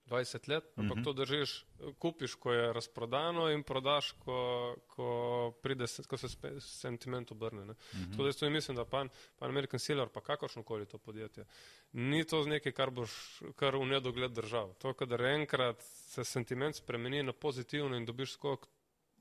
20 0.06 0.48
let, 0.48 0.64
ampak 0.76 0.96
mm 0.96 1.00
-hmm. 1.00 1.04
to 1.04 1.12
držiš, 1.12 1.64
kupiš, 1.98 2.34
ko 2.34 2.52
je 2.52 2.72
razprodano 2.72 3.50
in 3.50 3.62
prodaš, 3.62 4.12
ko, 4.12 4.76
ko, 4.86 5.52
pride, 5.62 5.84
ko 6.06 6.16
se 6.16 6.28
sentiment 6.60 7.32
obrne. 7.32 7.64
Mm 7.64 7.70
-hmm. 7.70 8.10
Tako 8.10 8.22
da 8.22 8.28
jaz 8.28 8.42
mislim, 8.42 8.76
da 8.76 8.84
pan, 8.84 9.08
pan 9.38 9.50
American 9.50 9.80
Sealer, 9.80 10.08
pa 10.08 10.20
kakršno 10.20 10.62
koli 10.62 10.86
to 10.86 10.98
podjetje, 10.98 11.44
ni 11.92 12.24
to 12.24 12.44
nekaj, 12.44 12.72
kar 12.72 12.90
boš 12.90 13.42
kar 13.56 13.76
v 13.76 13.86
nedogled 13.86 14.32
držal. 14.32 14.74
To, 14.74 14.92
kadar 14.92 15.20
enkrat 15.20 15.82
se 15.82 16.24
sentiment 16.24 16.76
spremeni 16.76 17.22
na 17.22 17.32
pozitivno 17.32 17.96
in 17.96 18.04
dobiš 18.04 18.32
skok, 18.32 18.66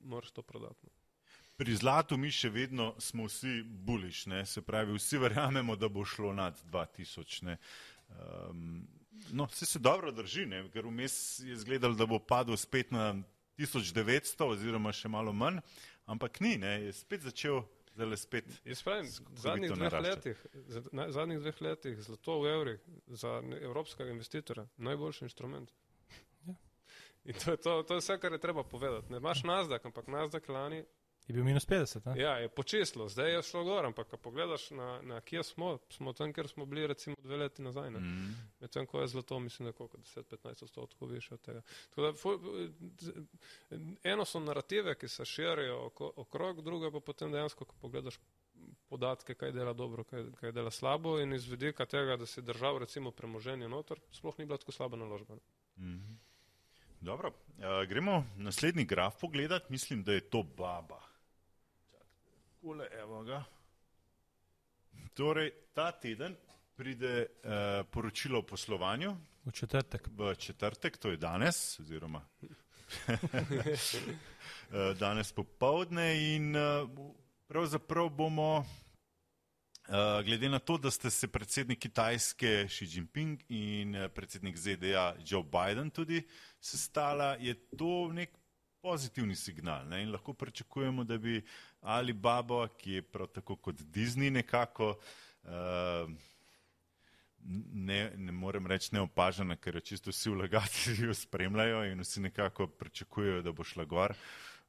moraš 0.00 0.30
to 0.30 0.42
prodati. 0.42 0.86
No. 0.86 0.90
Pri 1.56 1.72
zlatu 1.74 2.16
mi 2.16 2.28
še 2.30 2.50
vedno 2.52 2.94
smo 2.98 3.24
vsi 3.24 3.62
buliš, 3.64 4.26
ne? 4.26 4.46
se 4.46 4.62
pravi, 4.62 4.92
vsi 4.98 5.18
verjamemo, 5.18 5.76
da 5.76 5.88
bo 5.88 6.04
šlo 6.04 6.32
nad 6.32 6.60
2000. 6.72 7.56
Um, 8.08 8.88
No, 9.32 9.44
vse 9.44 9.66
se 9.66 9.78
dobro 9.78 10.12
drži, 10.12 10.46
ne? 10.46 10.64
ker 10.72 10.86
vmes 10.86 11.38
je 11.38 11.52
izgledalo, 11.52 11.94
da 11.94 12.06
bo 12.06 12.18
padel 12.18 12.56
spet 12.56 12.90
na 12.90 13.14
1900 13.58 14.44
oziroma 14.44 14.92
še 14.92 15.08
malo 15.08 15.32
manj, 15.32 15.60
ampak 16.06 16.40
ni, 16.40 16.56
ne? 16.60 16.76
je 16.86 16.92
spet 16.92 17.26
začel. 17.26 17.64
Spet 18.20 18.44
pravim, 18.84 19.06
zadnjih, 19.40 19.70
dveh 19.72 19.94
letih, 20.04 20.40
na, 20.92 21.06
zadnjih 21.16 21.38
dveh 21.40 21.60
letih 21.64 22.02
zlato 22.04 22.34
v 22.42 22.50
evrih 22.50 22.82
za 23.08 23.38
evropskega 23.56 24.12
investitora 24.12 24.66
najboljši 24.76 25.24
inštrument. 25.24 25.72
Ja. 26.44 26.58
In 27.24 27.38
to 27.40 27.54
je, 27.54 27.56
to, 27.56 27.78
to 27.88 27.96
je 27.96 28.02
vse, 28.02 28.18
kar 28.20 28.36
je 28.36 28.42
treba 28.42 28.66
povedati. 28.68 29.08
Ne 29.12 29.22
imaš 29.22 29.40
nazdak, 29.48 29.88
ampak 29.88 30.12
nazdak 30.12 30.48
lani 30.52 30.82
Je 31.26 31.34
bil 31.34 31.44
minus 31.44 31.66
50. 31.66 32.06
Ne? 32.06 32.22
Ja, 32.22 32.36
je 32.38 32.48
počeslo, 32.48 33.08
zdaj 33.08 33.32
je 33.32 33.42
šlo 33.42 33.64
gor, 33.64 33.86
ampak 33.86 34.08
ko 34.08 34.16
pogledaš 34.16 34.70
na, 34.70 35.02
na 35.02 35.20
kje 35.20 35.42
smo, 35.42 35.78
smo 35.90 36.12
tam, 36.12 36.32
kjer 36.32 36.48
smo 36.48 36.66
bili 36.66 36.86
recimo 36.86 37.16
dve 37.18 37.36
leti 37.36 37.62
nazaj. 37.62 37.90
Mm. 37.90 38.34
Medtem 38.60 38.86
ko 38.86 39.00
je 39.00 39.08
zlato, 39.08 39.38
mislim, 39.40 39.66
da 39.66 39.68
je 39.68 39.72
koliko 39.72 39.98
10-15 39.98 40.64
odstotkov 40.64 41.08
više 41.08 41.34
od 41.34 41.40
tega. 41.40 41.62
Da, 41.96 42.12
fo, 42.12 42.38
eno 44.02 44.24
so 44.24 44.40
narative, 44.40 44.94
ki 44.94 45.08
se 45.08 45.24
širijo 45.24 45.90
okrog, 46.16 46.62
druga 46.62 46.90
pa 46.90 47.00
potem 47.00 47.32
dejansko, 47.32 47.64
ko 47.64 47.74
pogledaš 47.80 48.18
podatke, 48.88 49.34
kaj 49.34 49.52
dela 49.52 49.72
dobro, 49.72 50.04
kaj, 50.04 50.24
kaj 50.40 50.52
dela 50.52 50.70
slabo 50.70 51.18
in 51.20 51.34
iz 51.34 51.48
vidika 51.48 51.86
tega, 51.86 52.16
da 52.16 52.26
si 52.26 52.42
držal 52.42 52.78
recimo 52.78 53.10
premoženje 53.10 53.68
noter, 53.68 54.00
sploh 54.12 54.38
ni 54.38 54.46
bila 54.46 54.58
tako 54.58 54.72
slaba 54.72 54.96
naložba. 54.96 55.34
Mm 55.76 55.82
-hmm. 55.82 56.16
Dobro, 57.00 57.28
uh, 57.28 57.88
gremo 57.88 58.24
naslednji 58.36 58.84
graf 58.84 59.20
pogledat, 59.20 59.70
mislim, 59.70 60.02
da 60.02 60.12
je 60.12 60.30
to 60.30 60.42
baba. 60.42 61.05
Kule, 62.66 62.88
evo 62.98 63.22
ga. 63.22 63.44
Torej, 65.14 65.52
ta 65.74 65.92
teden 65.92 66.34
pride 66.74 67.26
uh, 67.26 67.86
poročilo 67.90 68.38
o 68.38 68.42
poslovanju. 68.42 69.12
V 69.44 69.52
četrtek. 69.52 70.08
V 70.10 70.34
četrtek, 70.34 70.96
to 70.96 71.10
je 71.10 71.16
danes, 71.16 71.80
oziroma 71.80 72.24
danes 75.02 75.32
popovdne 75.32 76.34
in 76.34 76.56
uh, 76.56 76.90
pravzaprav 77.46 78.08
bomo 78.08 78.64
Eh, 79.88 80.22
glede 80.24 80.48
na 80.48 80.58
to, 80.58 80.78
da 80.78 80.90
ste 80.90 81.10
se 81.10 81.28
predsednik 81.28 81.78
Kitajske 81.78 82.66
Xi 82.68 82.86
Jinping 82.90 83.42
in 83.48 83.94
eh, 83.94 84.08
predsednik 84.08 84.56
ZDA 84.56 85.14
Joe 85.26 85.44
Biden 85.44 85.90
tudi 85.90 86.26
sestala, 86.60 87.36
je 87.40 87.54
to 87.54 88.10
nek 88.12 88.30
pozitivni 88.86 89.34
signal 89.34 89.88
ne? 89.88 90.02
in 90.02 90.12
lahko 90.14 90.32
pričakujemo, 90.32 91.04
da 91.04 91.18
bi 91.18 91.40
Alibaba, 91.80 92.68
ki 92.78 92.92
je 92.92 93.02
prav 93.02 93.26
tako 93.34 93.56
kot 93.56 93.82
Disney 93.94 94.30
nekako, 94.30 94.92
uh, 95.42 96.12
ne, 97.88 98.00
ne 98.16 98.32
morem 98.32 98.66
reči 98.70 98.94
neopažena, 98.94 99.56
ker 99.58 99.80
jo 99.80 99.84
čisto 99.90 100.14
vsi 100.14 100.30
vlagatelji 100.30 101.08
jo 101.08 101.14
spremljajo 101.14 101.84
in 101.90 102.06
vsi 102.06 102.22
nekako 102.28 102.66
pričakujejo, 102.66 103.42
da 103.42 103.52
bo 103.52 103.66
šla 103.66 103.84
gor. 103.90 104.14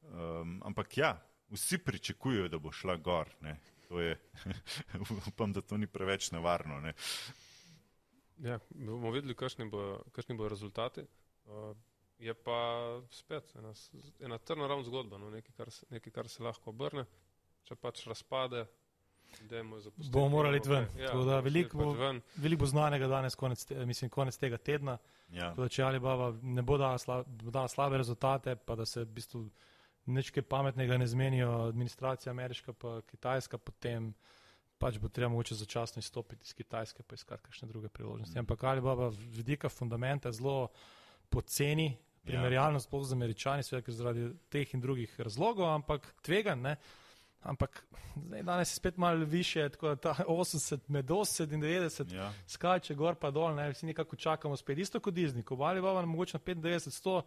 Um, 0.02 0.58
ampak 0.66 0.98
ja, 0.98 1.14
vsi 1.54 1.78
pričakujejo, 1.78 2.48
da 2.48 2.58
bo 2.58 2.72
šla 2.74 2.96
gor. 2.96 3.30
Ne? 3.40 3.54
To 3.88 4.00
je, 4.02 4.18
upam, 5.30 5.52
da 5.52 5.62
to 5.62 5.78
ni 5.78 5.86
preveč 5.86 6.32
nevarno. 6.34 6.80
Ne. 6.80 6.94
Ja, 8.42 8.58
bomo 8.74 9.14
videli, 9.14 9.34
kakšni 9.38 9.70
bojo 9.70 10.02
bo 10.38 10.48
rezultati. 10.48 11.06
Uh, 11.46 11.76
je 12.18 12.34
pa 12.34 12.58
spet 13.10 13.54
ena, 13.56 13.72
ena 14.20 14.38
trna 14.38 14.66
ravna 14.66 14.84
zgodba, 14.84 15.18
no, 15.18 15.30
nekaj, 15.30 15.54
kar 15.56 15.70
se, 15.70 15.86
nekaj, 15.90 16.12
kar 16.12 16.28
se 16.28 16.42
lahko 16.42 16.70
obrne, 16.70 17.06
če 17.64 17.76
pač 17.78 18.06
razpade. 18.06 18.66
Bomo 20.10 20.28
morali 20.28 20.56
iti 20.56 20.70
ven. 20.72 20.86
Ja, 20.96 21.12
veliko, 21.44 21.78
pač 21.78 21.98
ven. 22.00 22.20
veliko 22.40 22.64
bo 22.64 22.68
znanega 22.70 23.10
danes, 23.12 23.36
konec, 23.36 23.64
te, 23.68 23.76
mislim, 23.86 24.10
konec 24.10 24.38
tega 24.40 24.56
tedna. 24.56 24.96
Ja. 25.28 25.50
Da, 25.54 25.68
če 25.68 25.84
Alibaba 25.84 26.30
ne 26.42 26.64
bo 26.64 26.78
dala, 26.80 26.96
sla, 26.98 27.20
dala 27.26 27.68
slabe 27.68 28.00
rezultate, 28.00 28.56
pa 28.56 28.78
da 28.78 28.86
se 28.88 29.02
v 29.04 29.10
bistvu 29.18 29.42
nič 30.08 30.32
kaj 30.32 30.46
pametnega 30.48 30.96
ne 30.96 31.06
zmenijo, 31.06 31.50
administracija 31.68 32.32
ameriška 32.32 32.72
pa 32.72 33.00
kitajska, 33.10 33.60
potem 33.60 34.14
pač 34.78 34.98
bo 35.02 35.10
treba 35.12 35.30
mogoče 35.34 35.58
začasno 35.58 36.00
izstopiti 36.00 36.46
iz 36.46 36.54
Kitajske 36.54 37.02
pa 37.02 37.14
iskati 37.18 37.42
kakšne 37.42 37.68
druge 37.68 37.88
priložnosti. 37.88 38.34
Mm. 38.34 38.46
Ampak 38.46 38.64
Alibaba 38.64 39.10
vidika 39.18 39.68
fundamenta 39.68 40.32
zelo 40.32 40.68
poceni, 41.28 41.96
primerjalno 42.28 42.76
ja. 42.76 42.84
sploh 42.84 43.04
z 43.06 43.16
američani, 43.16 43.66
seveda, 43.66 43.84
ker 43.86 43.96
zaradi 43.96 44.30
teh 44.52 44.74
in 44.74 44.84
drugih 44.84 45.14
razlogov, 45.20 45.70
ampak 45.72 46.06
tvegan, 46.22 46.60
ne. 46.62 46.76
Ampak 47.48 47.84
zdaj, 48.16 48.42
danes 48.42 48.72
je 48.72 48.76
spet 48.76 48.96
malo 48.96 49.24
više, 49.24 49.68
tako 49.68 49.88
da 49.88 49.96
ta 49.96 50.14
80, 50.26 50.78
med 50.88 51.06
80 51.06 51.54
in 51.54 51.62
90 51.62 52.14
ja. 52.14 52.32
skače 52.46 52.94
gor 52.94 53.14
pa 53.14 53.30
dol, 53.30 53.54
ne, 53.54 53.70
vsi 53.70 53.86
nekako 53.86 54.16
čakamo 54.16 54.56
spet, 54.56 54.78
isto 54.78 55.00
kot 55.00 55.14
Disney, 55.14 55.42
ko 55.42 55.54
Alibaba 55.54 56.02
mogoče 56.06 56.38
na 56.38 56.40
95, 56.54 56.90
100, 57.02 57.22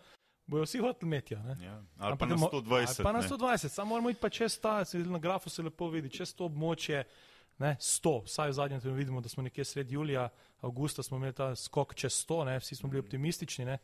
bojo 0.46 0.64
vsi 0.64 0.80
hoteli 0.80 1.08
imeti. 1.08 1.34
Ja. 1.34 1.84
Ali 1.98 2.18
pa 2.18 2.26
na 2.26 2.36
120. 2.36 2.76
Ali 2.76 3.04
pa 3.04 3.12
na 3.12 3.22
120, 3.22 3.68
samo 3.68 3.90
moramo 3.90 4.10
iti 4.10 4.20
pa 4.20 4.30
čez 4.30 4.60
ta, 4.60 4.86
se 4.86 4.98
na 4.98 5.20
grafu 5.20 5.50
se 5.50 5.64
lepo 5.64 5.90
vidi, 5.90 6.10
čez 6.10 6.36
to 6.36 6.46
območje. 6.46 7.04
Ne, 7.62 7.76
100, 7.80 8.24
vsaj 8.26 8.50
v 8.50 8.54
zadnjem 8.54 8.80
trenutku 8.82 8.98
vidimo, 8.98 9.22
da 9.22 9.30
smo 9.30 9.44
nekje 9.44 9.66
sredi 9.66 9.94
julija, 9.94 10.30
avgusta 10.62 11.04
smo 11.04 11.18
imeli 11.18 11.34
ta 11.34 11.56
skok 11.56 11.94
čez 11.96 12.26
100, 12.26 12.46
ne, 12.46 12.60
vsi 12.60 12.76
smo 12.76 12.90
bili 12.90 13.00
optimistični 13.00 13.66
ne, 13.66 13.78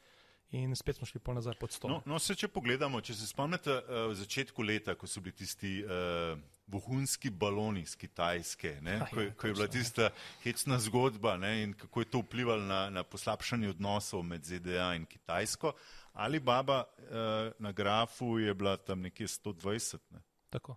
in 0.51 0.75
spet 0.75 0.95
smo 0.95 1.07
šli 1.07 1.19
po 1.19 1.33
nazaj 1.33 1.57
pod 1.59 1.69
100. 1.69 1.89
No, 1.89 2.01
no 2.05 2.19
se, 2.19 2.35
če 2.35 2.47
pogledamo, 2.47 3.01
če 3.01 3.15
se 3.17 3.27
spomnite 3.27 3.73
uh, 3.73 4.05
v 4.11 4.15
začetku 4.15 4.63
leta, 4.63 4.95
ko 4.95 5.07
so 5.07 5.21
bili 5.21 5.35
tisti 5.35 5.81
uh, 5.83 6.39
vohunski 6.67 7.29
baloni 7.29 7.85
z 7.85 7.95
Kitajske, 7.95 8.77
ne, 8.81 8.99
Aj, 9.03 9.11
ko, 9.15 9.27
ko 9.37 9.51
je 9.51 9.57
bila 9.59 9.67
tista 9.71 10.09
hecna 10.43 10.79
zgodba 10.83 11.37
ne, 11.37 11.53
in 11.63 11.75
kako 11.77 12.03
je 12.03 12.11
to 12.15 12.23
vplivalo 12.23 12.63
na, 12.63 12.87
na 12.89 13.03
poslabšanje 13.03 13.75
odnosov 13.75 14.23
med 14.23 14.47
ZDA 14.47 14.93
in 14.95 15.05
Kitajsko, 15.05 15.73
Ali 16.17 16.39
baba 16.39 16.83
uh, 16.83 17.53
na 17.59 17.71
grafu 17.71 18.39
je 18.39 18.53
bila 18.53 18.77
tam 18.77 19.01
nekje 19.01 19.27
120. 19.27 19.97
Ne? 20.09 20.19
Tako. 20.49 20.75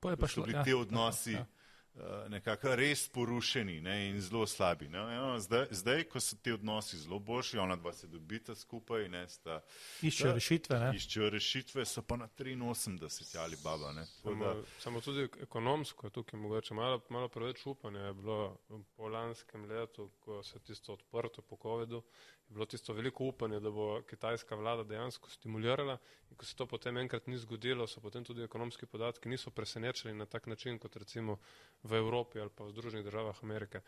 Pa 0.00 0.16
pa 0.16 0.26
šlo, 0.26 0.44
bili 0.44 0.56
ja, 0.56 0.64
ti 0.64 0.74
odnosi 0.74 1.32
tako, 1.32 1.48
ja. 1.48 1.51
Uh, 1.94 2.02
nekako 2.28 2.74
res 2.76 3.08
porušeni 3.08 3.80
ne? 3.80 3.96
in 4.08 4.20
zelo 4.20 4.46
slabi. 4.46 4.88
Ja, 4.92 5.38
zdaj, 5.40 5.66
zdaj, 5.70 6.04
ko 6.12 6.20
so 6.20 6.36
ti 6.36 6.52
odnosi 6.52 6.98
zelo 6.98 7.18
boljši, 7.18 7.58
ona 7.58 7.76
dva 7.76 7.92
se 7.92 8.06
dobita 8.06 8.54
skupaj. 8.54 9.08
Ne, 9.08 9.24
sta, 9.28 9.60
iščejo 10.02 10.34
rešitve. 10.34 10.80
Ne? 10.80 10.90
Iščejo 10.96 11.30
rešitve, 11.30 11.86
so 11.86 12.02
pa 12.02 12.16
na 12.16 12.28
83 12.28 13.38
ali 13.38 13.56
baba. 13.64 13.94
Samo, 14.04 14.44
da... 14.44 14.54
samo 14.78 15.00
tudi 15.00 15.28
ekonomsko 15.42 16.06
je 16.06 16.10
tukaj 16.10 16.40
mogoče 16.40 16.74
malo, 16.74 17.00
malo 17.08 17.28
preveč 17.28 17.66
upanja. 17.66 18.06
Je 18.06 18.14
bilo 18.14 18.58
po 18.96 19.08
lanskem 19.08 19.64
letu, 19.64 20.10
ko 20.20 20.42
se 20.42 20.56
je 20.56 20.62
tisto 20.70 20.92
odprto 20.92 21.42
po 21.42 21.56
COVID-u 21.62 22.02
bilo 22.48 22.66
tisto 22.66 22.92
veliko 22.92 23.24
upanje, 23.24 23.60
da 23.60 23.70
bo 23.70 24.02
kitajska 24.02 24.56
vlada 24.56 24.84
dejansko 24.84 25.30
stimulirala 25.30 25.98
in 26.30 26.36
ko 26.36 26.44
se 26.44 26.56
to 26.56 26.66
potem 26.66 26.96
enkrat 26.96 27.26
ni 27.26 27.38
zgodilo, 27.38 27.86
so 27.86 28.00
potem 28.00 28.24
tudi 28.24 28.42
ekonomski 28.42 28.86
podatki 28.86 29.28
niso 29.28 29.50
presenečeni 29.50 30.14
na 30.14 30.26
tak 30.26 30.46
način, 30.46 30.78
kot 30.78 30.96
recimo 30.96 31.38
v 31.82 31.94
Evropi 31.96 32.40
ali 32.40 32.50
pa 32.50 32.64
v 32.64 32.70
Združenih 32.70 33.04
državah 33.04 33.44
Amerike. 33.44 33.80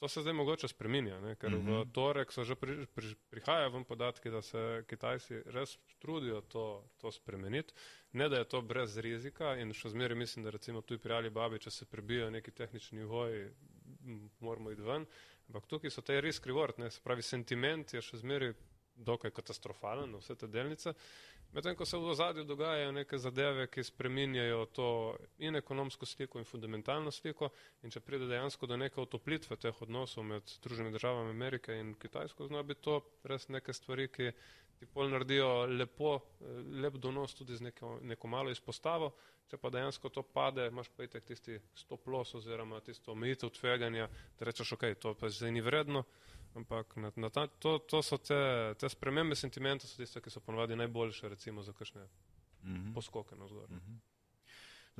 To 0.00 0.08
se 0.08 0.20
zdaj 0.20 0.32
mogoče 0.32 0.68
spreminja, 0.68 1.20
ne? 1.20 1.34
ker 1.36 1.50
mm 1.50 1.54
-hmm. 1.54 1.66
v 1.66 1.80
mhm. 1.80 1.90
torek 1.92 2.32
so 2.32 2.44
že 2.44 2.54
pri, 2.54 2.86
pri, 2.86 3.14
prihajajo 3.30 3.70
vam 3.70 3.84
podatki, 3.84 4.30
da 4.30 4.42
se 4.42 4.84
Kitajci 4.88 5.42
res 5.46 5.78
trudijo 5.98 6.40
to, 6.40 6.84
to 6.98 7.12
spremeniti. 7.12 7.74
Ne, 8.12 8.28
da 8.28 8.36
je 8.36 8.48
to 8.48 8.62
brez 8.62 8.96
rizika 8.98 9.56
in 9.56 9.72
še 9.72 9.88
zmeraj 9.88 10.16
mislim, 10.16 10.44
da 10.44 10.50
recimo 10.50 10.80
tu 10.80 10.98
pri 10.98 11.12
Alibabi, 11.12 11.58
če 11.58 11.70
se 11.70 11.86
prebijajo 11.86 12.30
neki 12.30 12.50
tehnični 12.50 12.98
nivoji, 12.98 13.50
moramo 14.40 14.70
iti 14.70 14.82
ven. 14.82 15.06
Ampak 15.50 15.66
tukaj 15.66 15.90
so 15.90 16.02
te 16.06 16.20
risk 16.22 16.44
reward, 16.46 16.78
ne, 16.78 16.90
se 16.94 17.02
pravi, 17.02 17.24
sentiment 17.26 17.90
je 17.90 17.98
še 18.06 18.20
zmeraj 18.20 18.52
dokaj 19.02 19.32
katastrofalen 19.34 20.12
vse 20.20 20.36
te 20.38 20.46
delnice. 20.46 20.92
Medtem 21.50 21.74
ko 21.74 21.82
se 21.84 21.98
v 21.98 22.12
ozadju 22.12 22.44
dogajajo 22.46 22.92
neke 22.94 23.18
zadeve, 23.18 23.64
ki 23.66 23.82
spreminjajo 23.82 24.60
to 24.76 24.86
in 25.42 25.58
ekonomsko 25.58 26.06
sliko 26.06 26.38
in 26.38 26.46
fundamentalno 26.46 27.10
sliko 27.10 27.48
in 27.82 27.90
če 27.90 28.04
pride 28.06 28.28
dejansko 28.30 28.68
do 28.70 28.78
neke 28.78 29.00
otoplitve 29.02 29.58
teh 29.58 29.82
odnosov 29.82 30.28
med 30.30 30.46
Združenimi 30.46 30.94
državami 30.94 31.34
Amerike 31.34 31.74
in 31.74 31.96
Kitajsko, 31.98 32.46
zna 32.46 32.62
biti 32.62 32.86
to 32.86 33.00
res 33.26 33.48
neke 33.50 33.74
stvari, 33.74 34.06
ki 34.06 34.30
ti 34.80 34.86
pol 34.86 35.10
naredijo 35.12 35.66
lepo, 35.66 36.14
lep 36.82 36.96
donos 36.96 37.34
tudi 37.36 37.56
z 37.56 37.68
neko, 37.68 37.98
neko 38.02 38.28
malo 38.32 38.50
izpostavo, 38.50 39.10
če 39.50 39.58
pa 39.60 39.68
dejansko 39.74 40.08
to 40.08 40.22
pade, 40.24 40.64
imaš 40.72 40.88
pa 40.96 41.04
itek 41.04 41.26
tisti 41.28 41.58
stop 41.76 42.06
loss 42.08 42.38
oziroma 42.38 42.80
tisto 42.80 43.12
omejitev 43.12 43.52
tveganja, 43.58 44.08
da 44.38 44.48
rečeš, 44.48 44.72
ok, 44.78 44.86
to 45.02 45.12
pa 45.20 45.28
zdaj 45.28 45.52
ni 45.52 45.60
vredno, 45.60 46.04
ampak 46.56 46.96
na, 46.96 47.12
na 47.16 47.28
ta, 47.28 47.44
to, 47.60 47.76
to 47.84 48.00
so 48.02 48.16
te, 48.24 48.40
te 48.80 48.88
spremembe 48.88 49.36
sentimenta, 49.36 49.90
so 49.90 50.00
tiste, 50.00 50.22
ki 50.24 50.32
so 50.32 50.40
ponovadi 50.40 50.80
najboljše 50.80 51.28
recimo 51.28 51.62
za 51.62 51.76
kakšne 51.76 52.06
mm 52.06 52.74
-hmm. 52.74 52.94
poskoke 52.94 53.36
na 53.36 53.44
vzgor. 53.44 53.68
Mm 53.70 53.80
-hmm. 53.84 54.19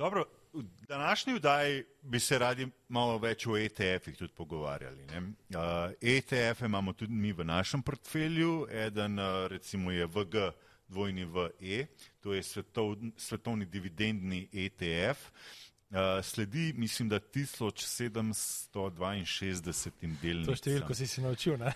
Dobro, 0.01 0.25
v 0.53 0.63
današnji 0.87 1.33
vdaji 1.33 1.83
bi 2.01 2.19
se 2.19 2.39
radi 2.39 2.67
malo 2.89 3.17
več 3.17 3.45
o 3.47 3.57
ETF-ih 3.57 4.17
tudi 4.17 4.33
pogovarjali. 4.33 5.03
Uh, 5.03 5.57
ETF-e 6.01 6.65
imamo 6.65 6.93
tudi 6.93 7.13
mi 7.13 7.33
v 7.33 7.45
našem 7.45 7.83
portfelju, 7.85 8.65
eden 8.71 9.19
uh, 9.19 9.45
recimo 9.47 9.91
je 9.91 10.05
VG 10.05 10.47
dvojni 10.87 11.25
v 11.25 11.49
E, 11.61 11.85
to 12.19 12.33
je 12.33 12.43
svetov, 12.43 12.95
svetovni 13.17 13.65
dividendni 13.65 14.47
ETF. 14.53 15.29
Uh, 15.91 15.97
sledi, 16.23 16.73
mislim, 16.77 17.09
da 17.09 17.19
1762 17.19 19.25
delnicam. 20.21 20.45
To 20.45 20.55
številko 20.55 20.93
si 20.95 21.07
si 21.07 21.19
naučil, 21.19 21.57
ne? 21.59 21.73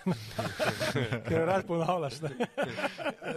Ker 1.28 1.44
rad 1.44 1.66
ponavljaš. 1.68 2.14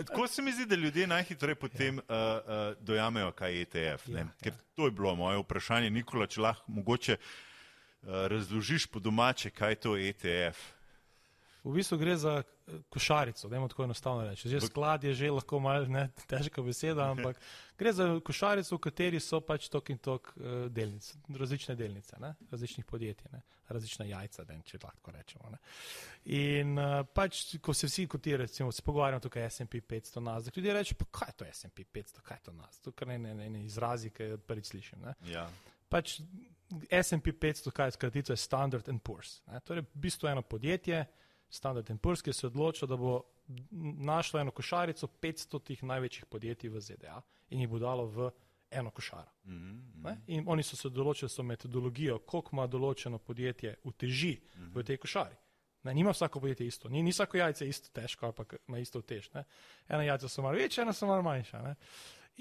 Tako 0.08 0.28
se 0.32 0.40
mi 0.42 0.52
zdi, 0.56 0.64
da 0.72 0.80
ljudje 0.80 1.04
najhitreje 1.12 1.60
potem 1.60 2.00
uh, 2.00 2.04
uh, 2.08 2.72
dojamejo, 2.80 3.36
kaj 3.36 3.52
je 3.52 3.68
ETF. 3.68 4.08
Ja, 4.08 4.24
Ker 4.40 4.56
ja. 4.56 4.60
to 4.80 4.88
je 4.88 4.96
bilo 4.96 5.20
moje 5.20 5.44
vprašanje, 5.44 5.92
Nikola, 5.92 6.32
če 6.32 6.48
lahko 6.48 6.64
mogoče 6.72 7.20
uh, 7.20 8.32
razložiš 8.32 8.88
po 8.88 9.04
domače, 9.04 9.52
kaj 9.52 9.76
je 9.76 9.84
to 9.84 10.00
ETF. 10.00 10.79
V 11.64 11.74
bistvu 11.76 11.98
gre 12.00 12.16
za 12.18 12.34
eh, 12.40 12.80
košarico, 12.90 13.50
da 13.50 13.58
je 13.58 13.68
tako 13.68 13.84
enostavno 13.84 14.24
reči. 14.24 14.50
Že 14.50 14.62
sklad 14.62 15.04
je 15.04 15.14
že 15.14 15.32
lahko 15.32 15.60
malo 15.60 15.86
težka 16.32 16.62
beseda, 16.62 17.10
ampak 17.12 17.40
gre 17.78 17.94
za 17.94 18.20
košarico, 18.20 18.76
v 18.76 18.80
kateri 18.80 19.20
so 19.20 19.42
pač 19.42 19.70
tok 19.70 19.90
in 19.90 19.98
tok 19.98 20.34
uh, 20.36 20.68
delnic, 20.72 21.14
različne 21.30 21.76
delnice, 21.76 22.20
ne? 22.20 22.36
različnih 22.52 22.86
podjetij, 22.86 23.32
ne? 23.32 23.42
različna 23.70 24.06
jajca, 24.06 24.44
den, 24.44 24.62
če 24.66 24.80
lahko 24.84 25.12
rečemo. 25.12 25.50
Ne? 25.54 25.60
In 26.36 26.78
uh, 26.80 27.02
pač, 27.14 27.58
ko 27.62 27.74
se 27.74 27.88
vsi 27.88 28.08
koti, 28.08 28.38
recimo, 28.38 28.72
se 28.72 28.82
pogovarjamo 28.82 29.22
tukaj 29.22 29.50
S&P 29.50 29.82
500 29.82 30.24
nas, 30.26 30.46
da 30.46 30.52
ljudje 30.56 30.74
rečejo, 30.74 30.98
pa 31.04 31.10
kaj 31.20 31.34
je 31.34 31.38
to 31.38 31.50
S&P 31.54 31.86
500, 31.86 32.24
kaj 32.24 32.38
je 32.38 32.46
to 32.50 32.54
nas, 32.54 32.80
tukaj 32.82 33.08
ne, 33.12 33.20
ne, 33.20 33.36
ne, 33.36 33.50
ne 33.50 33.66
izrazi, 33.66 34.10
ki 34.10 34.38
prvič 34.48 34.72
slišim. 34.74 35.06
Ja. 35.30 35.46
Pač 35.90 36.20
SP 37.08 37.34
500, 37.34 37.72
kaj 37.72 37.92
skratica 37.92 38.34
je 38.34 38.38
Standard 38.38 38.90
Poor's. 39.04 39.42
Ne? 39.48 39.60
Torej, 39.66 39.82
v 39.82 40.02
bistvu 40.06 40.30
eno 40.30 40.42
podjetje, 40.42 41.06
Standard 41.50 41.90
Poor's, 42.02 42.22
ki 42.22 42.34
se 42.34 42.46
je 42.46 42.50
odločilo, 42.50 42.88
da 42.88 42.98
bo 42.98 43.22
našlo 44.10 44.40
eno 44.40 44.52
košarico 44.52 45.08
500 45.08 45.64
tih 45.64 45.84
največjih 45.84 46.26
podjetij 46.26 46.70
v 46.70 46.82
ZDA 46.82 47.22
in 47.50 47.62
jih 47.62 47.70
bo 47.70 47.80
dalo 47.80 48.06
v 48.06 48.30
eno 48.72 48.92
košaro. 48.92 49.32
Mm 49.44 49.52
-hmm. 49.54 50.18
In 50.28 50.44
oni 50.48 50.64
so 50.64 50.76
se 50.76 50.90
določili 50.90 51.30
s 51.30 51.38
metodologijo, 51.38 52.20
koliko 52.20 52.50
ima 52.54 52.68
določeno 52.68 53.18
podjetje 53.18 53.76
v 53.84 53.92
teži 53.92 54.40
mm 54.56 54.62
-hmm. 54.62 54.76
v 54.76 54.84
tej 54.84 54.98
košari. 54.98 55.36
Ne, 55.84 55.94
nima 55.94 56.12
vsako 56.12 56.40
podjetje 56.40 56.68
isto, 56.68 56.90
ni, 56.90 57.04
ni 57.04 57.12
vsako 57.12 57.38
jajce 57.38 57.68
isto 57.68 57.90
težko, 57.94 58.26
ampak 58.26 58.56
ima 58.68 58.80
isto 58.80 59.02
tež. 59.02 59.30
Ne. 59.34 59.44
Ena 59.88 60.04
jajca 60.04 60.28
so 60.28 60.42
malo 60.42 60.58
večja, 60.58 60.82
ena 60.82 60.94
so 60.94 61.08
malo 61.08 61.22
manjša. 61.22 61.62
Ne. 61.62 61.76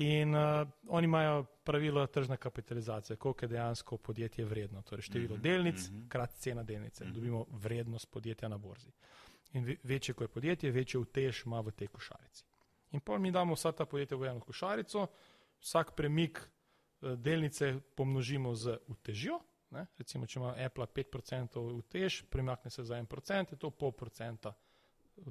In 0.00 0.34
uh, 0.34 0.68
oni 0.88 1.04
imajo 1.04 1.44
pravilo 1.64 2.06
tržne 2.06 2.36
kapitalizacije, 2.36 3.16
koliko 3.16 3.44
je 3.44 3.48
dejansko 3.48 3.96
podjetje 3.96 4.44
vredno. 4.44 4.82
Torej 4.82 5.02
število 5.02 5.34
mm 5.34 5.38
-hmm. 5.38 5.42
delnic, 5.42 5.76
-hmm. 5.76 6.08
krat 6.08 6.30
cena 6.30 6.62
delnice. 6.62 7.04
Mm 7.04 7.08
-hmm. 7.08 7.14
Dobimo 7.14 7.46
vrednost 7.50 8.10
podjetja 8.10 8.48
na 8.48 8.58
borzi. 8.58 8.90
In 9.52 9.76
večje, 9.82 10.14
ko 10.14 10.24
je 10.24 10.28
podjetje, 10.28 10.70
večje 10.70 11.00
vtež 11.00 11.42
ima 11.46 11.60
v 11.60 11.70
tej 11.70 11.88
košarici. 11.88 12.44
In 12.90 13.00
pa 13.00 13.18
mi 13.18 13.30
damo 13.30 13.54
vsa 13.54 13.72
ta 13.72 13.86
podjetja 13.86 14.16
v 14.16 14.24
eno 14.24 14.40
košarico, 14.40 15.06
vsak 15.60 15.92
premik 15.96 16.50
uh, 17.00 17.12
delnice 17.12 17.80
pomnožimo 17.94 18.54
z 18.54 18.78
utežjo. 18.86 19.40
Ne? 19.70 19.86
Recimo, 19.98 20.26
če 20.26 20.38
ima 20.38 20.54
Apple 20.66 20.86
5% 20.86 21.78
vtež, 21.78 22.22
premakne 22.30 22.70
se 22.70 22.84
za 22.84 22.94
1%, 22.94 23.52
je 23.52 23.58
to 23.58 23.70
pol 23.70 23.92
procenta 23.92 24.54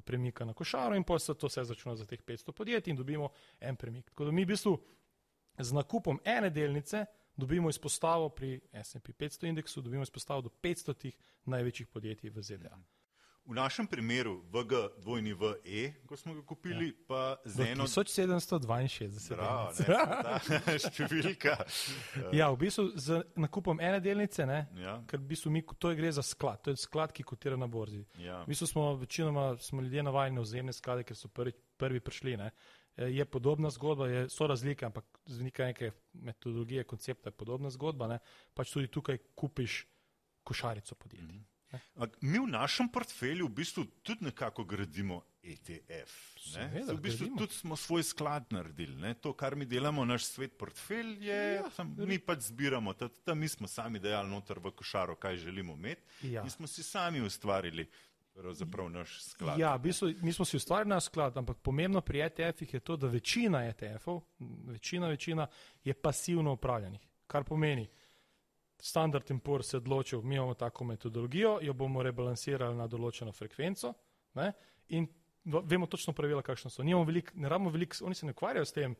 premika 0.04 0.44
na 0.44 0.52
košaro 0.52 0.96
in 0.96 1.04
pa 1.04 1.18
se 1.18 1.34
to 1.34 1.46
vse 1.46 1.64
začne 1.64 1.96
za 1.96 2.06
teh 2.06 2.20
500 2.22 2.52
podjetij 2.52 2.90
in 2.90 2.96
dobimo 2.96 3.30
en 3.60 3.76
premik. 3.76 4.10
Tako 4.10 4.24
da 4.24 4.30
mi 4.30 4.44
v 4.44 4.46
bistvu 4.46 4.78
z 5.58 5.72
nakupom 5.72 6.20
ene 6.24 6.50
delnice 6.50 7.06
dobimo 7.36 7.68
izpostavo 7.68 8.28
pri 8.28 8.60
S&P 8.72 9.12
500 9.12 9.48
indeksu, 9.48 9.82
dobimo 9.82 10.02
izpostavo 10.02 10.40
do 10.40 10.50
500 10.62 10.94
tih 10.98 11.18
največjih 11.44 11.88
podjetij 11.88 12.30
v 12.30 12.42
ZDA. 12.42 12.68
-hmm. 12.76 12.97
V 13.48 13.54
našem 13.56 13.86
primeru 13.88 14.44
VG 14.52 15.00
dvojni 15.00 15.32
v 15.32 15.56
E, 15.64 15.92
ko 16.04 16.16
smo 16.16 16.34
ga 16.36 16.42
kupili, 16.44 16.92
ja. 16.92 16.92
pa 17.08 17.40
z 17.48 17.72
eno. 17.72 17.88
1762. 17.88 19.08
Številka. 20.84 21.56
ja, 22.38 22.52
v 22.52 22.56
bistvu 22.60 22.92
z 22.92 23.24
nakupom 23.40 23.80
ene 23.80 24.04
delnice, 24.04 24.44
ne, 24.44 24.68
ja. 24.76 25.00
ker 25.08 25.16
v 25.24 25.32
bistvu 25.32 25.48
mi, 25.48 25.64
to 25.64 25.96
gre 25.96 26.12
za 26.12 26.20
sklad, 26.20 26.60
to 26.60 26.76
je 26.76 26.84
sklad, 26.84 27.08
ki 27.16 27.24
kotira 27.24 27.56
na 27.56 27.64
borzi. 27.64 28.04
Ja. 28.20 28.44
V 28.44 28.52
bistvu 28.52 28.68
smo 28.68 29.00
večinoma 29.00 29.56
smo 29.64 29.80
ljudje 29.80 30.04
navajeni 30.04 30.36
na 30.36 30.44
vzemne 30.44 30.76
sklade, 30.76 31.08
ker 31.08 31.16
so 31.16 31.32
prvi, 31.32 31.56
prvi 31.80 32.04
prišli. 32.04 32.36
Ne. 32.36 32.52
E, 33.00 33.08
je 33.16 33.24
podobna 33.24 33.72
zgodba, 33.72 34.12
je, 34.12 34.28
so 34.28 34.44
razlike, 34.44 34.84
ampak 34.84 35.08
z 35.24 35.48
neke 35.48 35.96
metodologije, 36.12 36.84
koncepta 36.84 37.32
je 37.32 37.38
podobna 37.40 37.72
zgodba. 37.72 38.12
Ne. 38.12 38.20
Pač 38.52 38.76
tudi 38.76 38.92
tukaj 38.92 39.24
kupiš 39.32 39.86
košarico 40.44 41.00
podjetij. 41.00 41.40
Mm 41.40 41.40
-hmm. 41.40 41.57
Mi 42.20 42.38
v 42.38 42.46
našem 42.48 42.88
portfelju 42.88 43.46
v 43.46 43.52
bistvu 43.60 43.84
tudi 44.02 44.24
nekako 44.24 44.64
gradimo 44.64 45.22
ETF. 45.42 46.14
Ne? 46.56 46.70
Seveda, 46.70 46.92
v 46.92 47.00
bistvu 47.00 47.26
gradimo. 47.26 47.38
tudi 47.38 47.54
smo 47.54 47.76
svoj 47.76 48.02
sklad 48.02 48.46
naredili. 48.50 48.96
Ne? 48.96 49.14
To, 49.14 49.32
kar 49.32 49.56
mi 49.56 49.66
delamo, 49.66 50.04
naš 50.04 50.24
svet 50.24 50.58
portfelj 50.58 51.28
je, 51.28 51.40
ja, 51.54 51.70
sam, 51.76 51.94
mi 51.98 52.18
pač 52.18 52.48
zbiramo, 52.48 52.94
tam 53.24 53.38
mi 53.38 53.48
smo 53.48 53.68
sami 53.68 54.00
dejali 54.00 54.30
noter 54.30 54.58
v 54.58 54.72
košaro, 54.72 55.16
kaj 55.16 55.36
želimo 55.36 55.76
imeti 55.76 56.32
ja. 56.32 56.42
in 56.42 56.50
smo 56.50 56.66
si 56.66 56.82
sami 56.82 57.20
ustvarili. 57.20 57.88
Pravzaprav 58.38 58.86
naš 58.90 59.16
sklad. 59.24 59.58
Ja, 59.58 59.74
v 59.74 59.82
bistvu, 59.82 60.12
mi 60.22 60.32
smo 60.32 60.44
si 60.44 60.56
ustvarili 60.56 60.94
naš 60.94 61.08
sklad, 61.10 61.36
ampak 61.36 61.58
pomembno 61.58 62.00
pri 62.00 62.20
ETF-ih 62.28 62.74
je 62.74 62.80
to, 62.80 62.96
da 62.96 63.08
večina 63.10 63.64
ETF-ov, 63.66 64.20
večina, 64.70 65.08
večina 65.08 65.46
je 65.84 65.94
pasivno 65.94 66.52
upravljanih. 66.52 67.00
Kar 67.26 67.44
pomeni, 67.44 67.88
Standard 68.80 69.24
Poor 69.44 69.64
se 69.64 69.76
je 69.76 69.78
odločil, 69.78 70.22
mi 70.22 70.34
imamo 70.34 70.54
tako 70.54 70.84
metodologijo, 70.84 71.58
jo 71.62 71.72
bomo 71.72 72.02
rebalansirali 72.02 72.76
na 72.76 72.86
določeno 72.86 73.32
frekvenco 73.32 73.94
ne, 74.34 74.52
in 74.88 75.08
vemo 75.44 75.86
točno 75.86 76.12
pravila, 76.12 76.42
kakšno 76.42 76.70
so. 76.70 76.82
Velik, 76.82 77.32
ne 77.34 77.48
rabimo 77.48 77.70
veliko, 77.70 77.96
oni 78.04 78.14
se 78.14 78.26
ne 78.26 78.32
ukvarjajo 78.32 78.64
s 78.64 78.72
tem, 78.72 78.94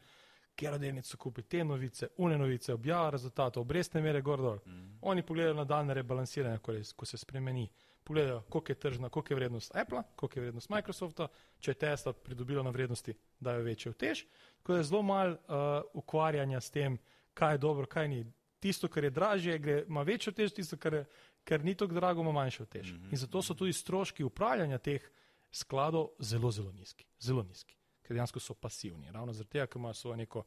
kjer 0.58 0.78
delnice 0.78 1.16
kupi, 1.16 1.42
te 1.42 1.64
novice, 1.64 2.08
une 2.16 2.38
novice, 2.38 2.72
objava 2.74 3.10
rezultatov, 3.10 3.62
obrestne 3.62 4.00
mere 4.02 4.22
gor 4.22 4.42
dol. 4.42 4.58
Mm. 4.66 4.96
Oni 5.02 5.22
pogledajo 5.22 5.54
na 5.54 5.64
daljne 5.64 5.94
rebalansiranje, 5.94 6.58
ko, 6.58 6.74
ko 6.96 7.06
se 7.06 7.18
spremeni. 7.18 7.68
Pogledajo, 8.04 8.40
koliko 8.48 8.72
je 8.72 8.78
tržna, 8.80 9.08
koliko 9.08 9.32
je 9.32 9.36
vrednost 9.36 9.76
Apple, 9.76 10.02
koliko 10.16 10.38
je 10.38 10.42
vrednost 10.42 10.70
Microsofta, 10.70 11.28
če 11.60 11.70
je 11.70 11.78
Tesla 11.84 12.12
pridobila 12.12 12.62
na 12.62 12.70
vrednosti, 12.70 13.14
dajo 13.40 13.62
večjo 13.62 13.92
tež. 13.92 14.24
Tako 14.58 14.72
da 14.72 14.78
je 14.78 14.88
zelo 14.90 15.02
malo 15.02 15.32
uh, 15.36 15.84
ukvarjanja 15.94 16.60
s 16.60 16.70
tem, 16.70 16.98
kaj 17.34 17.54
je 17.54 17.58
dobro, 17.58 17.86
kaj 17.86 18.08
ni 18.08 18.24
tisto, 18.60 18.88
kar 18.88 19.04
je 19.04 19.10
dražje, 19.10 19.58
gre, 19.58 19.84
ima 19.88 20.02
večjo 20.02 20.32
tež, 20.32 20.52
tisto, 20.52 20.76
kar, 20.76 20.94
je, 20.94 21.04
kar 21.44 21.64
ni 21.64 21.74
tako 21.74 21.94
drago, 21.94 22.22
ima 22.22 22.32
manjšo 22.32 22.64
tež. 22.64 22.92
Mm 22.92 22.96
-hmm. 22.96 23.12
In 23.12 23.18
zato 23.18 23.42
so 23.42 23.54
tudi 23.54 23.72
stroški 23.72 24.24
upravljanja 24.24 24.78
teh 24.78 25.10
skladov 25.50 26.08
zelo, 26.18 26.50
zelo 26.50 26.72
nizki. 26.72 27.06
Zelo 27.20 27.42
nizki, 27.42 27.76
ker 28.02 28.14
dejansko 28.16 28.40
so 28.40 28.54
pasivni. 28.54 29.12
Ravno 29.12 29.32
zaradi 29.32 29.50
tega, 29.50 29.66
ker 29.66 29.78
imajo 29.78 29.94
svoj 29.94 30.16
neko. 30.16 30.44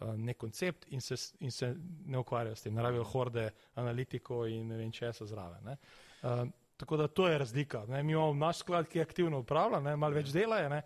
Uh, 0.00 0.14
nek 0.16 0.36
koncept 0.36 0.84
in 0.88 1.00
se, 1.00 1.14
in 1.40 1.50
se 1.50 1.76
ne 2.06 2.18
ukvarjajo 2.18 2.56
s 2.56 2.62
tem, 2.62 2.74
ne 2.74 2.82
rabijo 2.82 3.04
horde 3.04 3.50
analitiko 3.74 4.46
in 4.46 4.66
ne 4.68 4.76
vem 4.76 4.92
česa 4.92 5.26
zraven. 5.26 5.68
Uh, 5.68 6.48
tako 6.76 6.96
da 6.96 7.08
to 7.08 7.28
je 7.28 7.38
razlika. 7.38 7.84
Ne? 7.86 8.02
Mi 8.02 8.12
imamo 8.12 8.34
naš 8.34 8.58
sklad, 8.58 8.88
ki 8.88 9.00
aktivno 9.00 9.38
upravlja, 9.38 9.96
malo 9.96 10.14
več 10.14 10.32
dela 10.32 10.58
je 10.58 10.68
ne? 10.68 10.82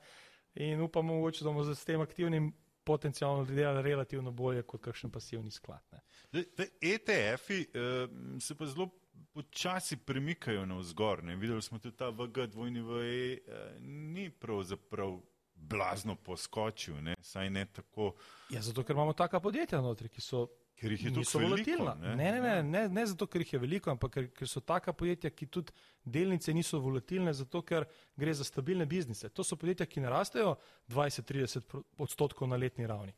in 0.55 0.81
upamo, 0.81 1.31
da 1.31 1.45
bomo 1.45 1.64
z 1.64 1.85
tem 1.85 2.01
aktivnim 2.01 2.53
potencialno 2.89 3.45
delali 3.45 3.82
relativno 3.84 4.32
bolje 4.32 4.62
kot 4.64 4.80
kakšen 4.89 5.12
pasivni 5.12 5.51
sklad. 5.53 6.01
ETF-i 6.32 7.59
uh, 7.61 7.74
eh, 7.74 8.41
se 8.41 8.57
pa 8.57 8.66
zelo 8.66 8.89
počasi 9.32 9.97
premikajo 9.97 10.66
na 10.66 10.78
vzgor. 10.78 11.24
Ne? 11.24 11.36
Videli 11.36 11.62
smo 11.62 11.78
tudi 11.78 11.97
ta 11.97 12.09
VG, 12.09 12.47
dvojni 12.55 12.80
VE, 12.80 13.39
uh, 13.39 13.82
ni 13.84 14.30
pravzaprav 14.30 15.18
blazno 15.55 16.16
poskočil, 16.16 17.03
ne? 17.03 17.14
saj 17.20 17.51
ne 17.51 17.66
tako. 17.66 18.14
Ja, 18.51 18.62
zato 18.62 18.84
ker 18.84 18.97
imamo 18.97 19.12
taka 19.12 19.41
podjetja 19.41 19.80
notri, 19.84 20.09
ki 20.09 20.24
so. 20.24 20.47
Ker 20.79 20.93
jih 20.95 21.05
je 21.09 21.12
tako 21.14 21.41
veliko. 21.43 21.95
Ne? 21.99 22.16
Ne, 22.16 22.33
ne, 22.33 22.41
ne, 22.41 22.62
ne, 22.62 22.83
ne 22.95 23.07
zato, 23.11 23.26
ker 23.26 23.43
jih 23.43 23.57
je 23.57 23.61
veliko, 23.62 23.91
ampak 23.91 24.12
ker, 24.14 24.29
ker 24.31 24.51
so 24.51 24.62
taka 24.62 24.95
podjetja, 24.95 25.33
ki 25.35 25.49
tudi 25.51 25.74
delnice 26.07 26.55
niso 26.55 26.79
volatilne, 26.83 27.35
zato 27.35 27.62
ker 27.66 27.89
gre 28.16 28.35
za 28.35 28.47
stabilne 28.47 28.87
biznise. 28.87 29.31
To 29.35 29.47
so 29.47 29.59
podjetja, 29.59 29.89
ki 29.91 30.05
ne 30.05 30.12
rastejo 30.14 30.55
20-30 30.95 31.74
odstotkov 31.99 32.51
na 32.51 32.61
letni 32.61 32.87
ravni. 32.87 33.16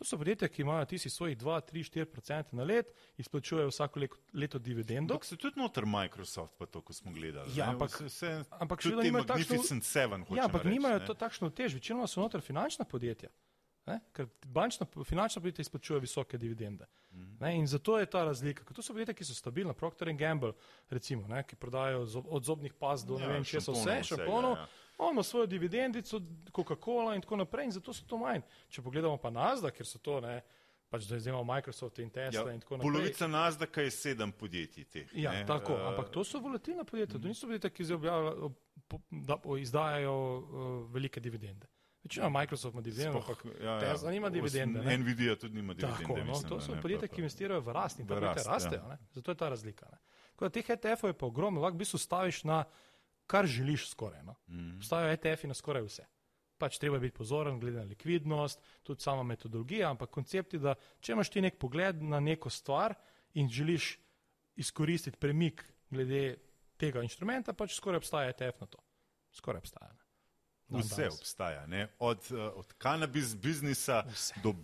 To 0.00 0.06
so 0.08 0.16
podjetja, 0.16 0.48
ki 0.48 0.62
imajo 0.62 0.84
tisti 0.88 1.10
svojih 1.10 1.36
2, 1.38 1.60
3, 1.68 1.84
4 1.92 2.06
odstotke 2.18 2.56
na 2.56 2.64
let, 2.64 2.94
izplačujejo 3.20 3.68
vsako 3.68 4.00
leto 4.32 4.58
dividendo. 4.58 5.14
Ampak 5.14 5.24
se 5.24 5.36
tudi 5.36 5.60
noter 5.60 5.86
Microsoft, 5.86 6.56
pa 6.58 6.66
to, 6.66 6.80
ko 6.80 6.92
smo 6.92 7.12
gledali. 7.12 7.52
Ja, 7.56 7.68
ampak, 7.70 8.00
vse, 8.00 8.44
ampak 8.50 8.80
še 8.80 8.94
vedno 8.96 9.04
imajo 9.10 9.28
takšno, 9.28 9.60
ja, 10.32 10.48
ampak 10.48 10.64
reči, 10.64 10.72
nimajo 10.72 11.04
to 11.06 11.14
takšno 11.14 11.50
tež, 11.52 11.76
večinoma 11.76 12.08
so 12.08 12.24
noter 12.24 12.40
finančna 12.40 12.88
podjetja. 12.88 13.28
Ne? 13.86 13.98
Ker 14.14 14.28
bančna, 14.46 14.86
finančna 15.04 15.42
podjetja 15.42 15.62
izplačujejo 15.66 16.00
visoke 16.00 16.38
dividende. 16.38 16.86
Mm. 17.10 17.46
In 17.46 17.66
zato 17.66 17.98
je 17.98 18.06
ta 18.06 18.24
razlika. 18.24 18.64
To 18.64 18.82
so 18.82 18.94
podjetja, 18.94 19.14
ki 19.14 19.24
so 19.24 19.34
stabilna, 19.34 19.74
Procter 19.74 20.12
Gamble, 20.14 20.52
recimo, 20.90 21.26
ne? 21.28 21.42
ki 21.42 21.56
prodajajo 21.56 22.06
od 22.28 22.44
zobnih 22.44 22.74
pas 22.78 23.04
do 23.04 23.18
ja, 23.18 23.26
ne 23.26 23.32
vem, 23.32 23.44
če 23.44 23.60
so 23.60 23.74
vse, 23.74 23.98
šamponov. 24.12 24.56
Ja, 24.56 24.62
ja 24.62 24.82
on 25.02 25.12
ima 25.12 25.22
svojo 25.22 25.46
dividendico, 25.46 26.20
Coca-Cola 26.56 27.14
in 27.14 27.20
tako 27.20 27.36
naprej, 27.36 27.64
in 27.64 27.72
zato 27.72 27.92
so 27.92 28.04
to 28.06 28.18
manj. 28.18 28.40
Če 28.68 28.82
pogledamo 28.82 29.16
pa 29.16 29.30
nazda, 29.30 29.70
ker 29.70 29.86
so 29.86 29.98
to 29.98 30.20
ne. 30.20 30.40
Pač 30.92 31.06
zdaj 31.08 31.24
imamo 31.24 31.54
Microsoft 31.54 31.98
in 32.04 32.10
Tesla 32.12 32.50
ja, 32.50 32.52
in 32.52 32.60
tako 32.60 32.76
naprej. 32.76 32.90
Polovica 32.92 33.28
Nasdaq 33.28 33.78
je 33.80 33.90
sedem 33.90 34.32
podjetij 34.32 34.84
teh. 34.84 35.14
Ja, 35.16 35.32
ne? 35.32 35.46
tako, 35.48 35.72
uh, 35.72 35.86
ampak 35.88 36.10
to 36.12 36.24
so 36.24 36.40
volatilna 36.40 36.84
podjetja, 36.84 37.16
to 37.16 37.28
niso 37.28 37.48
podjetja, 37.48 37.70
ki 37.72 37.86
izdajajo 39.62 40.12
uh, 40.12 40.92
velike 40.92 41.20
dividende. 41.20 41.71
Večina 42.02 42.28
Microsoft 42.28 42.74
ima 42.74 42.82
dividende, 42.82 43.18
ampak 43.18 43.44
ja, 43.62 43.72
ja, 43.72 43.80
Tesla 43.80 44.10
nima 44.10 44.30
dividende. 44.30 44.82
Ne? 44.82 44.98
Nvidia 44.98 45.36
tudi 45.36 45.54
nima 45.54 45.74
dividende. 45.74 46.02
Tako, 46.02 46.18
no, 46.18 46.24
mislim, 46.24 46.48
to 46.48 46.60
so 46.60 46.78
podjetja, 46.82 47.08
ki 47.08 47.20
investirajo 47.22 47.60
v 47.60 47.72
rast 47.72 48.00
in 48.00 48.06
ta 48.06 48.14
podjetja 48.14 48.42
rastejo. 48.52 48.88
Ja. 48.88 48.96
Zato 49.14 49.30
je 49.30 49.36
ta 49.36 49.48
razlika. 49.48 49.86
Teh 50.42 50.70
ETF-ov 50.74 51.12
je 51.12 51.18
pa 51.18 51.26
ogromno, 51.26 51.62
lahko 51.62 51.78
bi 51.78 51.86
se 51.86 51.98
staviš 51.98 52.42
na 52.44 52.64
kar 53.26 53.46
želiš 53.46 53.90
skoraj. 53.90 54.22
No. 54.26 54.34
Mm. 54.46 54.76
Obstajajo 54.76 55.12
ETF-ji 55.12 55.48
na 55.48 55.54
skoraj 55.54 55.86
vse. 55.86 56.06
Pač 56.58 56.78
treba 56.78 56.98
biti 56.98 57.14
pozoren, 57.16 57.60
glede 57.60 57.78
na 57.78 57.86
likvidnost, 57.86 58.60
tudi 58.82 59.02
sama 59.02 59.22
metodologija, 59.22 59.90
ampak 59.90 60.10
koncept 60.10 60.54
je, 60.54 60.60
da 60.62 60.74
če 61.00 61.14
imaš 61.14 61.30
ti 61.30 61.42
nek 61.42 61.58
pogled 61.58 62.02
na 62.02 62.20
neko 62.20 62.50
stvar 62.50 62.94
in 63.34 63.48
želiš 63.48 63.96
izkoristiti 64.56 65.18
premik 65.18 65.64
glede 65.90 66.36
tega 66.76 67.02
inštrumenta, 67.02 67.54
pač 67.54 67.76
skoraj 67.78 68.02
obstaja 68.02 68.34
ETF 68.34 68.60
na 68.60 68.66
to. 68.66 68.82
Skoraj 69.32 69.62
obstaja. 69.62 69.92
Ne. 69.94 70.01
Vse 70.78 71.08
obstaja, 71.08 71.66
ne? 71.66 71.88
od, 71.98 72.28
eh, 72.30 72.40
od 72.40 72.72
kanabis 72.78 73.36
biznisa 73.36 74.02
Vse. 74.08 74.34
do 74.42 74.54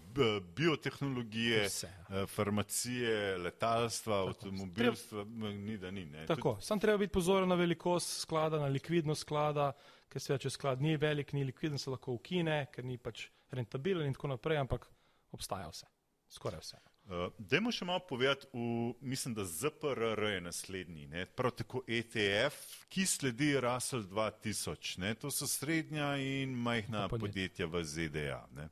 biotehnologije, 0.56 1.64
Vse. 1.66 1.90
Ja. 2.10 2.26
Farmacije, 2.26 3.38
letalstva, 3.38 4.14
Tako. 4.14 4.28
avtomobilstva, 4.28 5.24
treba... 5.24 5.48
ni 5.48 5.78
da 5.78 5.90
ni. 5.90 6.04
Ne? 6.04 6.26
Tako, 6.26 6.54
Tud... 6.54 6.64
sam 6.64 6.80
treba 6.80 6.98
biti 6.98 7.12
pozoren 7.12 7.48
na 7.48 7.54
velikost 7.54 8.20
sklada, 8.20 8.58
na 8.58 8.66
likvidnost 8.66 9.20
sklada, 9.20 9.72
ker 10.08 10.22
se 10.22 10.38
če 10.38 10.50
sklad 10.50 10.82
ni 10.82 10.96
velik, 10.96 11.32
ni 11.32 11.44
likviden, 11.44 11.78
se 11.78 11.90
lahko 11.90 12.12
ukine, 12.12 12.66
ker 12.72 12.84
ni 12.84 12.98
pač 12.98 13.28
rentabilen 13.50 14.06
in 14.06 14.14
tako 14.14 14.28
naprej, 14.34 14.58
ampak 14.58 14.88
obstaja 15.32 15.68
vse, 15.68 15.86
skoraj 16.28 16.60
vse. 16.64 16.87
Uh, 17.08 17.32
Dajmo 17.38 17.72
še 17.72 17.86
malo 17.88 18.02
povedati, 18.04 18.44
v, 18.52 18.92
mislim, 19.00 19.32
da 19.34 19.44
ZPRR 19.48 20.22
je 20.28 20.40
naslednji, 20.44 21.06
ne? 21.08 21.24
prav 21.26 21.54
tako 21.56 21.80
ETF, 21.88 22.58
ki 22.92 23.06
sledi 23.08 23.54
Russell 23.64 24.04
2000. 24.04 24.98
Ne? 25.00 25.14
To 25.22 25.30
so 25.32 25.48
srednja 25.48 26.10
in 26.20 26.52
majhna 26.52 27.06
podjetja 27.08 27.66
v 27.66 27.80
ZDA. 27.84 28.42
Ne? 28.52 28.68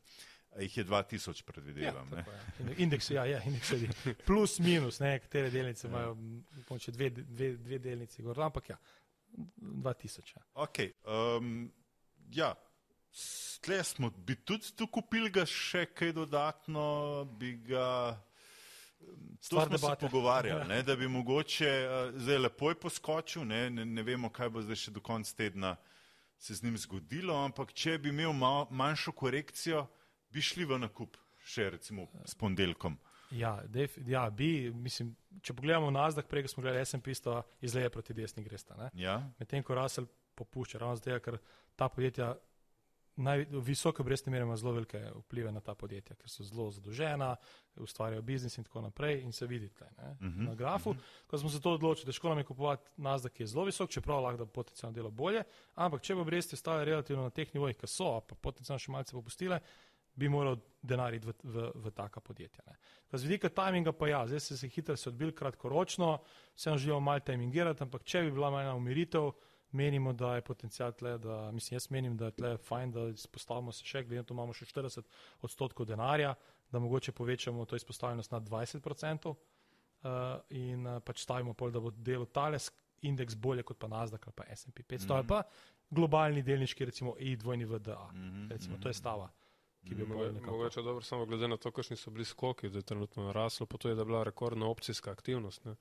Jih 0.61 0.77
je 0.77 0.85
2000, 0.85 1.43
predvidevam. 1.49 2.13
Ja, 2.13 2.25
je. 2.61 2.77
Indeks, 2.85 3.11
ja, 3.11 3.25
ja, 3.25 3.41
indeks 3.49 3.73
je 3.73 4.15
plus, 4.29 4.59
minus, 4.61 5.01
nekatere 5.01 5.51
delnice 5.51 5.89
imajo 5.89 6.13
ja. 6.69 6.93
dve, 6.93 7.11
dve, 7.11 7.51
dve 7.57 7.79
delnice, 7.89 8.23
gor, 8.23 8.41
ampak 8.41 8.69
ja, 8.75 8.79
2000. 9.61 10.37
Ja. 10.37 10.45
Okay, 10.69 10.93
um, 11.09 11.71
ja. 12.37 12.53
Tle 13.65 13.81
smo, 13.85 14.11
bi 14.11 14.37
tudi 14.37 14.71
tu 14.77 14.87
kupili 14.87 15.31
ga 15.33 15.47
še 15.49 15.87
kaj 15.97 16.13
dodatno, 16.13 17.25
bi 17.39 17.57
ga. 17.67 18.15
To 19.49 19.65
smo 19.67 19.79
se 19.79 19.97
pogovarjali, 20.01 20.69
ne, 20.69 20.81
da 20.83 20.97
bi 20.97 21.09
mogoče, 21.09 21.71
uh, 21.87 22.21
zdaj 22.21 22.39
lepo 22.39 22.71
je 22.73 22.79
poskočil, 22.81 23.45
ne, 23.45 23.69
ne, 23.71 23.85
ne 23.85 24.03
vemo, 24.03 24.31
kaj 24.33 24.51
bo 24.51 24.63
zdaj 24.65 24.81
še 24.87 24.95
do 24.97 25.03
konca 25.05 25.35
tedna 25.37 25.77
se 26.39 26.55
z 26.55 26.63
njim 26.63 26.79
zgodilo, 26.79 27.35
ampak 27.45 27.73
če 27.73 27.99
bi 27.99 28.13
imel 28.13 28.33
mal, 28.33 28.67
manjšo 28.71 29.13
korekcijo, 29.13 29.87
bi 30.33 30.43
šli 30.43 30.67
v 30.69 30.81
nakup 30.85 31.17
še 31.47 31.71
recimo 31.77 32.09
s 32.27 32.35
pondelkom. 32.35 32.99
Ja, 33.35 33.57
def, 33.67 33.97
ja 34.07 34.27
bi, 34.31 34.71
mislim, 34.71 35.15
če 35.43 35.55
pogledamo 35.57 35.91
nazad, 35.91 36.29
prej 36.31 36.47
smo 36.53 36.63
gledali 36.63 36.87
SMP, 36.87 37.15
to 37.23 37.41
izleje 37.65 37.91
proti 37.91 38.15
desni 38.15 38.45
gresta. 38.45 38.91
Ja. 38.95 39.19
Medtem 39.41 39.65
ko 39.67 39.75
Russell 39.75 40.07
popušča, 40.39 40.79
ravno 40.83 40.99
zdaj, 41.01 41.19
ker 41.25 41.39
ta 41.77 41.89
podjetja 41.89 42.35
naj, 43.17 43.47
visoke 43.51 44.03
obrestne 44.03 44.33
mere 44.33 44.45
ima 44.45 44.57
zelo 44.57 44.73
velike 44.73 45.01
vplive 45.15 45.53
na 45.53 45.61
ta 45.61 45.75
podjetja, 45.75 46.17
ker 46.17 46.31
so 46.31 46.45
zelo 46.45 46.71
zadolžena, 46.71 47.37
ustvarjajo 47.81 48.23
biznis 48.23 48.59
in 48.59 48.65
tako 48.65 48.81
naprej 48.85 49.23
in 49.25 49.33
se 49.33 49.47
vidite 49.47 49.85
uh 49.85 50.05
-huh, 50.05 50.47
na 50.49 50.55
grafu. 50.55 50.91
Uh 50.91 50.97
-huh. 50.97 51.27
Ko 51.27 51.39
smo 51.39 51.49
se 51.49 51.61
to 51.61 51.73
odločili, 51.73 52.07
da 52.07 52.13
škoda 52.13 52.35
mi 52.35 52.45
kupovati 52.45 52.91
nazda, 52.97 53.29
ki 53.29 53.43
je 53.43 53.47
zelo 53.47 53.65
visok, 53.65 53.91
čeprav 53.91 54.23
lahko 54.23 54.47
potencijalno 54.47 54.95
delo 54.95 55.11
bolje, 55.11 55.43
ampak 55.75 56.03
če 56.03 56.15
bo 56.15 56.21
obresti 56.21 56.55
ostale 56.55 56.85
relativno 56.85 57.23
na 57.23 57.31
teh 57.31 57.55
nivojih, 57.55 57.77
ki 57.77 57.87
so, 57.87 58.21
pa 58.21 58.35
potencijalno 58.35 58.79
še 58.79 58.93
malce 58.93 59.13
popustile, 59.13 59.61
bi 60.15 60.29
moral 60.29 60.57
denar 60.83 61.15
iti 61.15 61.27
v, 61.27 61.33
v, 61.43 61.71
v 61.75 61.91
taka 61.91 62.21
podjetja. 62.21 62.65
Z 63.13 63.23
vidika 63.23 63.49
tajminga 63.49 63.93
pa 63.93 64.09
ja, 64.09 64.27
zdaj 64.27 64.41
se 64.41 64.67
je 64.67 64.71
hitro 64.71 64.97
se 64.97 65.09
odbil 65.09 65.33
kratkoročno, 65.33 66.19
vseeno 66.55 66.79
želimo 66.79 67.01
malo 67.01 67.21
tajmingirati, 67.21 67.83
ampak 67.83 68.05
če 68.05 68.23
bi 68.23 68.31
bila 68.31 68.51
majhna 68.51 68.75
umiritev, 68.75 69.31
menimo, 69.73 70.13
da 70.13 70.35
je 70.35 70.45
potencial 70.45 70.93
tle, 70.93 71.19
da, 71.19 71.51
mislim, 71.53 71.77
jaz 71.77 71.91
menim, 71.91 72.17
da 72.17 72.25
je 72.31 72.37
tle 72.41 72.57
fajn, 72.57 72.93
da 72.93 73.09
izpostavimo 73.09 73.73
se 73.73 73.85
še, 73.85 74.03
glede 74.05 74.23
na 74.23 74.29
to 74.29 74.35
imamo 74.35 74.53
še 74.53 74.67
40 74.67 75.03
odstotkov 75.43 75.87
denarja, 75.87 76.35
da 76.71 76.79
mogoče 76.79 77.13
povečamo 77.13 77.65
to 77.65 77.77
izpostavljenost 77.77 78.33
na 78.33 78.41
20 78.41 78.91
odstotkov 78.91 79.37
uh, 79.37 80.11
in 80.51 80.87
uh, 80.87 81.01
pač 81.03 81.23
stavimo 81.23 81.55
pol, 81.55 81.71
da 81.71 81.81
bo 81.81 81.91
delo 81.91 82.27
tales 82.27 82.71
indeks 83.03 83.35
bolje 83.35 83.63
kot 83.63 83.79
pa 83.79 83.89
Nasdaq 83.89 84.27
ali 84.27 84.37
pa 84.37 84.45
S&P 84.57 84.83
500 84.83 85.05
mm 85.05 85.09
-hmm. 85.09 85.17
ali 85.17 85.27
pa 85.27 85.43
globalni 85.91 86.43
delniški, 86.43 86.85
recimo 86.85 87.15
I2VDA, 87.21 88.13
mm 88.13 88.17
-hmm. 88.17 88.51
recimo, 88.51 88.79
to 88.83 88.89
je 88.89 88.95
stava. 88.95 89.31
Mogoče 90.47 90.83
dobro, 90.83 91.03
samo 91.03 91.27
glede 91.27 91.49
na 91.49 91.57
to, 91.57 91.71
kakšni 91.71 91.97
so 91.97 92.11
bili 92.11 92.25
skoki, 92.25 92.69
da 92.69 92.79
je 92.79 92.83
trenutno 92.83 93.23
naraslo, 93.23 93.67
pa 93.67 93.77
to 93.77 93.89
je, 93.89 93.95
da 93.95 94.01
je 94.01 94.05
bila 94.05 94.23
rekordna 94.25 94.67
opcijska 94.67 95.11
aktivnost. 95.11 95.65
Ne. 95.65 95.75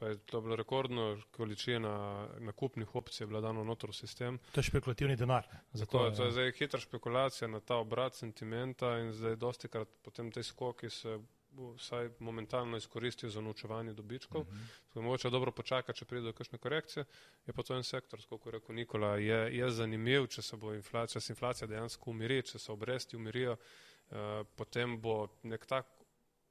Je 0.00 0.18
to 0.18 0.38
je 0.38 0.42
bila 0.42 0.56
rekordna 0.56 1.16
količina 1.30 2.28
nakupnih 2.38 2.94
opcij, 2.94 3.26
bila 3.26 3.40
dano 3.40 3.64
notor 3.64 3.90
v 3.90 3.96
sistem. 3.96 4.38
To 4.52 4.60
je 4.60 4.64
špekulativni 4.70 5.16
denar. 5.16 5.48
Zato 5.72 6.04
je, 6.04 6.14
to 6.14 6.24
je 6.24 6.32
zdaj 6.32 6.52
hitra 6.52 6.80
špekulacija 6.80 7.48
na 7.48 7.60
ta 7.60 7.76
obrat 7.76 8.14
sentimenta 8.14 8.98
in 8.98 9.12
zdaj 9.12 9.36
dosti 9.36 9.68
krat 9.68 9.88
potem 10.02 10.30
te 10.32 10.42
skoki 10.42 10.90
se 10.90 11.18
vsaj 11.76 12.10
momentalno 12.18 12.76
izkoristijo 12.76 13.30
za 13.30 13.40
naučevanje 13.40 13.92
dobičkov. 13.92 14.40
Uh 14.40 14.48
-huh. 14.94 15.02
Mogoče 15.02 15.30
dobro 15.30 15.52
počaka, 15.52 15.92
če 15.92 16.04
pride 16.04 16.24
do 16.24 16.32
kakšne 16.32 16.58
korekcije. 16.58 17.04
Je 17.46 17.52
pa 17.52 17.62
to 17.62 17.76
en 17.76 17.84
sektor, 17.84 18.20
kot 18.28 18.46
je 18.46 18.52
rekel 18.52 18.74
Nikola, 18.74 19.16
je, 19.16 19.56
je 19.56 19.70
zanimiv, 19.70 20.26
če 20.26 20.42
se 20.42 20.56
bo 20.56 20.74
inflacija, 20.74 21.20
se 21.20 21.32
inflacija 21.32 21.68
dejansko 21.68 22.10
umiri, 22.10 22.42
če 22.42 22.58
se 22.58 22.72
obresti 22.72 23.16
umirijo, 23.16 23.52
uh, 23.52 24.16
potem 24.56 25.00
bo 25.00 25.28
nek 25.42 25.66
tak 25.66 25.86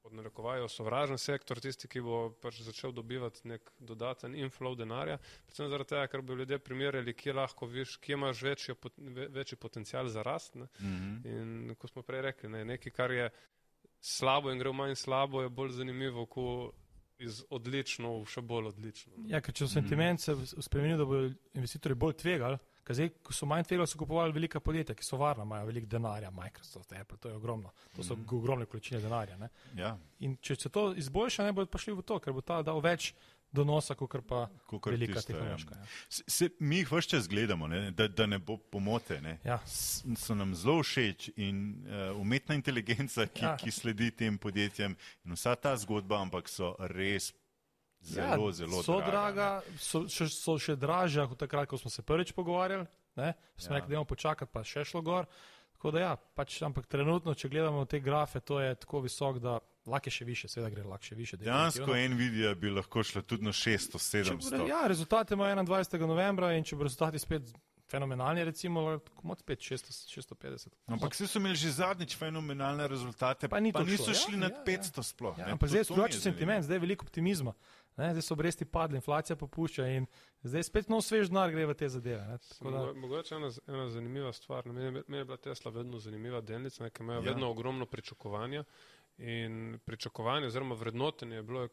pod 0.08 0.16
narekovajo 0.16 0.68
sovražen 0.68 1.18
sektor, 1.18 1.60
tisti, 1.60 1.88
ki 1.88 2.00
bo 2.00 2.20
pač 2.40 2.62
začel 2.64 2.92
dobivati 2.96 3.44
nek 3.48 3.70
dodaten 3.78 4.34
inflow 4.34 4.76
denarja, 4.76 5.18
predvsem 5.44 5.68
zaradi 5.68 5.92
tega, 5.92 6.06
ker 6.08 6.22
bi 6.24 6.38
ljudje 6.40 6.58
primerjali, 6.64 7.14
kje 7.14 7.34
lahko 7.36 7.68
viš, 7.68 7.98
kje 8.00 8.16
imaš 8.16 8.42
večji, 8.42 8.74
večji 9.36 9.58
potencial 9.60 10.08
za 10.08 10.22
rast. 10.22 10.54
Mm 10.54 10.68
-hmm. 10.80 11.26
In 11.26 11.74
kot 11.74 11.90
smo 11.90 12.02
prej 12.02 12.22
rekli, 12.22 12.48
ne, 12.48 12.64
nekaj, 12.64 12.92
kar 12.92 13.10
je 13.10 13.30
slabo 14.00 14.50
in 14.50 14.58
gre 14.58 14.72
manj 14.72 14.94
slabo, 14.94 15.42
je 15.42 15.48
bolj 15.48 15.70
zanimivo, 15.70 16.26
kot 16.26 16.74
iz 17.18 17.44
odlično 17.50 18.20
v 18.20 18.26
še 18.30 18.40
bolj 18.40 18.66
odlično. 18.72 19.12
Ja, 19.26 19.40
ker 19.40 19.54
če 19.54 19.64
v 19.64 19.68
sentiment 19.68 20.20
se 20.20 20.34
spremeni, 20.46 20.96
da 20.96 21.04
bodo 21.04 21.32
investitorji 21.58 21.98
bolj 21.98 22.14
tvegali, 22.22 22.58
Zdaj, 22.88 23.10
ko 23.22 23.32
so 23.32 23.46
tvegali, 23.46 23.86
so 23.86 23.98
kupovali 23.98 24.32
velika 24.32 24.60
podjetja, 24.60 24.94
ki 24.94 25.04
so 25.04 25.16
varna, 25.16 25.44
imajo 25.44 25.66
veliko 25.66 25.86
denarja, 25.86 26.30
Microsoft, 26.30 26.92
Apple, 26.92 27.18
to 27.18 27.28
je 27.28 27.34
ogromno. 27.34 27.72
To 27.96 28.02
so 28.02 28.14
mm 28.14 28.24
-hmm. 28.24 28.36
ogromne 28.36 28.66
količine 28.66 29.00
denarja. 29.00 29.48
Ja. 29.76 29.98
In 30.18 30.36
če 30.36 30.56
se 30.56 30.68
to 30.68 30.94
izboljša, 30.94 31.44
ne 31.44 31.52
bodo 31.52 31.70
pa 31.70 31.78
šli 31.78 31.92
v 31.92 32.02
to, 32.02 32.18
ker 32.18 32.32
bo 32.32 32.40
ta 32.40 32.62
dal 32.62 32.80
več 32.80 33.14
donosa, 33.52 33.94
kot 33.94 34.26
pa 34.28 34.48
Kukor 34.66 34.92
velika 34.92 35.14
tiste, 35.14 35.32
ja. 35.32 35.38
tehnološka. 35.38 35.74
Ja. 35.74 35.84
Se, 36.08 36.50
mi 36.58 36.76
jih 36.76 36.92
vse 36.92 37.08
čas 37.08 37.28
gledamo, 37.28 37.68
ne? 37.68 37.90
Da, 37.90 38.08
da 38.08 38.26
ne 38.26 38.38
bo 38.38 38.56
pomote. 38.56 39.20
Ne? 39.20 39.38
Ja. 39.44 39.58
So 39.66 40.34
nam 40.34 40.54
zelo 40.54 40.82
všeč 40.82 41.30
in 41.36 41.84
uh, 41.86 42.20
umetna 42.20 42.54
inteligenca, 42.54 43.26
ki, 43.26 43.44
ja. 43.44 43.56
ki 43.56 43.70
sledi 43.70 44.10
tem 44.10 44.38
podjetjem 44.38 44.96
in 45.24 45.36
vsa 45.36 45.56
ta 45.56 45.76
zgodba, 45.76 46.20
ampak 46.20 46.48
so 46.48 46.74
res 46.78 47.32
Zelo, 48.00 48.46
ja, 48.48 48.52
zelo 48.52 48.82
so 48.82 49.00
draga. 49.00 49.10
draga 49.10 49.78
so, 49.78 50.04
še, 50.08 50.28
so 50.32 50.56
še 50.58 50.76
dražja 50.78 51.26
kot 51.28 51.38
takrat, 51.38 51.68
ko 51.68 51.78
smo 51.80 51.90
se 51.90 52.02
prvič 52.02 52.32
pogovarjali. 52.32 52.86
Smo 53.18 53.74
ja. 53.74 53.80
rekli, 53.80 53.94
da 53.94 54.00
je 54.00 54.04
počakati, 54.08 54.52
pa 54.52 54.62
še 54.64 54.84
šlo 54.86 55.02
gor. 55.02 55.26
Tako 55.78 55.90
da 55.94 56.00
ja, 56.00 56.12
pač, 56.34 56.56
ampak 56.66 56.88
trenutno, 56.90 57.34
če 57.38 57.50
gledamo 57.52 57.84
te 57.86 58.00
grafe, 58.02 58.40
to 58.42 58.58
je 58.58 58.74
tako 58.82 59.04
visok, 59.04 59.38
da 59.42 59.58
lahko 59.86 60.10
še 60.10 60.26
više, 60.26 60.50
seveda 60.50 60.72
gre 60.74 60.82
lahko 60.86 61.10
še 61.10 61.18
više. 61.18 61.38
Dejansko 61.38 61.98
Nvidia 62.14 62.54
bi 62.58 62.72
lahko 62.72 63.04
šla 63.06 63.22
tudi 63.22 63.46
na 63.46 63.54
600, 63.54 64.00
700. 64.02 64.66
Ja, 64.66 64.86
rezultate 64.90 65.38
ima 65.38 65.52
21. 65.54 66.06
novembra 66.10 66.50
in 66.58 66.66
če 66.66 66.78
bo 66.78 66.88
rezultati 66.88 67.22
spet 67.22 67.52
fenomenalni, 67.88 68.44
recimo, 68.44 68.82
kot 69.22 69.40
spet 69.40 69.62
650. 69.64 70.74
Ampak 70.92 71.14
vsi 71.14 71.28
so 71.30 71.40
imeli 71.40 71.56
že 71.56 71.72
zadnjič 71.78 72.16
fenomenalne 72.20 72.88
rezultate, 72.90 73.48
pa, 73.48 73.60
ni 73.60 73.72
pa 73.72 73.86
niso 73.86 74.12
šli 74.12 74.36
ja, 74.36 74.48
nad 74.48 74.58
ja, 74.58 74.64
500 74.66 74.98
ja. 74.98 75.06
sploh. 75.12 75.38
Ja, 75.40 75.52
ampak 75.54 75.72
zdaj 75.72 75.86
je 75.86 75.88
drugačen 75.92 76.20
sentiment, 76.20 76.66
zdaj 76.66 76.76
je 76.76 76.84
veliko 76.84 77.08
optimizma. 77.08 77.54
Ne, 77.98 78.12
zdaj 78.14 78.22
so 78.22 78.34
obresti 78.34 78.64
padle, 78.64 79.00
inflacija 79.00 79.36
popušča 79.36 79.86
in 79.90 80.06
zdaj 80.46 80.62
spet 80.68 80.90
nov 80.92 81.02
svež 81.02 81.32
denar 81.32 81.50
gre 81.50 81.64
v 81.66 81.74
te 81.74 81.88
zadeve. 81.90 82.38
Da... 82.60 82.84
Mogoče 82.94 83.34
ena, 83.34 83.50
ena 83.66 83.88
zanimiva 83.90 84.30
stvar. 84.32 84.68
Meni 84.70 85.02
je 85.18 85.24
bila 85.24 85.36
Tesla 85.36 85.72
vedno 85.74 85.98
zanimiva 85.98 86.40
delnica, 86.40 86.90
ker 86.90 87.02
imajo 87.02 87.24
ja. 87.24 87.32
vedno 87.32 87.50
ogromno 87.50 87.86
pričakovanja 87.86 88.64
in 89.18 89.80
pričakovanje 89.84 90.46
oziroma 90.46 90.74
vrednotenje 90.78 91.36
je 91.36 91.42
bilo 91.42 91.68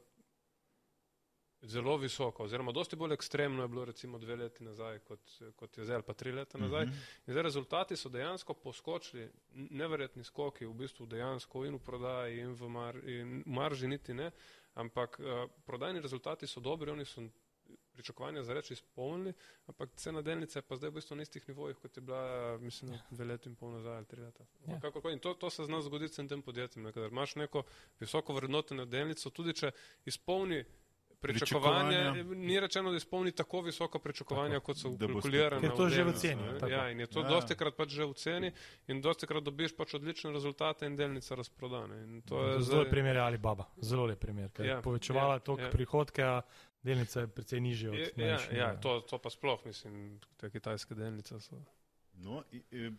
zelo 1.62 1.98
visoko, 1.98 2.44
oziroma 2.44 2.72
dosti 2.72 2.96
bolj 2.96 3.14
ekstremno 3.14 3.64
je 3.64 3.68
bilo 3.68 3.86
recimo 3.86 4.18
dve 4.18 4.36
leti 4.36 4.64
nazaj, 4.64 5.00
kot, 5.00 5.32
kot 5.56 5.78
je 5.78 5.84
zdaj 5.84 5.96
ali 5.96 6.04
pa 6.04 6.14
tri 6.14 6.32
leta 6.32 6.58
nazaj. 6.58 6.86
Mm 6.86 6.90
-hmm. 6.90 7.28
In 7.28 7.34
zdaj 7.34 7.44
rezultati 7.44 7.96
so 7.96 8.10
dejansko 8.10 8.54
poskočili, 8.54 9.32
neverjetni 9.54 10.24
skoki 10.24 10.66
v 10.66 10.74
bistvu 10.74 11.06
dejansko 11.06 11.66
in 11.66 11.76
v 11.76 11.80
prodaji 11.80 12.40
in 12.40 12.54
v, 12.54 12.70
mar, 12.70 13.10
in 13.10 13.44
marži 13.46 13.88
niti 13.88 14.14
ne, 14.14 14.32
ampak 14.76 15.20
uh, 15.20 15.50
prodajni 15.66 16.04
rezultati 16.04 16.48
so 16.48 16.60
dobri, 16.60 16.92
oni 16.92 17.06
so 17.06 17.24
pričakovanja 17.96 18.44
za 18.44 18.54
reči 18.54 18.74
izpolnili, 18.74 19.34
ampak 19.68 19.90
cena 19.96 20.22
delnice 20.22 20.62
pa 20.62 20.76
zdaj 20.76 20.90
v 20.90 20.94
bistvu 21.00 21.16
na 21.16 21.24
istih 21.24 21.48
nivojih, 21.48 21.78
kot 21.82 21.98
je 21.98 22.02
bila, 22.02 22.58
mislim, 22.62 22.94
ja. 22.94 23.00
dve 23.12 23.26
leti 23.26 23.50
in 23.50 23.56
pol 23.56 23.72
nazaj 23.72 23.98
ali 23.98 24.06
tri 24.06 24.22
leta. 24.22 24.46
Ja. 24.68 24.80
Kako, 24.80 25.10
in 25.10 25.20
to, 25.20 25.34
to 25.34 25.50
se 25.50 25.66
zna 25.66 25.82
zgoditi 25.82 26.14
s 26.14 26.28
tem 26.28 26.42
podjetjem, 26.42 26.84
ne, 26.84 26.92
kadar 26.92 27.12
imaš 27.12 27.36
neko 27.36 27.64
visoko 28.00 28.34
vrednoteno 28.34 28.86
delnico, 28.86 29.30
tudi 29.30 29.54
če 29.54 29.72
izpolni 30.06 30.64
pričakovanje, 31.22 32.24
ni 32.24 32.60
rečeno, 32.60 32.92
da 32.92 32.98
izpolni 32.98 33.32
tako 33.32 33.62
visoka 33.62 34.00
pričakovanja, 34.00 34.60
tako, 34.60 34.66
kot 34.66 34.78
so 34.78 34.92
kalkulirane. 35.00 35.62
Ker 35.62 35.76
to 35.78 35.90
že 35.90 36.04
v 36.04 36.14
ceni. 36.14 36.44
Ja, 36.70 36.90
in 36.90 37.00
je 37.00 37.08
to 37.08 37.24
ja. 37.24 37.30
dosti 37.30 37.56
krat 37.56 37.78
pač 37.78 37.96
že 37.96 38.06
v 38.06 38.14
ceni 38.14 38.52
in 38.88 39.02
dosti 39.02 39.28
krat 39.28 39.44
dobiš 39.44 39.76
pač 39.78 39.96
odlične 40.00 40.32
rezultate 40.36 40.86
in 40.86 40.96
delnica 40.96 41.36
razprodane. 41.36 42.04
In 42.04 42.22
to 42.22 42.44
je 42.48 42.62
zelo 42.62 42.84
lep 42.84 42.94
primer 42.94 43.18
ali 43.18 43.38
baba, 43.38 43.68
zelo 43.82 44.06
lep 44.06 44.20
primer, 44.20 44.52
ker 44.52 44.66
ja, 44.66 44.78
je 44.78 44.82
povečevala 44.82 45.40
ja, 45.40 45.40
toliko 45.40 45.70
ja. 45.70 45.72
prihodke, 45.72 46.24
a 46.24 46.42
delnica 46.86 47.26
je 47.26 47.28
precej 47.28 47.62
nižja 47.62 47.92
od 47.92 48.14
tega. 48.16 48.28
Ja, 48.28 48.40
ja, 48.52 48.58
ja 48.58 48.70
to, 48.82 49.00
to 49.10 49.18
pa 49.18 49.30
sploh, 49.34 49.66
mislim, 49.66 50.20
te 50.38 50.50
kitajske 50.50 50.96
delnice 50.96 51.40
so. 51.40 51.62
No, 52.24 52.44
i, 52.52 52.62
i, 52.72 52.92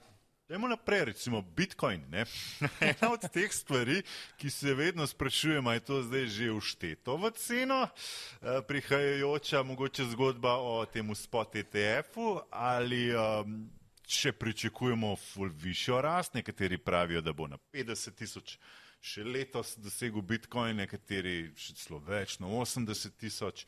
Dajmo 0.49 0.69
naprej, 0.69 1.05
recimo 1.05 1.43
Bitcoin. 1.43 2.03
Ena 2.81 3.11
od 3.13 3.21
teh 3.33 3.53
stvari, 3.53 4.03
ki 4.39 4.51
se 4.51 4.75
vedno 4.75 5.07
sprašujemo, 5.07 5.73
je 5.73 5.81
to 5.81 6.03
zdaj 6.03 6.27
že 6.27 6.51
všteto 6.55 7.17
v 7.17 7.31
ceno, 7.35 7.81
eh, 7.83 8.63
prihajajoča 8.69 9.63
mogoče 9.63 10.05
zgodba 10.05 10.55
o 10.55 10.87
tem 10.87 11.15
spot 11.15 11.57
ETF-u 11.57 12.41
ali 12.51 13.11
um, 13.11 13.71
če 14.07 14.33
pričakujemo 14.33 15.17
ful 15.17 15.51
višjo 15.51 15.99
rast, 16.01 16.35
nekateri 16.35 16.79
pravijo, 16.79 17.21
da 17.21 17.33
bo 17.33 17.49
na 17.51 17.59
50 17.75 18.15
tisoč 18.15 18.59
še 19.03 19.25
letos 19.27 19.75
dosegel 19.83 20.23
Bitcoin, 20.23 20.77
nekateri 20.79 21.51
še 21.59 21.75
celo 21.75 21.99
več, 21.99 22.39
na 22.39 22.47
80 22.47 23.19
tisoč. 23.19 23.67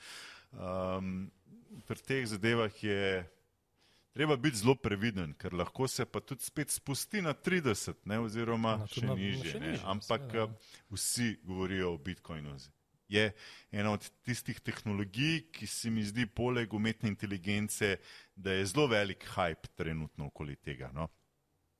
Um, 0.55 1.27
pri 1.91 2.07
teh 2.07 2.23
zadevah 2.23 2.71
je 2.71 3.27
treba 4.09 4.37
biti 4.37 4.57
zelo 4.57 4.75
previden, 4.75 5.35
ker 5.35 5.55
lahko 5.55 5.89
se 5.89 6.05
pa 6.05 6.21
tudi 6.21 6.43
spet 6.43 6.71
spusti 6.71 7.23
na 7.23 7.35
30, 7.35 7.95
ne, 8.05 8.19
oziroma 8.19 8.77
Na, 8.77 8.87
še 8.87 9.01
na- 9.03 9.15
nižje. 9.15 9.51
še 9.53 9.61
Ne. 9.61 9.67
nižje, 9.69 9.85
Ampak 9.85 10.21
seveda. 10.23 10.45
eh, 10.45 10.57
vsi 10.91 11.37
govorijo 11.43 11.95
o 11.95 11.99
Bitcoinu. 11.99 12.57
Je 13.09 13.33
ena 13.73 13.91
od 13.91 14.11
tistih 14.23 14.61
tehnologij, 14.61 15.51
ki 15.51 15.67
se 15.67 15.91
mi 15.91 16.03
zdi, 16.03 16.27
poleg 16.27 16.75
umetne 16.75 17.09
inteligence, 17.09 17.97
da 18.37 18.53
je 18.53 18.67
zelo 18.67 18.87
velik 18.87 19.25
hype 19.27 19.69
trenutno 19.75 20.27
okoli 20.27 20.57
tega. 20.57 20.91
No? 20.93 21.09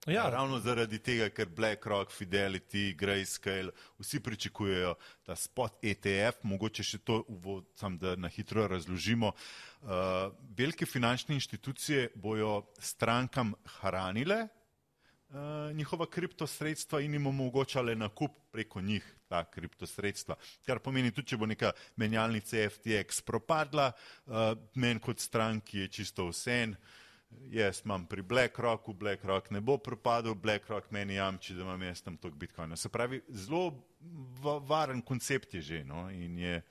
Ja, 0.07 0.29
Ravno 0.31 0.61
zaradi 0.63 0.99
tega, 1.03 1.27
ker 1.35 1.49
BlackRock, 1.51 2.13
Fidelity, 2.15 2.95
Grayscale, 2.97 3.73
vsi 3.99 4.21
pričakujejo 4.23 4.95
ta 5.27 5.35
spot 5.37 5.83
ETF, 5.83 6.45
mogoče 6.47 6.85
še 6.87 7.01
to, 7.03 7.25
uvod, 7.29 7.67
sam, 7.77 7.99
da 7.99 8.15
na 8.17 8.31
hitro 8.31 8.69
razložimo. 8.71 9.33
Uh, 9.83 10.31
velike 10.57 10.87
finančne 10.87 11.35
inštitucije 11.35 12.13
bojo 12.15 12.63
strankam 12.79 13.53
hranile 13.81 14.47
uh, 14.47 15.75
njihova 15.75 16.07
kriptosredstva 16.07 17.01
in 17.01 17.19
jim 17.19 17.27
omogočale 17.27 17.95
nakup 17.95 18.39
preko 18.53 18.81
njih 18.81 19.05
ta 19.29 19.43
kriptosredstva. 19.51 20.39
Kar 20.67 20.79
pomeni 20.79 21.11
tudi, 21.11 21.35
če 21.35 21.37
bo 21.43 21.47
neka 21.51 21.75
menjalnica 21.97 22.71
FTX 22.71 23.21
propadla, 23.27 23.91
uh, 23.91 24.55
meni 24.75 25.03
kot 25.03 25.21
stranki 25.21 25.85
je 25.85 25.93
čisto 25.99 26.31
vse. 26.31 26.63
Jaz 27.31 27.83
imam 27.85 28.07
pri 28.07 28.23
BlackRocku, 28.23 28.93
BlackRock 28.93 29.51
ne 29.51 29.61
bo 29.61 29.79
propadel, 29.79 30.35
BlackRock 30.35 30.91
meni 30.91 31.15
jamči, 31.15 31.55
da 31.55 31.63
imam 31.63 31.83
jaz 31.83 32.03
tam 32.03 32.17
toliko 32.17 32.39
bitcoina. 32.39 32.77
Se 32.77 32.89
pravi, 32.89 33.23
zelo 33.29 33.75
va- 34.43 34.59
varen 34.59 35.03
koncept 35.03 35.55
je 35.55 35.61
že. 35.61 35.85
No? 35.85 36.11
Je, 36.11 36.63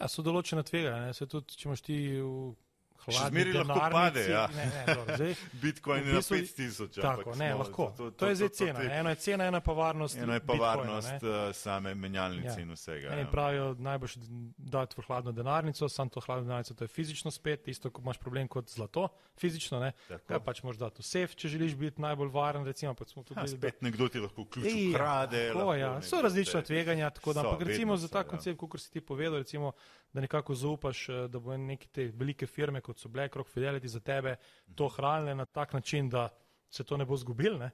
ja, 0.00 0.08
so 0.08 0.22
določena 0.22 0.62
tveganja. 0.62 1.06
ne. 1.06 1.14
Saj 1.14 1.26
Tudi, 1.26 1.56
če 1.56 1.68
imaš 1.68 1.80
ti 1.82 1.98
v 2.20 2.54
hladni 3.00 3.40
zmeraj 3.42 3.64
lahko 3.64 3.90
pade, 3.90 4.22
ja. 4.22 4.46
Ne, 4.48 4.64
ne, 4.66 4.84
dobro, 4.88 5.16
zdaj, 5.16 5.34
Bitcoin 5.62 6.00
V 6.00 6.06
je 6.06 6.12
na 6.12 6.18
bistvu- 6.18 6.36
5000. 6.38 7.00
Tako, 7.00 7.34
ne, 7.34 7.54
lahko. 7.54 7.94
To, 7.96 8.10
to 8.10 8.26
je 8.26 8.34
zdaj 8.36 8.48
cena. 8.50 8.74
te- 8.74 8.84
ne. 8.84 8.94
Eno 8.94 9.08
je 9.08 9.16
cena, 9.16 9.44
je 9.46 9.60
pa 9.60 9.72
varnost. 9.74 10.16
Eno 10.16 10.32
je 10.32 10.40
pa 10.40 10.52
Bitcoina, 10.52 10.64
varnost 10.66 11.12
ne. 11.12 11.18
uh, 11.24 11.54
same 11.54 11.94
menjalnice 11.94 12.46
Ja. 12.50 12.60
in 12.60 12.70
vsega. 12.70 13.08
Eni 13.08 13.20
Ja. 13.20 13.26
pravijo, 13.28 13.74
najboljš 13.74 14.14
dati 14.58 14.94
v 14.94 15.02
hladno 15.02 15.32
denarnico, 15.32 15.88
sam 15.88 16.08
to 16.08 16.20
hladno 16.20 16.44
denarnico, 16.44 16.74
to 16.74 16.84
je 16.84 16.88
fizično 16.88 17.30
spet, 17.30 17.68
isto 17.68 17.90
kot 17.90 18.02
imaš 18.02 18.18
problem 18.18 18.48
kot 18.48 18.68
zlato, 18.68 19.08
fizično, 19.34 19.80
ne. 19.80 19.92
Kaj 20.26 20.40
pač 20.40 20.62
moraš 20.62 20.78
dati 20.78 20.98
v 20.98 21.04
sef, 21.04 21.34
če 21.34 21.48
želiš 21.48 21.74
biti 21.74 22.00
najbolj 22.00 22.28
varen, 22.28 22.64
recimo, 22.64 22.94
pa 22.94 23.04
smo 23.04 23.22
tudi 23.22 23.34
Ha, 23.34 23.42
videli, 23.42 23.58
da- 23.58 23.68
spet 23.68 23.82
nekdo 23.82 24.08
ti 24.08 24.18
lahko 24.18 24.44
ključ 24.44 24.66
ja, 24.66 24.90
ukrade. 24.90 25.52
lahko 25.52 25.74
ja. 25.74 25.90
nekdo 25.90 26.06
So 26.08 26.18
različna 26.18 26.62
tveganja, 26.62 27.10
tako 27.10 27.32
da, 27.32 27.40
So, 27.40 27.48
ampak 27.48 27.66
recimo 27.66 27.96
za 27.96 28.08
ta 28.08 28.18
ja. 28.18 28.24
koncept, 28.24 28.58
kot 28.60 28.80
si 28.80 28.90
ti 28.90 29.00
povedal, 29.02 29.38
recimo, 29.38 29.72
da 30.10 30.20
nekako 30.20 30.54
zaupaš, 30.54 31.08
eh, 31.08 31.28
da 31.28 31.38
bo 31.38 31.56
neke 31.56 31.86
te 31.88 32.06
velike 32.08 32.46
firme, 32.46 32.80
kot 32.88 32.98
so 32.98 33.10
BlackRock, 33.12 33.48
Fidelity 33.52 33.88
za 33.92 34.00
tebe, 34.00 34.36
to 34.74 34.88
hranile 34.88 35.34
na 35.36 35.44
tak 35.46 35.76
način, 35.76 36.08
da 36.08 36.28
se 36.70 36.84
to 36.84 36.96
ne 36.96 37.04
bo 37.04 37.16
zgubil 37.16 37.58
ne? 37.60 37.70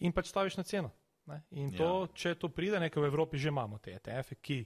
in 0.00 0.12
pač 0.12 0.32
staviš 0.32 0.56
na 0.58 0.64
ceno. 0.66 0.90
Ne? 1.26 1.42
In 1.56 1.70
to, 1.72 1.84
Ja. 2.04 2.08
če 2.14 2.34
to 2.34 2.48
pride, 2.52 2.80
nekaj 2.80 3.00
v 3.02 3.06
Evropi 3.06 3.38
že 3.38 3.48
imamo 3.48 3.78
te 3.78 3.94
ETF-e, 3.94 4.34
ki 4.40 4.58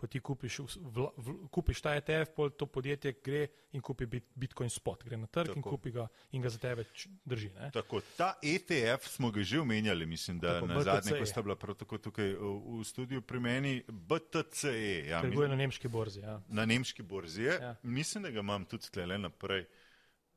ko 0.00 0.08
ti 0.08 0.20
kupiš, 0.24 0.58
v, 0.80 1.06
v, 1.16 1.34
kupiš 1.52 1.82
ta 1.84 1.92
ETF, 1.98 2.32
pol 2.36 2.50
to 2.56 2.66
podjetje 2.66 3.12
gre 3.24 3.42
in 3.76 3.82
kupi 3.84 4.06
bit, 4.08 4.30
Bitcoin 4.34 4.72
spot, 4.72 5.04
gre 5.04 5.18
na 5.20 5.28
trg 5.28 5.52
Tako. 5.52 5.58
in 5.58 5.64
kupi 5.66 5.92
ga 5.92 6.06
in 6.32 6.42
ga 6.42 6.48
za 6.48 6.58
tebe 6.62 6.86
drži. 7.24 7.50
Ne? 7.58 7.68
Tako, 7.74 8.00
ta 8.16 8.32
ETF 8.42 9.10
smo 9.10 9.30
ga 9.30 9.44
že 9.44 9.60
omenjali, 9.60 10.06
mislim, 10.06 10.38
da 10.40 10.54
Tako, 10.54 10.66
na 10.66 10.80
zadnje, 10.82 11.12
BTC. 11.12 11.18
ko 11.18 11.26
sta 11.26 11.42
bila 11.42 11.56
prav 11.56 11.76
tako 11.76 11.98
tukaj 11.98 12.32
v, 12.32 12.54
v 12.80 12.84
studiu 12.88 13.20
pri 13.20 13.40
meni, 13.40 13.74
BTCE. 13.88 15.10
Ja, 15.10 15.20
Trguje 15.20 15.48
na 15.52 15.60
nemški 15.60 15.88
borzi. 15.88 16.24
Ja. 16.24 16.40
na 16.48 16.64
nemški 16.66 17.02
borzi 17.02 17.42
je. 17.42 17.58
Ja. 17.60 17.74
Mislim, 17.82 18.24
da 18.24 18.30
ga 18.30 18.40
imam 18.40 18.64
tudi 18.64 18.88
sklele 18.88 19.18
naprej. 19.18 19.66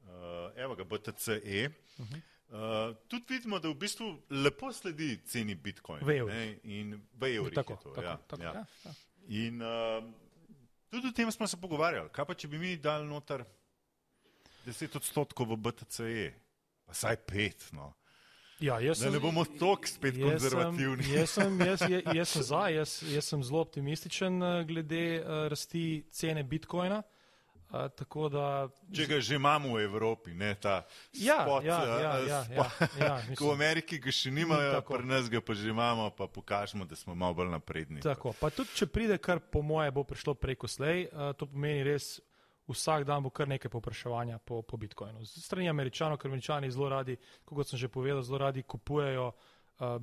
Uh, 0.04 0.52
evo 0.60 0.76
ga, 0.76 0.84
BTCE. 0.84 1.70
Uh 1.98 2.06
-huh. 2.08 2.20
uh, 2.52 2.96
tudi 3.08 3.26
vidimo, 3.30 3.60
da 3.60 3.70
v 3.70 3.80
bistvu 3.80 4.12
lepo 4.30 4.74
sledi 4.74 5.18
ceni 5.26 5.56
Bitcoina. 5.56 6.06
V 6.06 6.18
evrih. 6.18 6.36
ne, 6.36 6.60
In 6.64 7.00
v 7.14 7.36
evrih 7.38 7.56
Tako, 7.56 7.74
je 7.74 7.78
to. 7.84 7.90
tako, 7.90 8.08
ja, 8.08 8.18
tako, 8.28 8.44
ja. 8.44 8.54
ja, 8.54 8.66
ja. 8.86 8.92
In 9.28 9.62
uh, 9.62 10.04
tudi 10.92 11.08
o 11.08 11.12
tem 11.16 11.32
smo 11.32 11.48
se 11.48 11.58
pogovarjali. 11.58 12.10
Kaj 12.12 12.26
pa, 12.26 12.36
če 12.36 12.48
bi 12.48 12.60
mi 12.60 12.78
dali 12.78 13.08
noter 13.08 13.46
10 14.66 14.96
odstotkov 15.00 15.54
v 15.54 15.58
BTCE? 15.58 16.26
Pa 16.86 16.94
saj 16.94 17.18
pet, 17.28 17.70
no. 17.72 17.94
Ja, 18.60 18.78
jaz 18.80 19.00
Da 19.00 19.10
ne 19.10 19.18
sem- 19.18 19.22
bomo 19.22 19.44
toliko 19.46 19.88
spet 19.88 20.16
jaz 20.16 20.30
konzervativni. 20.30 21.04
Sem, 21.04 21.16
jaz, 21.16 21.30
sem, 21.32 21.60
jaz, 21.60 21.82
jaz, 21.82 22.16
jaz 22.16 22.30
sem 22.30 22.44
za, 22.44 22.62
jaz, 22.78 22.92
jaz 23.12 23.26
sem 23.26 23.44
zelo 23.44 23.62
optimističen 23.64 24.44
eh, 24.44 24.64
glede 24.68 25.02
uh, 25.20 25.48
rasti 25.52 26.04
cene 26.12 26.44
bitcoina. 26.44 27.02
Uh, 27.74 27.90
tako 27.90 28.28
da. 28.30 28.70
Če 28.94 29.08
ga 29.10 29.18
že 29.18 29.36
imamo 29.36 29.72
v 29.74 29.82
Evropi, 29.82 30.34
ne 30.38 30.52
ta 30.54 30.84
Ja, 31.18 31.40
spot, 31.42 31.64
ja, 31.66 31.78
eh, 31.82 31.90
ja, 31.90 32.12
eh, 32.20 32.28
ja, 32.28 32.42
spot, 32.44 33.00
ja, 33.00 33.06
ja, 33.06 33.16
Ko 33.26 33.26
v 33.26 33.30
mislim. 33.30 33.54
Ameriki 33.56 33.98
ga 33.98 34.12
še 34.14 34.32
nimajo, 34.32 34.76
Tako. 34.76 34.94
pri 34.94 35.08
nas 35.10 35.30
ga 35.30 35.42
pa 35.42 35.56
že 35.58 35.72
imamo, 35.74 36.12
pa 36.14 36.28
pokažemo, 36.30 36.86
da 36.86 36.94
smo 36.96 37.16
malo 37.18 37.34
bolj 37.34 37.50
napredni. 37.50 38.04
Tako, 38.06 38.36
pa 38.38 38.52
tudi 38.54 38.78
če 38.78 38.86
pride, 38.86 39.18
kar 39.18 39.42
po 39.42 39.64
moje 39.66 39.90
bo 39.90 40.04
prišlo 40.06 40.36
preko 40.38 40.70
slej, 40.70 41.08
uh, 41.10 41.32
to 41.34 41.50
pomeni 41.50 41.82
res. 41.88 42.20
Vsak 42.64 43.04
dan 43.04 43.26
bo 43.26 43.28
kar 43.28 43.50
nekaj 43.50 43.68
popraševanja 43.68 44.38
po, 44.40 44.62
po 44.64 44.78
Bitcoinu. 44.80 45.26
Z 45.28 45.42
strani 45.44 45.68
američanov, 45.68 46.16
ker 46.16 46.30
američani 46.30 46.70
zelo 46.72 46.94
radi, 46.94 47.18
kot 47.44 47.68
sem 47.68 47.82
že 47.82 47.90
povedal, 47.92 48.22
zelo 48.24 48.40
radi 48.40 48.64
kupujejo 48.64 49.26
uh, 49.34 49.98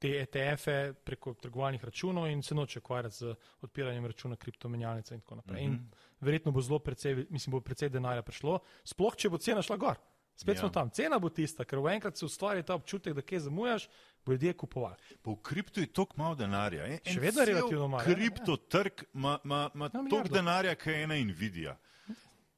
te 0.00 0.16
ETF-e 0.24 0.92
preko 1.04 1.36
trgovalnih 1.38 1.84
računov 1.84 2.26
in 2.32 2.42
se 2.42 2.54
noče 2.54 2.78
ukvarjati 2.78 3.16
z 3.16 3.34
odpiranjem 3.60 4.06
računa 4.06 4.36
kriptomenjalnice 4.36 5.14
in 5.14 5.20
tako 5.20 5.34
naprej. 5.34 5.68
Mm 5.68 5.72
-hmm. 5.72 5.76
In 5.76 6.03
verjetno 6.20 6.52
bo 6.52 6.60
zelo 6.60 6.78
precej, 6.78 7.26
mislim, 7.30 7.50
bo 7.52 7.60
precej 7.60 7.88
denarja 7.88 8.22
prišlo, 8.22 8.58
sploh 8.84 9.16
če 9.16 9.28
bo 9.28 9.38
cena 9.38 9.62
šla 9.62 9.76
gor. 9.76 9.96
Spet 10.36 10.56
ja. 10.56 10.60
smo 10.60 10.68
Ja. 10.68 10.72
tam. 10.72 10.90
Cena 10.90 11.18
bo 11.18 11.28
tista, 11.30 11.62
ker 11.64 11.78
v 11.78 11.92
enkrat 11.94 12.16
se 12.18 12.24
ustvari 12.26 12.62
ta 12.62 12.74
občutek, 12.74 13.14
da 13.14 13.22
kaj 13.22 13.38
zamujaš, 13.38 13.88
bo 14.26 14.32
ljudje 14.32 14.52
kupovali. 14.52 14.96
V 15.24 15.36
kriptu 15.42 15.80
je 15.80 15.86
toliko 15.86 16.14
malo 16.16 16.34
denarja. 16.34 16.86
En, 16.86 16.98
Še 17.06 17.20
vedno 17.20 17.40
je 17.40 17.46
relativno 17.46 17.88
malo, 17.88 18.02
ja, 18.02 18.14
Kripto 18.14 18.56
trg 18.56 19.04
ima, 19.14 19.38
Ja, 19.44 19.88
toliko 20.10 20.28
denarja, 20.28 20.74
kot 20.74 20.86
je 20.86 21.02
ena 21.02 21.14
Nvidia. 21.14 21.76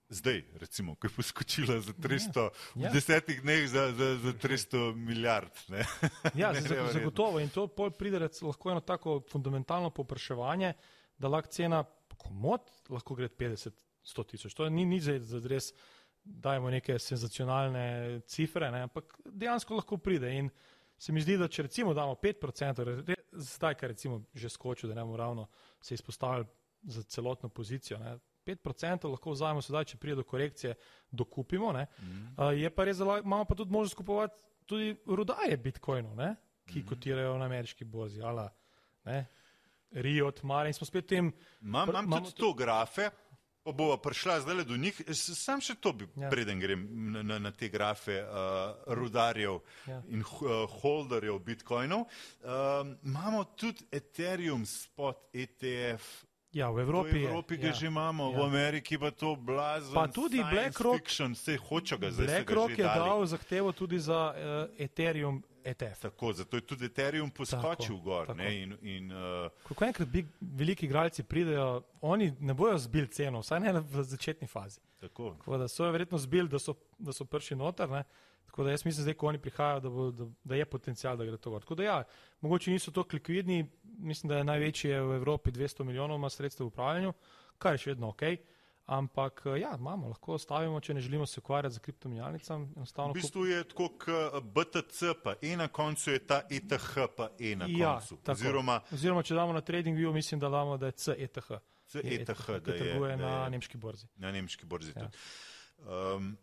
Zdaj, 0.09 0.45
recimo, 0.55 0.95
ko 0.95 1.07
je 1.07 1.11
poskočila 1.11 1.81
za 1.81 1.93
300, 1.93 2.51
Ja. 2.77 2.89
v 2.89 2.93
desetih 2.95 3.43
dneh 3.43 3.67
za, 3.69 3.93
za, 3.93 4.15
za 4.17 4.33
300 4.33 4.95
milijard. 4.95 5.51
Ne? 5.69 5.83
Ja, 6.35 6.53
Ne, 6.53 6.61
zagotovo. 6.93 7.41
In 7.41 7.49
to 7.49 7.67
pride 7.91 8.19
lahko 8.19 8.71
eno 8.71 8.81
tako 8.81 9.21
fundamentalno 9.31 9.91
popraševanje, 9.91 10.73
da 11.19 11.29
lahko 11.29 11.51
cena 11.51 11.85
komod 12.17 12.61
lahko 12.89 13.15
gre 13.15 13.29
50, 13.29 13.71
100 14.05 14.25
tisoč. 14.27 14.55
To 14.55 14.69
ni 14.69 14.85
nič 14.85 15.05
da 15.05 15.41
res 15.47 15.73
dajemo 16.25 16.71
neke 16.71 16.99
senzacionalne 16.99 17.85
cifre, 18.23 18.71
ne, 18.71 18.83
ampak 18.83 19.05
dejansko 19.25 19.75
lahko 19.75 19.97
pride. 19.97 20.31
In 20.33 20.51
se 20.99 21.13
mi 21.13 21.21
zdi, 21.21 21.37
da 21.37 21.49
če 21.49 21.63
recimo 21.63 21.95
damo 21.95 22.15
5%, 22.15 22.81
re- 22.81 23.03
re- 23.05 23.17
zdaj, 23.33 23.75
kar 23.75 23.91
recimo 23.91 24.23
že 24.35 24.49
skočil, 24.49 24.89
da 24.89 24.95
ne 24.95 25.03
bomo 25.03 25.17
ravno 25.17 25.49
se 25.81 25.95
izpostavili 25.95 26.47
za 26.83 27.03
celotno 27.05 27.49
pozicijo. 27.49 27.99
Ne, 27.99 28.17
5% 28.45 29.09
lahko 29.09 29.31
vzamemo 29.31 29.63
sedaj, 29.63 29.85
če 29.85 29.97
pride 29.97 30.17
do 30.17 30.25
korekcije, 30.25 30.75
dokupimo. 31.11 31.73
Ne, 31.73 31.87
Mhm. 31.99 32.27
Uh, 32.39 32.53
je 32.55 32.71
pa 32.71 32.85
res, 32.85 32.97
da 32.97 33.19
imamo 33.19 33.45
pa 33.45 33.55
tudi 33.55 33.73
možnost 33.73 33.95
kupovati 33.95 34.35
tudi 34.67 34.97
rudaje 35.07 35.57
bitcoinov, 35.57 36.17
ne, 36.17 36.35
ki 36.65 36.79
Mhm. 36.79 36.89
kotirajo 36.89 37.39
na 37.39 37.45
ameriški 37.45 37.85
borzi. 37.85 38.23
Ala, 38.23 38.49
ne, 39.05 39.27
Rio, 39.91 40.33
Mare 40.43 40.69
in 40.69 40.75
smo 40.75 40.87
spet 40.87 41.07
tem. 41.07 41.33
Imam, 41.63 41.89
Pr- 41.89 42.03
imam 42.05 42.23
tudi 42.23 42.35
to 42.37 42.53
grafe, 42.53 43.11
pa 43.63 43.73
bova 43.73 43.97
prišla 43.99 44.41
zdaj 44.41 44.65
do 44.65 44.77
njih. 44.77 45.01
Sam 45.13 45.61
še 45.61 45.75
to 45.75 45.93
bi, 45.93 46.09
Ja. 46.17 46.29
preden 46.31 46.61
grem 46.61 46.83
na, 47.13 47.23
na, 47.23 47.39
na 47.39 47.51
te 47.51 47.69
grafe 47.69 48.21
uh, 48.21 48.29
rudarjev 48.87 49.61
Ja. 49.87 49.93
ja. 49.93 50.03
in 50.09 50.21
uh, 50.21 50.29
holderjev 50.73 51.39
bitcoinov. 51.39 52.05
Um, 52.41 52.97
imamo 53.03 53.45
tudi 53.47 53.87
Ethereum 53.91 54.67
spot 54.67 55.31
ETF. 55.33 56.26
Ja, 56.57 56.71
v 56.73 56.77
V 56.77 56.81
Evropi, 56.81 57.25
Evropi 57.25 57.55
je, 57.55 57.59
ga 57.61 57.67
ja. 57.69 57.73
že 57.73 57.87
imamo, 57.87 58.33
ja. 58.33 58.39
v 58.41 58.43
Ameriki 58.49 58.97
pa 58.99 59.11
to 59.13 59.37
blazno. 59.37 59.93
Pa 59.93 60.09
tudi 60.09 60.41
BlackRock- 60.41 61.05
vse 61.37 61.57
hoče 61.57 61.97
ga 62.01 62.11
zdaj. 62.11 62.27
BlackRock 62.27 62.79
je 62.79 62.85
dali. 62.85 62.99
dal 62.99 63.27
zahtevo 63.27 63.73
tudi 63.73 63.99
za 64.01 64.33
uh, 64.33 64.73
Ethereum 64.81 65.43
ETF. 65.65 66.01
Tako, 66.01 66.33
zato 66.33 66.57
je 66.57 66.61
tudi 66.61 66.85
Ethereum 66.89 67.31
poskočil 67.31 67.97
Tako, 67.97 68.05
gor. 68.05 68.27
tako. 68.27 68.39
Ne, 68.39 68.63
in, 68.63 68.73
in, 68.83 69.13
uh, 69.13 69.51
Ko 69.69 69.75
ko 69.75 69.85
enkrat 69.85 70.09
big, 70.09 70.27
veliki 70.41 70.87
igralci 70.87 71.23
pridejo, 71.23 71.83
oni 72.01 72.33
ne 72.41 72.55
bojo 72.55 72.79
zbili 72.79 73.09
ceno, 73.09 73.41
vsaj 73.45 73.61
ne 73.61 73.73
v 73.81 74.03
začetni 74.03 74.49
fazi. 74.49 74.81
tako. 75.01 75.35
Tako 75.39 75.59
da 75.59 75.69
so 75.69 75.91
verjetno 75.91 76.19
zbili, 76.19 76.49
da 76.49 76.59
so, 76.59 76.75
da 76.99 77.13
so 77.13 77.25
prišli 77.25 77.57
noter. 77.57 77.91
Ne? 77.91 78.05
Tako 78.47 78.65
da 78.65 78.71
jaz 78.71 78.85
mislim, 78.85 79.03
zdaj, 79.03 79.15
ko 79.15 79.27
oni 79.27 79.39
prihajajo, 79.39 79.81
da, 79.81 79.89
bo, 79.91 80.11
da, 80.11 80.25
da 80.45 80.55
je 80.57 80.65
potencial, 80.65 81.17
da 81.17 81.25
gre 81.25 81.37
to 81.37 81.51
gor. 81.51 81.61
Tako 81.61 81.75
da 81.75 81.83
ja, 81.83 82.05
mogoče 82.41 82.71
niso 82.71 82.91
toliko 82.91 83.17
likvidni, 83.17 83.67
mislim, 83.99 84.29
da 84.29 84.39
je 84.39 84.45
največji 84.45 84.91
je 84.91 85.01
v 85.03 85.17
Evropi 85.17 85.51
200 85.51 85.85
milijonov 85.85 86.17
ima 86.17 86.31
sredstev 86.31 86.67
v 86.67 86.69
upravljanju, 86.69 87.13
kar 87.59 87.75
je 87.75 87.79
še 87.79 87.91
vedno 87.91 88.09
ok. 88.09 88.23
Ampak 88.87 89.43
eh, 89.47 89.61
ja, 89.61 89.73
imamo, 89.79 90.09
lahko 90.09 90.39
stavimo, 90.39 90.81
če 90.81 90.95
ne 90.95 91.01
želimo 91.01 91.27
se 91.27 91.41
ukvarjati 91.41 91.75
z 91.75 91.79
kriptomijalnicami. 91.79 92.69
V 92.77 93.13
bistvu 93.15 93.47
je 93.47 93.65
tako, 93.65 93.89
kot 93.99 94.45
BTC, 94.45 95.15
pa 95.25 95.35
e 95.43 95.57
na 95.57 95.69
koncu 95.69 96.11
je 96.11 96.19
ta 96.19 96.43
ETH, 96.51 96.95
pa 97.17 97.31
e 97.39 97.57
na 97.57 97.67
ja, 97.69 97.97
koncu. 97.99 98.19
Oziroma, 98.33 98.81
Oziroma, 98.93 99.23
če 99.23 99.35
damo 99.35 99.53
na 99.53 99.61
TradingView, 99.61 100.13
mislim, 100.15 100.41
da 100.41 100.49
damo, 100.49 100.79
da 100.79 100.93
je 100.93 100.99
CETH. 101.03 101.51
CETH, 101.87 102.47
da 102.47 102.73
je, 102.73 102.79
trguje 102.79 103.17
na 103.17 103.45
je, 103.45 103.51
nemški 103.51 103.79
borzi. 103.79 104.07
Na 104.17 104.33
nemški 104.33 104.67
borzi. 104.67 104.95
Ja. 104.97 105.11
Um, 105.83 106.37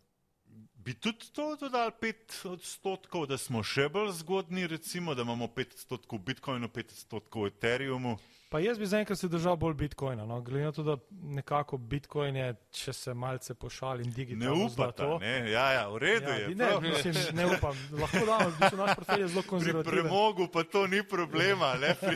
bi 0.84 0.94
tudi 0.94 1.32
to 1.32 1.56
dodali 1.56 1.92
5 2.00 2.48
odstotkov, 2.48 3.26
da 3.26 3.38
smo 3.38 3.62
še 3.64 3.88
bolj 3.88 4.12
zgodni, 4.20 4.66
recimo, 4.68 5.14
da 5.14 5.24
imamo 5.24 5.48
5 5.56 5.78
odstotkov 5.78 6.18
Bitcoinu, 6.18 6.68
5 6.68 6.92
odstotkov 6.98 7.46
Ethereumu. 7.46 8.18
Pa 8.54 8.60
jaz 8.60 8.78
bi 8.78 8.86
zaenkrat 8.86 9.18
se 9.18 9.28
držal 9.28 9.56
bolj 9.56 9.74
Bitcoina. 9.74 10.26
No? 10.26 10.40
Glede 10.40 10.64
na 10.64 10.72
to, 10.72 10.82
da 10.82 10.96
nekako 11.10 11.76
Bitcoin 11.76 12.36
je, 12.36 12.54
če 12.70 12.92
se 12.92 13.14
malce 13.14 13.54
pošalim, 13.54 14.12
digitalno. 14.14 14.54
Ne 14.54 14.66
upate, 14.66 15.08
ne? 15.20 15.32
Ja, 15.50 15.64
ja, 15.72 15.88
v 15.90 15.98
redu 15.98 16.28
ja, 16.28 16.34
je. 16.34 16.52
Ne, 16.54 16.68
mislim, 16.80 17.16
ne 17.34 17.46
upam. 17.46 17.80
Lahko 17.98 18.20
damo, 18.26 18.52
da 18.60 18.68
so 18.70 18.76
naš 18.78 18.92
portfelj 19.00 19.24
zelo 19.26 19.42
konzervativni. 19.48 19.90
Pri 19.90 20.02
premogu 20.02 20.46
pa 20.54 20.62
to 20.62 20.86
ni 20.86 21.02
problema. 21.02 21.72
Pri... 22.00 22.14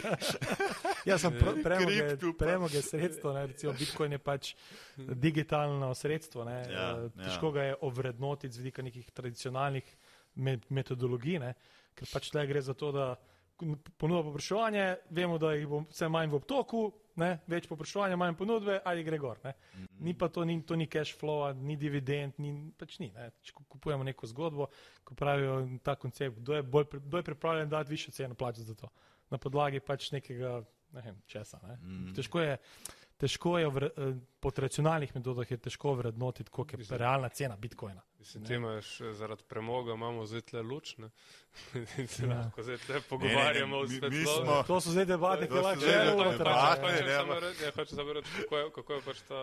Jaz 1.10 1.24
sem 1.24 1.34
pr 1.40 1.58
premoge, 1.66 2.06
premoge 2.38 2.82
sredstvo, 2.86 3.32
ne? 3.34 3.42
recimo 3.50 3.74
Bitcoin 3.80 4.14
je 4.14 4.20
pač 4.22 4.52
digitalno 4.96 5.88
sredstvo. 5.94 6.46
Ja, 6.46 6.60
ja, 6.70 6.92
Težko 7.16 7.50
ja. 7.50 7.56
ga 7.56 7.66
je 7.72 7.74
ovrednotiti 7.90 8.54
z 8.54 8.62
vidika 8.62 8.86
nekih 8.86 9.10
tradicionalnih 9.10 9.90
metodologij, 10.70 11.42
ne? 11.42 11.50
ker 11.98 12.06
pač 12.14 12.30
tle 12.30 12.46
gre 12.46 12.62
za 12.62 12.78
to, 12.78 12.92
da 12.94 13.08
ponudba 13.96 14.22
popraševanje, 14.22 14.96
vemo, 15.10 15.38
da 15.38 15.52
jih 15.52 15.66
bo 15.68 15.82
vse 15.90 16.08
manj 16.08 16.30
v 16.30 16.38
obtoku, 16.38 16.82
ne? 17.18 17.30
več 17.50 17.66
popraševanja, 17.68 18.16
manj 18.16 18.36
ponudbe, 18.38 18.78
ali 18.84 19.04
gre 19.04 19.18
gor. 19.18 19.38
Mm 19.44 19.50
-hmm. 19.50 19.88
Ni 20.00 20.14
pa 20.14 20.28
to, 20.28 20.44
ni, 20.44 20.62
to 20.62 20.76
ni 20.76 20.86
cash 20.86 21.18
flow, 21.18 21.52
ni 21.54 21.76
dividend, 21.76 22.34
ni, 22.38 22.72
pač 22.78 22.98
ni. 22.98 23.12
Ne? 23.14 23.30
Če 23.42 23.52
kupujemo 23.68 24.04
neko 24.04 24.26
zgodbo, 24.26 24.66
ko 25.04 25.14
pravijo 25.14 25.68
ta 25.82 25.94
koncept, 25.94 26.38
kdo 26.38 26.54
je, 26.54 26.62
bolj, 26.62 26.84
kdo 26.92 27.16
je 27.16 27.22
pripravljen 27.22 27.68
dati 27.68 27.90
više 27.90 28.10
cene 28.10 28.34
plačati 28.34 28.66
za 28.66 28.74
to. 28.74 28.88
Na 29.30 29.38
podlagi 29.38 29.80
pač 29.80 30.12
nekega 30.12 30.62
ne 30.92 31.02
vem, 31.02 31.22
česa. 31.26 31.60
Ne? 31.62 31.76
Mm. 31.82 32.14
Težko 32.14 32.40
je 32.40 32.56
težko 33.18 33.58
je 33.58 33.70
vre, 33.70 33.90
eh, 33.96 34.14
po 34.40 34.50
tradicionalnih 34.54 35.14
metodah 35.14 35.48
težko 35.48 35.94
vrednotiti, 35.98 36.50
koliko 36.50 36.74
je 36.74 36.78
Mislim, 36.78 36.98
realna 36.98 37.28
cena 37.28 37.56
bitcoina. 37.56 38.02
Mislim, 38.18 38.44
ti 38.44 38.54
imaš 38.54 39.00
eh, 39.00 39.12
zaradi 39.14 39.42
premoga, 39.48 39.92
imamo 39.92 40.26
zdaj 40.26 40.40
tle 40.40 40.62
luč, 40.62 40.96
ne? 40.98 41.10
se 42.14 42.26
ja. 42.26 42.28
lahko 42.28 42.62
zdaj 42.62 42.78
tle 42.86 43.00
pogovarjamo 43.08 43.82
v 43.82 43.88
svetlosti. 43.88 44.66
To 44.66 44.80
so 44.80 44.94
zdaj 44.94 45.06
debate, 45.06 45.48
ki 45.48 45.64
lahko 45.66 45.80
že 45.80 45.92
rečemo. 47.02 47.34
Ja, 47.64 47.74
hočem 47.74 47.96
samo 47.96 48.12
reči, 48.12 48.46
kako 48.74 48.92
je 48.92 49.02
pač 49.04 49.26
ta, 49.28 49.42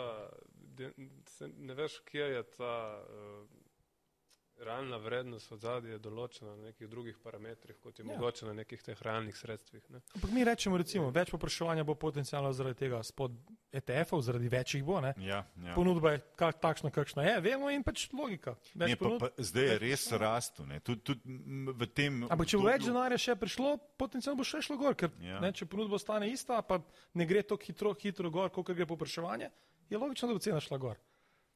ne 1.57 1.73
veš, 1.73 1.99
kje 2.07 2.31
je 2.37 2.43
ta. 2.57 2.73
Uh, 3.09 3.64
realna 4.59 4.97
vrednost 4.97 5.51
od 5.51 5.59
zadnje 5.59 5.95
je 5.95 5.99
določena 5.99 6.53
na 6.55 6.69
nekih 6.69 6.87
drugih 6.89 7.17
parametrih, 7.23 7.77
kot 7.83 7.99
je 7.99 8.05
ja. 8.05 8.07
mogoče 8.07 8.45
na 8.47 8.53
nekih 8.61 8.81
teh 8.83 9.01
realnih 9.03 9.35
sredstvih. 9.37 9.83
Ne. 9.93 10.01
Ampak 10.15 10.31
mi 10.31 10.43
rečemo, 10.47 10.77
recimo, 10.79 11.09
več 11.15 11.31
popraševanja 11.33 11.83
bo 11.87 11.95
potencijalno 11.99 12.51
zaradi 12.55 12.79
tega 12.85 13.01
spod 13.03 13.35
ETF-ov, 13.75 14.23
zaradi 14.25 14.51
večjih 14.51 14.85
bo. 14.87 15.01
Ja, 15.03 15.41
ja. 15.43 15.75
Ponudba 15.75 16.15
je 16.15 16.21
kak, 16.39 16.59
takšna, 16.63 16.91
kakšna 16.95 17.27
je, 17.27 17.35
vemo 17.45 17.71
in 17.73 17.83
pač 17.83 18.07
logika. 18.15 18.55
Ne, 18.79 18.93
pa, 18.99 19.15
pa, 19.21 19.31
zdaj 19.37 19.69
je 19.71 19.79
res 19.83 20.05
rastu. 20.21 20.67
Tud, 20.87 21.03
tud 21.03 21.25
tem, 21.97 22.23
Ampak 22.31 22.49
če 22.51 22.61
bo 22.61 22.69
več 22.69 22.87
denarja 22.87 23.19
še 23.21 23.35
prišlo, 23.39 23.75
potencijalno 23.99 24.39
bo 24.39 24.47
še 24.47 24.63
šlo 24.65 24.79
gor, 24.79 24.95
ker 24.99 25.11
ja. 25.23 25.41
ne, 25.43 25.51
če 25.55 25.67
ponudba 25.69 25.99
ostane 25.99 26.31
ista, 26.31 26.61
pa 26.63 26.79
ne 27.13 27.27
gre 27.27 27.43
tako 27.43 27.67
hitro, 27.67 27.91
hitro 27.99 28.31
gor, 28.31 28.53
kot 28.55 28.71
gre 28.71 28.87
popraševanje, 28.87 29.51
je 29.91 29.99
logično, 29.99 30.31
da 30.31 30.39
bo 30.39 30.43
cena 30.43 30.63
šla 30.63 30.79
gor. 30.81 31.01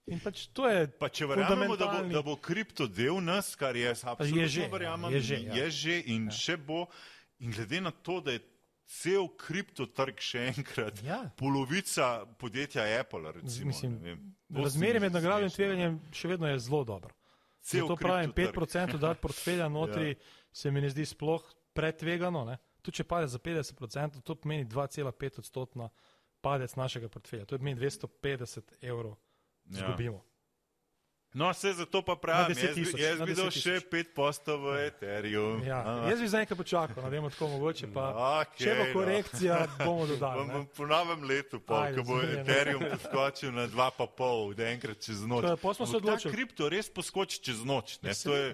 In 0.09 0.19
pač 0.23 0.47
to 0.53 0.67
je. 0.69 0.87
Pa 0.99 1.09
če 1.13 1.27
verjamemo, 1.29 1.75
da 1.77 1.87
bo, 1.91 2.01
da 2.09 2.21
bo 2.25 2.35
kripto 2.41 2.87
del 2.89 3.19
nas, 3.23 3.53
kar 3.59 3.77
je 3.77 3.91
absolutno 3.93 4.41
je 4.41 4.47
že, 4.55 4.69
verjamem, 4.71 5.13
je 5.13 5.21
že, 5.21 5.37
ja. 5.45 5.57
je 5.59 5.67
že 5.71 5.97
in 6.15 6.29
ja. 6.29 6.37
še 6.37 6.57
bo. 6.57 6.87
In 7.39 7.53
glede 7.55 7.79
na 7.81 7.91
to, 7.91 8.19
da 8.23 8.35
je 8.35 8.41
cel 8.89 9.29
kripto 9.37 9.85
trg 9.85 10.17
še 10.23 10.47
enkrat, 10.49 10.99
ja. 11.05 11.21
polovica 11.37 12.25
podjetja 12.41 12.87
Apple, 12.99 13.31
recimo. 13.37 13.75
Razmerje 14.49 15.03
med 15.03 15.13
nagradom 15.13 15.45
in 15.45 15.53
tveganjem 15.53 15.99
še 16.15 16.33
vedno 16.33 16.49
je 16.49 16.57
zelo 16.65 16.81
dobro. 16.89 17.13
Zato 17.69 17.95
pravim, 17.99 18.33
5% 18.33 18.97
dati 18.97 19.21
portfelja 19.25 19.69
notri 19.69 20.15
ja. 20.15 20.19
se 20.51 20.71
mi 20.73 20.81
ne 20.81 20.89
zdi 20.89 21.05
sploh 21.05 21.43
pretvegano. 21.77 22.47
Tu 22.81 22.95
če 22.95 23.05
pade 23.05 23.29
za 23.29 23.37
50%, 23.37 24.23
to 24.25 24.35
pomeni 24.39 24.65
2,5 24.65 25.43
odstotna 25.43 25.89
padec 26.41 26.73
našega 26.79 27.11
portfelja. 27.11 27.45
To 27.45 27.59
pomeni 27.59 27.77
250 27.77 28.79
evrov 28.81 29.19
izgubimo. 29.69 30.17
Ja. 30.17 30.29
No, 31.33 31.51
vse 31.53 31.73
zato 31.73 32.01
pa 32.01 32.15
pravim, 32.15 32.57
jaz, 32.57 32.73
tisoč, 32.73 33.01
jaz 33.01 33.19
bi 33.21 33.35
dal 33.37 33.51
še 33.53 33.75
pet 33.85 34.15
postov 34.17 34.63
v 34.65 34.87
Ethereum. 34.87 35.59
Ja, 35.61 35.83
jaz 36.09 36.23
bi 36.23 36.29
za 36.31 36.41
nekaj 36.41 36.57
počakal, 36.57 37.03
ne 37.05 37.11
vem, 37.13 37.27
tako 37.29 37.51
mogoče. 37.51 37.89
Pa, 37.93 38.05
okay, 38.39 38.63
če 38.63 38.73
bo 38.79 38.87
no. 38.87 38.95
korekcija, 38.95 39.59
no. 39.67 39.77
bomo 39.83 40.07
dodali. 40.09 40.47
Bom, 40.49 40.65
po 40.73 40.87
novem 40.89 41.27
letu, 41.29 41.61
pa, 41.61 41.83
Ajde, 41.85 42.01
ko 42.01 42.07
bo. 42.07 42.17
Ethereum 42.25 42.81
poskočil 42.95 43.53
na 43.53 43.67
dva 43.69 43.91
pa 43.93 44.09
pol, 44.09 44.55
da 44.57 44.71
enkrat 44.73 45.05
čez 45.05 45.21
noč. 45.29 45.45
Pa 45.61 45.75
smo 45.77 45.85
se 45.85 45.99
odločili. 46.01 46.33
Kripto 46.33 46.71
res 46.73 46.89
poskoči 46.89 47.43
čez 47.45 47.61
noč. 47.61 47.99
Ne, 48.01 48.17
to 48.17 48.33
je, 48.33 48.49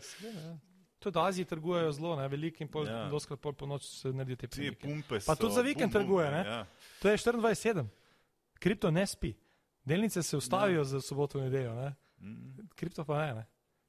Tudi 1.06 1.22
Aziji 1.22 1.48
trgujejo 1.48 1.96
zelo, 1.96 2.16
veliki 2.18 2.66
in 2.66 2.70
pol, 2.74 2.90
ja. 2.90 3.06
doskrat 3.08 3.40
pol 3.40 3.54
po 3.56 3.70
noč 3.70 3.88
se 3.88 4.12
naredijo 4.12 4.42
te 4.42 4.72
pumpe. 4.82 5.22
Pa 5.24 5.38
tudi 5.40 5.56
za 5.56 5.64
vikend 5.64 5.96
trguje. 5.96 6.28
Ja. 6.28 6.62
To 7.00 7.08
je 7.14 7.18
24-7. 7.24 7.88
Kripto 8.60 8.92
ne 8.92 9.08
spi. 9.08 9.32
Delnice 9.86 10.24
se 10.24 10.38
ustavijo 10.38 10.80
ja. 10.80 10.84
za 10.84 11.02
soboto 11.02 11.38
in 11.38 11.44
nedeljo, 11.44 11.92
mm. 12.18 12.70
kripto 12.76 13.06
pa 13.06 13.26
ne. 13.26 13.34
ne. 13.34 13.46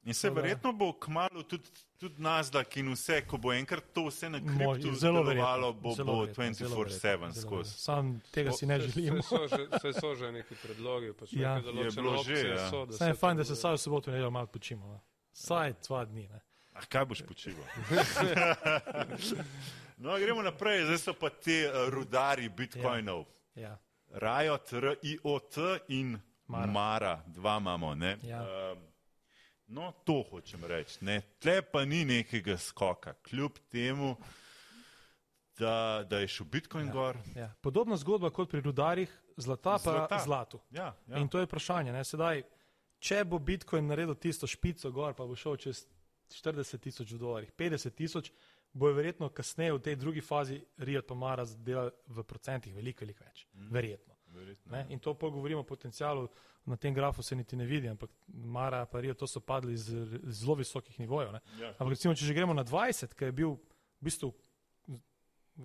In 0.07 0.13
se 0.13 0.29
verjetno 0.29 0.73
bo 0.73 0.93
kmalo 0.93 1.43
tudi, 1.43 1.69
tudi 1.97 2.21
nas, 2.21 2.51
da 2.51 2.63
ki 2.63 2.81
vse, 2.81 3.21
ko 3.27 3.37
bo 3.37 3.51
enkrat 3.53 3.83
to 3.93 4.05
vse 4.07 4.29
na 4.29 4.39
kriptu 4.39 4.93
zelo 4.95 5.23
delovalo, 5.23 5.73
bo, 5.73 5.95
bo 6.05 6.13
24-7 6.25 7.41
skozi. 7.41 7.71
Sam 7.71 8.21
tega 8.31 8.51
si 8.51 8.65
ne 8.65 8.79
želim. 8.79 9.21
Se 9.81 9.93
so 9.99 10.15
že 10.15 10.31
neki 10.31 10.55
predlogi, 10.63 11.11
pa 11.13 11.27
še 11.27 11.41
ja. 11.41 11.57
nekaj 11.57 11.73
določeno 11.73 12.23
že. 12.23 12.37
Ja. 12.47 12.69
So, 12.69 12.85
Saj 12.95 13.11
je 13.11 13.17
fajn, 13.19 13.41
da 13.41 13.47
se 13.49 13.57
vsaj 13.57 13.75
v 13.75 13.81
soboto 13.83 14.09
in 14.09 14.15
nedeljo 14.15 14.31
malo 14.31 14.47
počimo. 14.47 14.93
Ne. 14.93 15.01
Saj 15.33 15.75
dva 15.87 16.05
dni. 16.05 16.23
Ne. 16.31 16.39
Ah, 16.77 16.87
kaj 16.87 17.05
boš 17.09 17.25
počival? 17.27 17.67
no, 20.03 20.15
gremo 20.23 20.45
naprej, 20.45 20.85
zdaj 20.87 21.01
so 21.03 21.17
pa 21.19 21.33
ti 21.35 21.65
uh, 21.65 21.89
rudari 21.91 22.47
bitcoinov. 22.47 23.25
Ja. 23.59 23.73
Ja. 23.73 23.75
Rajot, 24.17 24.73
R-I-O-T 24.73 25.79
in 25.87 26.19
Mara, 26.47 26.71
Mara 26.71 27.23
dva 27.27 27.57
imamo. 27.57 27.95
Ja. 28.23 28.41
Uh, 28.41 28.79
no, 29.67 29.91
to 30.03 30.23
hočem 30.31 30.63
reči. 30.63 30.99
Tle 31.39 31.61
pa 31.61 31.85
ni 31.85 32.05
nekega 32.05 32.57
skoka, 32.57 33.13
kljub 33.13 33.59
temu, 33.69 34.15
da, 35.59 36.05
da 36.09 36.19
je 36.19 36.27
šel 36.27 36.45
Bitcoin 36.45 36.87
ja. 36.87 36.93
gor. 36.93 37.17
Ja. 37.35 37.53
Podobna 37.61 37.97
zgodba 37.97 38.29
kot 38.29 38.49
pri 38.49 38.61
rudarjih, 38.61 39.21
zlata 39.37 39.71
pa 39.71 39.77
zlata. 39.77 40.19
zlatu. 40.25 40.59
Ja, 40.71 40.95
ja. 41.07 41.17
In 41.17 41.27
to 41.27 41.39
je 41.39 41.45
vprašanje. 41.45 42.03
Sedaj, 42.03 42.43
če 42.99 43.23
bo 43.25 43.39
Bitcoin 43.39 43.87
naredil 43.87 44.15
tisto 44.15 44.47
špico 44.47 44.91
gor, 44.91 45.13
pa 45.13 45.25
bo 45.25 45.35
šel 45.35 45.57
čez 45.61 45.85
40 46.33 46.81
tisoč 46.81 47.13
dolarjev, 47.13 47.51
50 47.57 47.93
tisoč, 47.95 48.31
bo 48.77 48.91
verjetno 48.93 49.29
kasneje 49.29 49.73
v 49.73 49.81
tej 49.81 49.95
drugi 49.95 50.21
fazi 50.21 50.59
Rijot 50.77 51.07
pa 51.07 51.15
Mara 51.15 51.45
delal 51.45 51.89
v 52.07 52.23
procentih 52.23 52.75
veliko, 52.75 53.05
veliko 53.05 53.25
več. 53.25 53.47
Mm. 53.53 53.71
Verjetno. 53.73 54.13
verjetno 54.33 54.77
ja. 54.77 54.85
In 54.93 54.99
to 54.99 55.13
pa 55.13 55.29
govorimo 55.33 55.61
o 55.61 55.67
potencialu, 55.67 56.27
na 56.65 56.75
tem 56.77 56.93
grafu 56.93 57.23
se 57.23 57.35
niti 57.35 57.55
ne 57.55 57.65
vidi, 57.65 57.87
ampak 57.87 58.11
Mara 58.27 58.85
pa 58.85 59.01
Rijot, 59.01 59.17
to 59.17 59.27
so 59.27 59.39
padli 59.39 59.73
iz 59.73 59.89
zelo 60.39 60.55
visokih 60.55 60.99
nivojev. 60.99 61.39
Ja. 61.59 61.73
Ampak 61.77 61.95
recimo, 61.95 62.13
če 62.13 62.25
že 62.25 62.33
gremo 62.33 62.53
na 62.53 62.63
20, 62.63 63.15
ki 63.17 63.31
je 63.31 63.31
bil 63.31 63.55
v 63.57 64.09
bistvu 64.09 64.33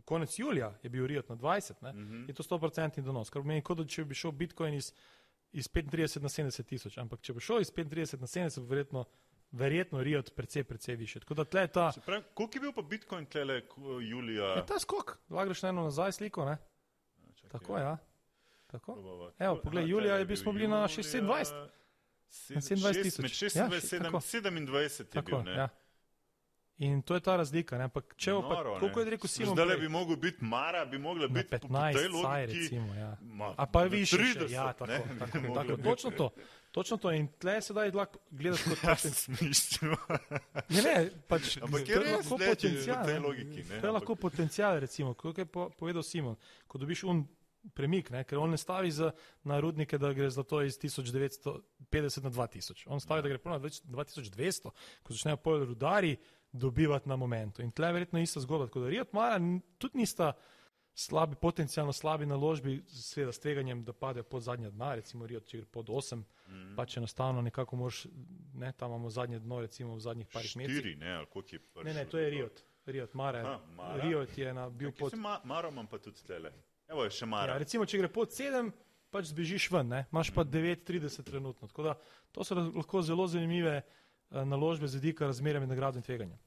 konec 0.05 0.39
julija, 0.39 0.73
je 0.83 0.91
bil 0.91 1.07
Rijot 1.07 1.29
na 1.29 1.37
20, 1.37 1.73
mm 1.83 1.87
-hmm. 1.87 2.29
je 2.29 2.35
to 2.35 2.43
100% 2.43 3.03
donos. 3.03 3.31
Kar 3.31 3.43
pomeni, 3.43 3.63
kot 3.63 3.79
da 3.79 3.85
če 3.85 4.05
bi 4.05 4.15
šel 4.15 4.33
Bitcoin 4.33 4.75
iz, 4.75 4.93
iz 5.53 5.69
35 5.69 6.23
na 6.23 6.29
70 6.29 6.65
tisoč, 6.65 6.99
ampak 6.99 7.21
če 7.21 7.33
bi 7.33 7.41
šel 7.41 7.61
iz 7.61 7.73
35 7.73 8.21
na 8.21 8.27
70, 8.27 8.61
bo 8.61 8.67
verjetno 8.67 9.05
verjetno 9.53 10.03
Riot 10.03 10.35
precej, 10.35 10.65
precej 10.65 10.97
više. 10.97 11.21
Ta... 11.73 11.93
Koliko 12.35 12.57
je 12.57 12.61
bil 12.61 12.73
pa 12.73 12.83
Bitcoin 12.83 13.27
tele 13.27 13.63
julija? 14.03 14.45
Je 14.45 14.67
ta 14.67 14.79
skok, 14.79 15.19
lagreš 15.31 15.63
na 15.63 15.69
eno 15.69 15.83
nazaj 15.83 16.13
sliko, 16.13 16.45
ne? 16.45 16.51
Ja, 17.17 17.33
čakaj, 17.35 17.61
Tako, 17.61 17.79
ja. 17.79 17.99
Tako. 18.67 18.97
Evo, 19.39 19.61
poglej, 19.65 19.89
julija 19.91 20.17
je 20.17 20.25
bil 20.25 20.37
smo 20.37 20.53
bili 20.53 20.69
na 20.69 20.89
26. 20.89 21.69
27 22.31 23.03
tisoč. 23.03 23.25
26, 23.25 23.59
ja, 23.59 23.69
27 23.69 25.17
je 25.17 25.23
bil, 25.23 25.43
ne? 25.43 25.53
Ja. 25.53 25.69
In 26.79 27.03
to 27.03 27.15
je 27.15 27.21
ta 27.21 27.37
razlika. 27.37 27.79
Ne? 27.79 27.85
Ampak 27.85 28.15
če 28.17 28.33
bo, 28.33 28.57
koliko 28.81 29.01
je 29.01 29.11
rekel 29.11 29.29
Simon? 29.29 29.55
Zdaj 29.55 29.77
bi 29.77 29.89
mogel 29.89 30.17
biti 30.17 30.45
Mara, 30.45 30.85
bi 30.85 30.99
mogla 30.99 31.29
biti 31.29 31.55
15, 31.55 32.23
saj 32.23 32.47
recimo. 32.47 32.95
Ja. 32.95 33.17
A 33.57 33.67
pa 33.67 33.83
više. 33.83 34.17
30, 34.17 34.51
ja, 34.51 34.73
tako, 34.73 34.87
ne, 34.87 34.99
tako, 35.19 35.39
tako, 35.39 35.55
tako, 35.55 35.83
točno 35.83 36.11
to. 36.11 36.31
Točno 36.73 36.97
to. 36.97 37.13
In 37.13 37.29
tle 37.39 37.61
se 37.63 37.75
da 37.75 37.85
lahko 37.95 38.19
gledaš 38.31 38.63
kot 38.65 38.85
ja, 38.89 38.97
smisel. 38.97 39.93
ne, 40.69 40.83
ne, 40.83 41.11
pač. 41.29 41.57
Ampak 41.65 41.89
je 41.89 42.01
lahko 42.01 42.39
potencial. 42.39 43.05
To 43.81 43.87
je 43.87 43.93
lahko 43.93 44.17
potencial, 44.17 44.81
recimo, 44.81 45.15
kot 45.15 45.39
je 45.39 45.47
povedal 45.79 46.03
Simon. 46.03 46.37
Ko 46.67 46.81
dobiš 46.81 47.05
un 47.05 47.27
premik, 47.75 48.11
ne? 48.11 48.25
ker 48.25 48.41
on 48.43 48.51
ne 48.51 48.59
stavi 48.59 48.91
za, 48.91 49.13
na 49.45 49.61
rudnike, 49.61 49.99
da 49.99 50.13
gre 50.13 50.31
za 50.31 50.43
to 50.43 50.63
iz 50.63 50.79
1950 50.83 52.25
na 52.25 52.31
2000. 52.31 52.87
On 52.87 53.01
stavi, 53.01 53.19
ja. 53.19 53.23
da 53.23 53.29
gre 53.29 53.39
na 53.45 53.59
2200, 53.61 54.73
ko 55.03 55.15
začnejo 55.15 55.37
pol 55.37 55.65
rudari 55.65 56.17
dobivati 56.53 57.09
na 57.09 57.17
momentu. 57.17 57.63
In 57.63 57.71
tle 57.71 57.87
je 57.87 57.93
verjetno 57.93 58.21
ista 58.21 58.41
zgodba. 58.41 58.67
Tako 58.67 58.81
da 58.81 58.89
Riot 58.89 59.13
Mara 59.13 59.39
tudi 59.79 59.99
nista 59.99 60.33
slabi, 60.95 61.37
potencijalno 61.37 61.93
slabi 61.93 62.27
naložbi, 62.27 62.83
seveda 62.87 63.33
s 63.33 63.41
tveganjem, 63.41 63.85
da 63.85 63.93
padejo 63.93 64.25
pod 64.25 64.43
zadnje 64.43 64.71
dna, 64.71 64.95
recimo 64.95 65.27
Riot, 65.27 65.47
če 65.47 65.63
gre 65.63 65.67
pod 65.67 65.89
8, 65.89 66.17
mm 66.17 66.25
-hmm. 66.49 66.77
pa 66.77 66.87
če 66.87 67.01
enostavno 67.01 67.43
nekako 67.43 67.77
moš, 67.77 68.07
ne, 68.55 68.73
tam 68.73 68.91
imamo 68.91 69.11
zadnje 69.11 69.39
dno, 69.39 69.61
recimo 69.61 69.95
v 69.95 70.01
zadnjih 70.01 70.29
parih 70.33 70.57
mesecih. 70.57 70.79
Štiri, 70.79 70.97
ne, 70.97 71.15
ali 71.15 71.27
koliko 71.27 71.55
je 71.55 71.59
prvo? 71.59 71.85
Ne, 71.85 71.95
ne, 71.95 72.05
to 72.05 72.19
je 72.19 72.31
Riot. 72.31 72.63
Riot, 72.87 73.15
Mare. 73.15 73.43
Ha, 73.43 73.61
Riot 74.03 74.39
je 74.39 74.55
na, 74.55 74.71
bil 74.71 74.89
ja, 74.89 74.93
pod. 74.99 75.15
Ma, 75.15 75.41
Maro 75.45 75.69
imam 75.69 75.87
pa 75.87 75.99
tudi 75.99 76.23
tele. 76.27 76.53
Evo 76.89 77.05
je 77.05 77.11
še 77.11 77.27
Mara. 77.27 77.53
Ja, 77.53 77.59
recimo, 77.59 77.87
če 77.87 77.99
gre 77.99 78.09
pod 78.09 78.29
7, 78.29 78.73
pač 79.11 79.25
zbežiš 79.31 79.71
ven, 79.71 79.89
ne? 79.89 80.05
imaš 80.13 80.31
pa 80.35 80.45
9,30 80.45 81.21
mm. 81.21 81.25
trenutno. 81.25 81.69
Tako 81.69 81.83
da 81.83 81.95
to 82.33 82.45
so 82.45 82.55
lahko 82.55 83.03
zelo 83.03 83.27
zanimive 83.27 83.83
uh, 83.83 84.43
naložbe 84.45 84.89
z 84.89 84.95
vidika 84.95 85.27
razmerja 85.27 85.61
med 85.61 85.69
nagradom 85.69 86.01
in 86.01 86.03
tveganjem. 86.03 86.39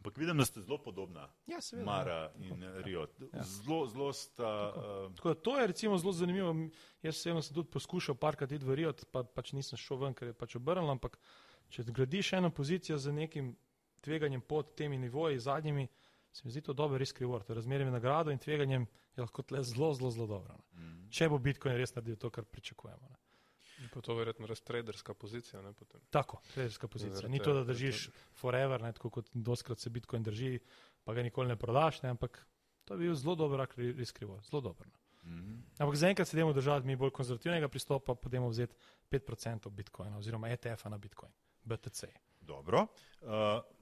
Ampak 0.00 0.16
vidim, 0.16 0.38
da 0.40 0.44
ste 0.48 0.62
zelo 0.64 0.78
podobna. 0.80 1.26
Ja, 1.46 1.60
seveda. 1.60 1.84
Mara 1.84 2.14
ja. 2.14 2.32
in 2.40 2.62
ja. 2.62 2.70
Rio. 2.80 3.06
Ja. 3.32 3.42
Zelo, 3.44 3.82
zelo 3.86 4.12
sta. 4.16 4.72
Tako. 4.72 5.06
Uh... 5.06 5.14
Tako 5.16 5.28
da, 5.28 5.34
to 5.34 5.58
je 5.58 5.66
recimo 5.66 5.98
zelo 5.98 6.12
zanimivo. 6.12 6.54
Jaz 7.02 7.20
sem 7.20 7.42
se 7.42 7.54
tudi 7.54 7.68
poskušal 7.70 8.14
parkati 8.14 8.56
v 8.56 8.74
Rio, 8.80 8.94
pa 9.12 9.22
pač 9.24 9.52
nisem 9.52 9.76
šel 9.78 10.00
ven, 10.00 10.16
ker 10.16 10.32
je 10.32 10.36
pač 10.40 10.56
obrnil. 10.56 10.88
Ampak 10.88 11.20
če 11.68 11.84
gradiš 11.84 12.32
eno 12.40 12.48
pozicijo 12.50 12.96
z 12.98 13.12
nekim 13.12 13.52
tveganjem 14.00 14.40
pod 14.40 14.72
temi 14.74 14.98
nivoji, 14.98 15.38
zadnjimi, 15.38 15.88
se 16.32 16.42
mi 16.44 16.50
zdi 16.50 16.64
to 16.64 16.72
dobro, 16.72 16.98
res 16.98 17.12
krivo. 17.12 17.42
Razmerje 17.48 17.84
med 17.84 17.98
nagrado 18.00 18.32
in 18.32 18.40
tveganjem 18.40 18.88
je 19.16 19.20
lahko 19.20 19.44
tle 19.44 19.60
zelo, 19.68 19.92
zelo, 19.94 20.10
zelo 20.10 20.26
dobro. 20.26 20.56
Mm. 20.72 21.10
Če 21.12 21.28
bo 21.28 21.38
Bitcoin 21.38 21.76
res 21.76 21.92
naredil 21.92 22.16
to, 22.16 22.30
kar 22.32 22.48
pričakujemo. 22.48 23.04
Ne. 23.10 23.19
Pa 23.94 24.00
to 24.00 24.12
je 24.12 24.18
verjetno 24.18 24.46
res 24.46 24.60
traderska 24.60 25.14
pozicija. 25.14 25.62
Ne, 25.62 25.72
tako, 26.10 26.40
traderska 26.54 26.88
pozicija. 26.88 27.28
Ni 27.28 27.42
to, 27.42 27.54
da 27.54 27.64
držiš 27.64 28.08
forever, 28.40 28.82
ne, 28.82 28.92
tako 28.92 29.10
kot 29.10 29.30
doskrat 29.34 29.78
se 29.78 29.90
Bitcoin 29.90 30.22
drži, 30.22 30.58
pa 31.04 31.14
ga 31.14 31.22
nikoli 31.22 31.48
ne 31.48 31.56
prodaš, 31.56 32.02
ne, 32.02 32.14
ampak 32.14 32.46
to 32.84 32.94
je 32.94 32.98
bil 32.98 33.14
zelo 33.14 33.34
dober, 33.34 33.66
res 33.76 34.12
krivo, 34.12 34.40
zelo 34.50 34.60
dober. 34.60 34.86
Mm 35.22 35.28
-hmm. 35.28 35.60
Ampak 35.78 35.96
zaenkrat 35.96 36.28
se 36.28 36.36
demo 36.36 36.52
držati 36.52 36.86
mi 36.86 36.96
bolj 36.96 37.10
konzervativnega 37.10 37.68
pristopa, 37.68 38.14
pa 38.14 38.28
demo 38.28 38.48
vzeti 38.48 38.74
5% 39.10 39.70
Bitcoina 39.70 40.18
oziroma 40.18 40.48
ETF-a 40.48 40.88
na 40.88 40.98
Bitcoin, 40.98 41.32
BTC. 41.64 42.04
Dobro. 42.40 42.86
Uh, 43.20 43.28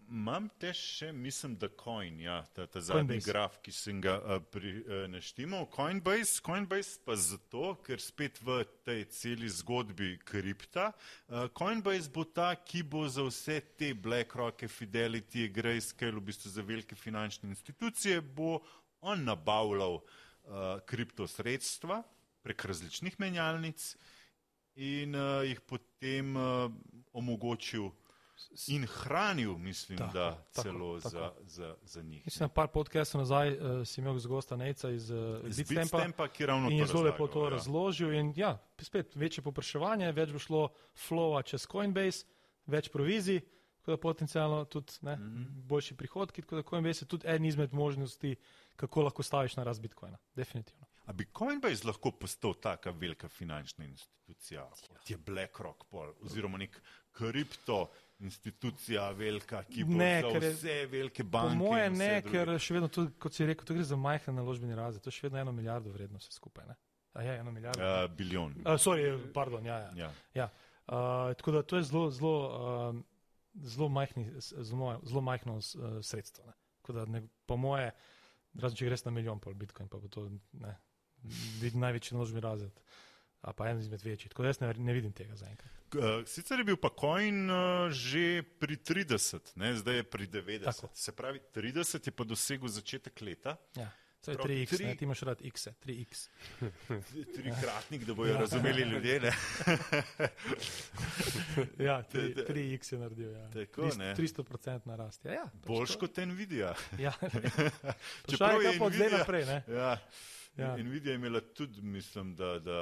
Imam 0.08 0.48
te 0.60 0.70
še, 0.72 1.10
mislim, 1.12 1.54
da 1.60 1.68
Coin, 1.68 2.20
ja, 2.20 2.38
ta, 2.56 2.64
ta 2.66 2.80
zadnji 2.80 3.18
Coinbase. 3.18 3.28
graf, 3.28 3.58
ki 3.64 3.72
sem 3.76 4.00
ga 4.00 4.14
uh, 4.18 4.38
pri, 4.40 4.72
uh, 4.80 5.04
naštimal. 5.12 5.66
Coinbase, 5.74 6.40
Coinbase 6.44 6.96
pa 7.04 7.16
zato, 7.20 7.74
ker 7.84 8.00
spet 8.00 8.40
v 8.40 8.62
tej 8.88 9.04
celi 9.12 9.50
zgodbi 9.52 10.14
kripta. 10.24 10.90
Uh, 11.28 11.46
Coinbase 11.52 12.08
bo 12.14 12.24
ta, 12.24 12.54
ki 12.56 12.82
bo 12.88 13.04
za 13.08 13.26
vse 13.28 13.60
te 13.76 13.92
BlackRock, 13.92 14.64
Fidelity, 14.72 15.48
Grayscale, 15.52 16.16
v 16.16 16.24
bistvu 16.30 16.56
za 16.56 16.64
velike 16.64 16.96
finančne 16.96 17.52
institucije, 17.52 18.22
bo 18.22 18.62
on 19.04 19.28
nabavljal 19.28 20.00
uh, 20.00 20.80
kriptosredstva 20.88 22.02
prek 22.42 22.64
različnih 22.64 23.20
menjalnic 23.20 23.92
in 24.78 25.14
uh, 25.14 25.44
jih 25.44 25.60
potem 25.60 26.36
uh, 26.36 26.70
omogočil 27.12 27.90
in 28.68 28.86
hranil, 28.86 29.58
mislim, 29.58 29.98
tako, 29.98 30.12
da 30.12 30.44
tako, 30.52 30.62
celo 30.62 31.00
tako. 31.00 31.08
Za, 31.08 31.32
za, 31.42 31.74
za 31.82 32.02
njih. 32.02 32.22
Mislim, 32.26 32.48
par 32.54 32.68
podcastov 32.68 33.20
nazaj 33.20 33.52
uh, 33.52 33.86
si 33.86 34.00
imel 34.00 34.18
z 34.18 34.26
gosta 34.26 34.56
Neca 34.56 34.90
iz 34.90 35.10
uh, 35.10 35.42
Bitstampa, 35.56 36.28
ki 36.28 36.46
ravno 36.46 36.70
in 36.70 36.78
je 36.78 36.86
zelo 36.86 37.02
lepo 37.02 37.26
to 37.26 37.44
ja. 37.44 37.50
razložil. 37.50 38.12
In 38.12 38.32
ja, 38.36 38.58
spet 38.78 39.16
večje 39.16 39.42
popraševanje, 39.44 40.12
več 40.12 40.32
bo 40.32 40.38
šlo 40.38 40.68
flowa 41.08 41.42
čez 41.42 41.66
Coinbase, 41.66 42.26
več 42.66 42.90
provizij, 42.92 43.40
tako 43.80 43.90
da 43.90 43.96
potencialno 43.96 44.64
tudi 44.64 44.92
ne, 45.00 45.16
mm 45.16 45.22
-hmm. 45.22 45.66
boljši 45.66 45.96
prihodki, 45.96 46.42
tako 46.42 46.56
da 46.56 46.62
Coinbase 46.62 47.04
je 47.04 47.08
tudi 47.08 47.26
en 47.26 47.44
izmed 47.44 47.72
možnosti, 47.72 48.36
kako 48.76 49.02
lahko 49.02 49.22
staviš 49.22 49.56
na 49.56 49.64
rast 49.64 49.80
Bitcoina. 49.80 50.18
Definitivno. 50.34 50.86
A 51.08 51.12
bi 51.12 51.24
Coinbase 51.38 51.86
lahko 51.86 52.10
postal 52.10 52.54
taka 52.54 52.90
velika 52.90 53.28
finančna 53.28 53.84
institucija, 53.84 54.66
kot 54.88 55.10
je 55.10 55.16
BlackRock, 55.16 55.84
pol, 55.88 56.12
oziroma 56.20 56.58
nek 56.58 56.82
kripto 57.18 57.82
institucija 58.18 59.10
velika, 59.14 59.62
ki 59.70 59.84
bo 59.86 59.98
ne, 60.00 60.10
je, 60.18 60.40
vse 60.42 60.76
velike 60.90 61.22
banke. 61.22 61.58
Po 61.58 61.64
moje 61.64 61.90
ne, 61.90 62.10
ker 62.26 62.50
še 62.58 62.74
vedno, 62.74 62.88
tudi, 62.90 63.12
kot 63.22 63.34
si 63.34 63.46
rekel, 63.46 63.76
gre 63.76 63.84
za 63.86 63.98
majhen 63.98 64.34
naložbeni 64.38 64.74
razred, 64.78 65.04
to 65.04 65.12
je 65.12 65.18
še 65.18 65.28
vedno 65.28 65.42
eno 65.44 65.54
milijardo 65.54 65.92
vredno 65.94 66.18
vse 66.18 66.34
skupaj. 66.34 66.66
Ne? 66.66 66.74
A 67.18 67.26
ja, 67.26 67.36
eno 67.42 67.54
milijardo? 67.54 67.84
Uh, 67.84 68.08
bilijon. 68.18 68.56
Uh, 68.64 68.74
sorry, 68.80 69.12
pardon, 69.34 69.66
ja. 69.66 69.78
ja. 69.86 69.92
ja. 70.02 70.10
ja. 70.34 70.48
Uh, 70.88 71.34
tako 71.38 71.58
da 71.58 71.62
to 71.62 71.78
je 71.78 71.86
zelo, 71.86 72.08
zelo, 72.10 72.34
uh, 72.48 73.62
zelo, 73.62 73.88
majhni, 73.92 74.26
zelo, 74.40 74.96
zelo 75.04 75.20
majhno 75.20 75.58
uh, 75.60 75.98
sredstvo. 76.02 76.52
Da, 76.88 77.04
ne, 77.04 77.20
po 77.46 77.58
moje, 77.60 77.90
razen 78.56 78.78
če 78.80 78.86
greš 78.88 79.04
na 79.04 79.12
milijon 79.12 79.42
pol 79.44 79.54
bitcoin, 79.58 79.90
pa 79.92 80.00
bo 80.00 80.08
to 80.08 80.26
ne, 80.56 80.72
največji 81.74 82.16
naložbeni 82.16 82.42
razred. 82.42 82.80
A 83.40 83.52
pa 83.52 83.68
en 83.70 83.78
izmed 83.78 84.02
večjih. 84.02 84.30
Tako 84.30 84.42
da 84.42 84.48
jaz 84.48 84.60
ne, 84.60 84.72
ne 84.74 84.92
vidim 84.92 85.12
tega 85.12 85.36
zaenkrat. 85.36 85.78
Eh, 85.94 86.26
sicer 86.26 86.58
je 86.60 86.64
bil 86.68 86.76
pa 86.76 86.90
Coin 87.00 87.50
uh, 87.50 87.88
že 87.88 88.42
pri 88.60 88.76
30, 88.76 89.54
ne? 89.56 89.72
zdaj 89.76 89.96
je 89.96 90.04
pri 90.04 90.26
90. 90.26 90.64
Tako. 90.64 90.90
Se 90.94 91.12
pravi, 91.16 91.40
30 91.54 92.06
je 92.06 92.12
pa 92.12 92.24
dosegel 92.24 92.68
začetek 92.68 93.20
leta. 93.20 93.56
Ja. 93.76 93.88
To 94.24 94.30
je 94.30 94.36
3x, 94.36 94.76
tri... 94.76 94.96
ti 94.96 95.04
imaš 95.04 95.20
rad 95.20 95.38
x, 95.40 95.68
3x. 95.84 96.28
Trikratnik, 97.36 98.04
da 98.04 98.14
bojo 98.14 98.32
ja. 98.32 98.38
razumeli 98.38 98.82
ljudje. 98.82 99.14
ja, 101.88 102.02
3x 102.12 102.92
je 102.92 102.98
naredil. 102.98 103.32
Ja. 103.32 103.50
Tako, 103.50 103.82
300% 103.82 104.80
narast. 104.84 105.24
Ja, 105.24 105.32
ja, 105.32 105.44
Boljš 105.66 105.96
kot 105.96 106.16
Nvidia. 106.16 106.74
ja. 106.98 107.12
Čeprav 108.30 108.62
je 108.62 108.78
to 108.78 108.90
zdaj 108.90 109.10
naprej. 109.10 109.46
Ja. 109.68 109.98
Ja. 110.58 110.76
Nvidia 110.76 111.10
je 111.10 111.14
imela 111.14 111.40
tudi, 111.40 111.82
mislim, 111.82 112.36
da. 112.36 112.58
da... 112.58 112.78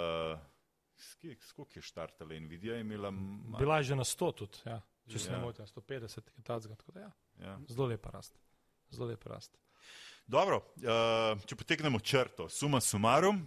Skok 1.41 1.77
je 1.77 1.83
štartala 1.83 2.35
Nvidia, 2.41 2.75
je 2.75 2.81
imela. 2.81 3.13
Bila 3.59 3.77
je 3.77 3.83
že 3.83 3.97
na 3.97 4.05
100 4.05 4.35
tudi, 4.35 4.59
ja. 4.65 4.81
če 5.13 5.19
se 5.19 5.31
ja. 5.31 5.37
ne 5.37 5.45
motim, 5.45 5.67
150 5.67 6.17
je 6.37 6.43
tacga, 6.43 6.75
tako 6.75 6.93
da 6.93 7.01
ja. 7.01 7.11
ja. 7.39 7.59
Zelo 7.69 7.87
lepa 7.87 8.11
rast. 8.11 8.39
Zelo 8.91 9.09
lepa 9.09 9.29
rast. 9.29 9.59
Dobro, 10.27 10.57
uh, 10.57 11.37
če 11.45 11.57
potegnemo 11.57 12.01
črto, 12.01 12.49
suma 12.49 12.81
sumarum, 12.81 13.45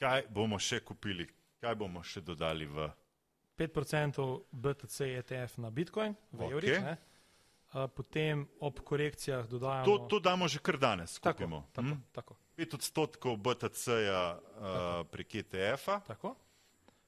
kaj 0.00 0.28
bomo 0.30 0.58
še 0.62 0.78
kupili, 0.86 1.26
kaj 1.60 1.74
bomo 1.76 2.02
še 2.06 2.22
dodali 2.22 2.68
v. 2.70 2.86
5% 3.58 4.22
BTC 4.52 5.10
ETF 5.18 5.58
na 5.60 5.70
Bitcoin, 5.70 6.14
v 6.30 6.46
okay. 6.46 6.54
evrih. 6.54 7.11
Uh, 7.72 7.88
potem 7.88 8.44
ob 8.60 8.80
korekcijah 8.84 9.46
dodajamo. 9.48 9.86
To, 9.88 10.06
to 10.08 10.20
damo 10.20 10.48
že 10.48 10.60
kar 10.60 10.76
danes. 10.76 11.16
Tako, 11.20 11.64
tako, 11.72 11.88
hm? 11.88 12.00
tako. 12.12 12.36
5 12.56 12.74
odstotkov 12.74 13.36
BTC-ja 13.36 14.36
uh, 14.36 15.06
prek 15.08 15.34
ETF-a. 15.34 16.02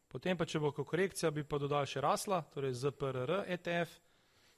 Potem 0.08 0.38
pa, 0.38 0.46
če 0.46 0.62
bo 0.62 0.70
korekcija, 0.72 1.30
bi 1.34 1.44
pa 1.44 1.58
dodal 1.58 1.84
še 1.90 2.00
rasla, 2.00 2.40
torej 2.54 2.72
ZPRR 2.80 3.44
ETF, 3.50 3.98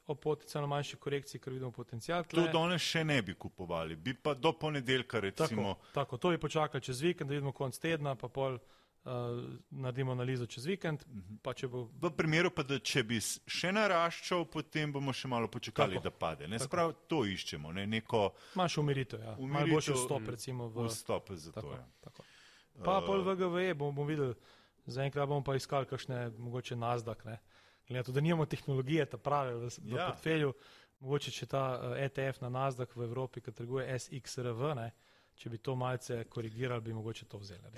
o 0.07 0.15
potencijalno 0.15 0.69
manjši 0.71 0.97
korekciji, 0.97 1.41
ker 1.41 1.53
vidimo 1.53 1.71
potencijal. 1.75 2.23
To 2.31 2.45
danes 2.53 2.85
še 2.85 3.03
ne 3.05 3.19
bi 3.23 3.35
kupovali, 3.35 3.97
bi 3.97 4.15
pa 4.15 4.35
do 4.35 4.53
ponedeljka 4.53 5.21
recimo. 5.21 5.75
Tako, 5.75 5.93
tako 5.95 6.19
to 6.23 6.31
bi 6.31 6.39
počakali 6.39 6.85
čez 6.85 7.01
vikend, 7.03 7.31
da 7.31 7.35
vidimo 7.35 7.53
konc 7.53 7.79
tedna, 7.83 8.15
pa 8.15 8.29
pol 8.29 8.61
uh, 9.07 9.45
naredimo 9.71 10.13
analizo 10.13 10.47
čez 10.47 10.67
vikend. 10.67 11.05
Uh 11.07 11.17
-huh. 11.45 11.69
bo... 11.69 11.91
V 12.09 12.11
primeru 12.17 12.51
pa, 12.51 12.63
da 12.63 12.79
če 12.79 13.03
bi 13.03 13.21
še 13.47 13.73
naraščal, 13.73 14.45
potem 14.45 14.93
bomo 14.93 15.13
še 15.13 15.29
malo 15.29 15.49
počakali, 15.49 15.95
tako, 15.95 16.05
da 16.05 16.11
pade. 16.11 16.49
Ne, 16.49 16.59
sprav, 16.59 16.93
to 17.07 17.25
iščemo, 17.27 17.73
ne, 17.73 17.87
neko. 17.87 18.31
Manjšo 18.55 18.81
umiritev, 18.81 19.21
ja. 19.21 19.37
Umiritev, 19.39 19.53
Malo 19.53 19.75
boljši 19.75 19.93
vstop, 19.93 20.29
recimo. 20.29 20.69
V... 20.69 20.87
Vstop 20.89 21.31
za 21.33 21.53
to, 21.53 21.73
ja. 21.73 21.89
Tako. 22.01 22.23
Pa 22.85 22.99
uh, 22.99 23.07
pol 23.07 23.23
VGV 23.23 23.75
bomo 23.75 23.93
bom 23.93 24.07
videli. 24.07 24.35
Zaenkrat 24.87 25.29
bomo 25.29 25.45
pa 25.45 25.55
iskali 25.55 25.87
kakšne, 25.87 26.31
mogoče 26.39 26.77
nazdak, 26.77 27.25
ne. 27.25 27.39
Glede 27.89 28.03
to, 28.03 28.13
da 28.13 28.21
nimamo 28.21 28.47
tehnologije, 28.47 29.07
ta 29.07 29.19
prave 29.19 29.55
v, 29.55 29.69
v 29.79 29.97
ja. 29.97 30.07
portfelju, 30.07 30.53
mogoče 30.99 31.31
če 31.31 31.47
ta 31.47 31.79
uh, 31.79 31.97
eh, 31.97 32.05
ETF 32.05 32.41
na 32.41 32.49
nazdak 32.49 32.97
v 32.97 33.03
Evropi, 33.03 33.41
ki 33.41 33.53
trguje 33.53 33.99
SXRV, 33.99 34.75
ne, 34.75 34.91
če 35.35 35.51
bi 35.51 35.59
to 35.59 35.75
malce 35.77 36.25
korigirali, 36.25 36.81
bi 36.83 36.93
mogoče 36.93 37.25
to 37.25 37.39
vzeli. 37.39 37.71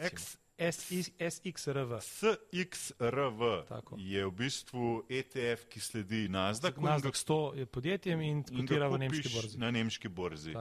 SXRV. 0.59 2.01
SXRV 2.01 3.43
Tako. 3.69 3.97
je 3.99 4.27
v 4.27 4.31
bistvu 4.31 5.03
ETF, 5.09 5.69
ki 5.71 5.81
sledi 5.81 6.29
nazdak. 6.29 6.79
Nazdak 6.83 7.15
100 7.15 7.55
je 7.55 7.67
podjetjem 7.67 8.21
in 8.21 8.43
kotira 8.43 8.89
v 8.89 8.99
nemški 8.99 9.35
borzi. 9.35 9.59
Na 9.59 9.71
nemški 9.71 10.09
borzi. 10.09 10.55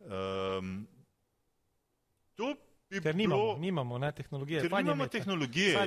Um, 0.00 0.86
to 2.34 2.54
bi 2.90 3.00
Ker 3.00 3.16
nimamo, 3.16 3.42
bilo, 3.42 3.58
nimamo 3.58 3.98
ne, 3.98 4.12
tehnologije. 4.12 4.60
Ker 4.60 4.72
nimamo 4.72 4.94
imeti. 4.94 5.18
tehnologije, 5.18 5.72
ja, 5.72 5.84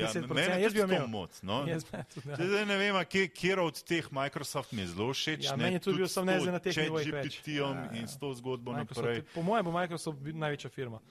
jaz 0.59 0.73
bi 0.73 0.79
imel 0.79 1.07
moc. 1.07 1.41
No. 1.41 1.65
Zdaj 2.37 2.65
ne 2.65 2.77
vem, 2.77 2.95
kje 3.33 3.59
od 3.61 3.83
teh 3.83 4.11
Microsoft 4.11 4.71
mi 4.71 4.81
je 4.81 4.87
zelo 4.87 5.13
všeč. 5.13 5.45
Ja, 5.45 5.55
meni 5.55 5.75
je 5.75 5.79
tudi 5.79 5.97
bil 5.97 6.07
sam 6.07 6.25
nezen 6.25 6.53
na 6.53 6.59
teh 6.59 6.77
nivojih. 6.77 7.07
GPT-om 7.13 7.77
ja, 7.77 7.89
ja. 7.91 7.99
in 8.01 8.07
s 8.07 8.19
to 8.19 8.33
zgodbo 8.33 8.73
naprej. 8.73 9.23
Po 9.33 9.41
mojem 9.41 9.65
bo 9.65 9.71
Microsoft 9.71 10.21
največja 10.21 10.69
firma. 10.69 11.01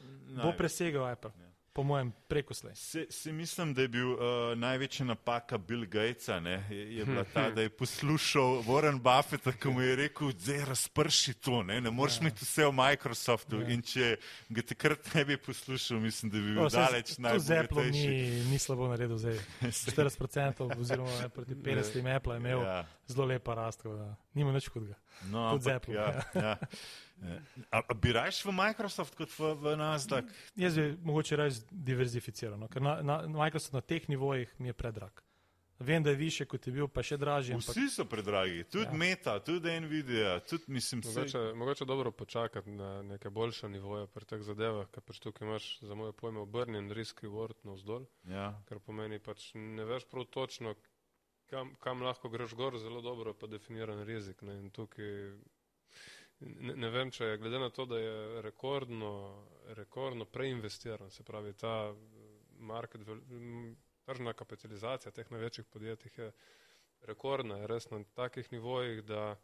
Bo 0.42 0.52
presegal 0.58 1.06
Apple. 1.10 1.30
Ja. 1.40 1.45
Po 1.76 1.82
mojem, 1.82 2.12
preko 2.28 2.54
slej. 2.54 2.74
Se, 2.74 3.06
se 3.10 3.32
mislim, 3.32 3.74
da 3.74 3.82
je 3.82 3.88
bil 3.88 4.12
uh, 4.12 4.18
največja 4.56 5.04
napaka 5.06 5.58
Bill 5.58 5.84
Gatesa, 5.86 6.40
ne, 6.40 6.64
je, 6.70 6.96
je 6.96 7.04
bila 7.04 7.24
ta, 7.24 7.50
da 7.50 7.62
je 7.62 7.68
poslušal 7.68 8.62
Warren 8.64 9.00
Buffetta, 9.00 9.52
ki 9.52 9.68
mu 9.68 9.82
je 9.84 9.96
rekel, 9.96 10.30
zdaj 10.38 10.64
razprši 10.64 11.34
to, 11.34 11.60
ne, 11.62 11.80
ne 11.80 11.90
moreš 11.90 12.16
ja. 12.16 12.20
imeti 12.20 12.44
vse 12.44 12.64
v 12.64 12.72
Microsoftu 12.72 13.60
ja. 13.60 13.68
in 13.68 13.84
če 13.84 14.08
ga 14.48 14.64
takrat 14.72 15.14
ne 15.14 15.24
bi 15.28 15.36
poslušal, 15.36 16.00
mislim, 16.00 16.32
da 16.32 16.38
bi 16.38 16.54
bil 16.54 16.64
o, 16.64 16.68
daleč 16.72 17.18
najbolj. 17.18 17.90
Ni, 17.92 18.14
ni 18.50 18.58
slabo 18.58 18.88
naredil 18.88 19.20
zdaj. 19.20 19.36
40% 19.92 20.70
oziroma 20.80 21.18
ne, 21.22 21.28
proti 21.28 21.54
50 21.54 22.14
Apple 22.16 22.38
je 22.38 22.40
imel 22.40 22.64
ja. 22.64 22.78
zelo 23.06 23.28
lepa 23.28 23.54
rast, 23.54 23.84
da 23.84 24.14
nima 24.32 24.56
nič 24.56 24.72
hudega. 24.72 24.96
No, 25.28 25.50
ampak, 25.52 25.76
Apple, 25.76 25.94
ja, 25.94 26.08
ja. 26.34 26.40
ja. 26.40 26.56
A, 27.70 27.80
a 27.80 27.94
bi 27.94 28.12
rajš 28.12 28.42
v 28.44 28.52
Microsoft 28.52 29.16
kot 29.16 29.32
v, 29.38 29.54
v 29.56 29.76
Nasdaq? 29.80 30.28
Jaz 30.56 30.76
bi 30.76 30.90
mogoče 31.02 31.36
raje 31.36 31.62
diverzificiral, 31.70 32.58
no, 32.60 32.68
ker 32.68 32.84
na, 32.84 32.98
na, 33.02 33.22
Microsoft 33.28 33.72
na 33.72 33.80
teh 33.80 34.08
nivojih 34.08 34.52
mi 34.58 34.68
je 34.68 34.76
predrag. 34.76 35.22
Vem, 35.78 36.02
da 36.02 36.10
je 36.10 36.16
više, 36.16 36.44
kot 36.44 36.66
je 36.66 36.72
bil, 36.72 36.86
pa 36.88 37.02
še 37.04 37.18
dražji. 37.20 37.56
Vsi 37.60 37.68
ampak... 37.68 37.92
so 37.92 38.04
predragi, 38.08 38.62
tudi 38.64 38.86
ja. 38.86 38.96
Meta, 38.96 39.34
tudi 39.44 39.74
Nvidia, 39.80 40.38
tudi 40.48 40.72
mislim, 40.72 41.02
mogoče, 41.04 41.28
se... 41.28 41.52
mogoče 41.54 41.84
dobro 41.84 42.12
počakati 42.16 42.70
na 42.70 43.02
neke 43.02 43.30
boljše 43.30 43.68
nivoje 43.68 44.06
pri 44.06 44.24
teh 44.24 44.40
zadevah, 44.40 44.88
ker 44.92 45.04
pač 45.04 45.20
tukaj 45.20 45.48
imaš 45.48 45.66
za 45.84 45.94
moje 45.94 46.16
pojme 46.16 46.40
obrnjen 46.40 46.88
risk 46.96 47.20
reward 47.24 47.60
na 47.68 47.76
vzdolj. 47.76 48.08
Ja. 48.24 48.48
Kar 48.68 48.80
pomeni 48.80 49.20
pač 49.20 49.50
ne 49.54 49.84
veš 49.84 50.08
prav 50.08 50.24
točno, 50.32 50.74
kam, 51.52 51.74
kam 51.84 52.02
lahko 52.08 52.32
greš 52.32 52.56
gor, 52.56 52.78
zelo 52.80 53.04
dobro 53.04 53.36
pa 53.36 53.46
definiran 53.46 54.00
rizik. 54.08 54.40
Ne, 54.48 54.56
Ne, 56.40 56.74
ne 56.76 56.90
vem, 56.92 57.10
če 57.10 57.24
je 57.24 57.38
glede 57.40 57.58
na 57.58 57.70
to, 57.70 57.86
da 57.88 57.98
je 57.98 58.42
rekordno, 58.44 59.12
rekordno 59.78 60.26
preinvestiran, 60.28 61.10
se 61.10 61.24
pravi, 61.24 61.54
ta 61.56 61.94
market, 62.58 63.08
tržna 64.04 64.32
kapitalizacija 64.36 65.12
teh 65.12 65.30
največjih 65.30 65.66
podjetij 65.72 66.12
je 66.16 66.32
rekordna, 67.08 67.56
je 67.62 67.70
res 67.72 67.88
na 67.90 68.02
takih 68.14 68.52
nivojih, 68.52 69.02
da 69.04 69.36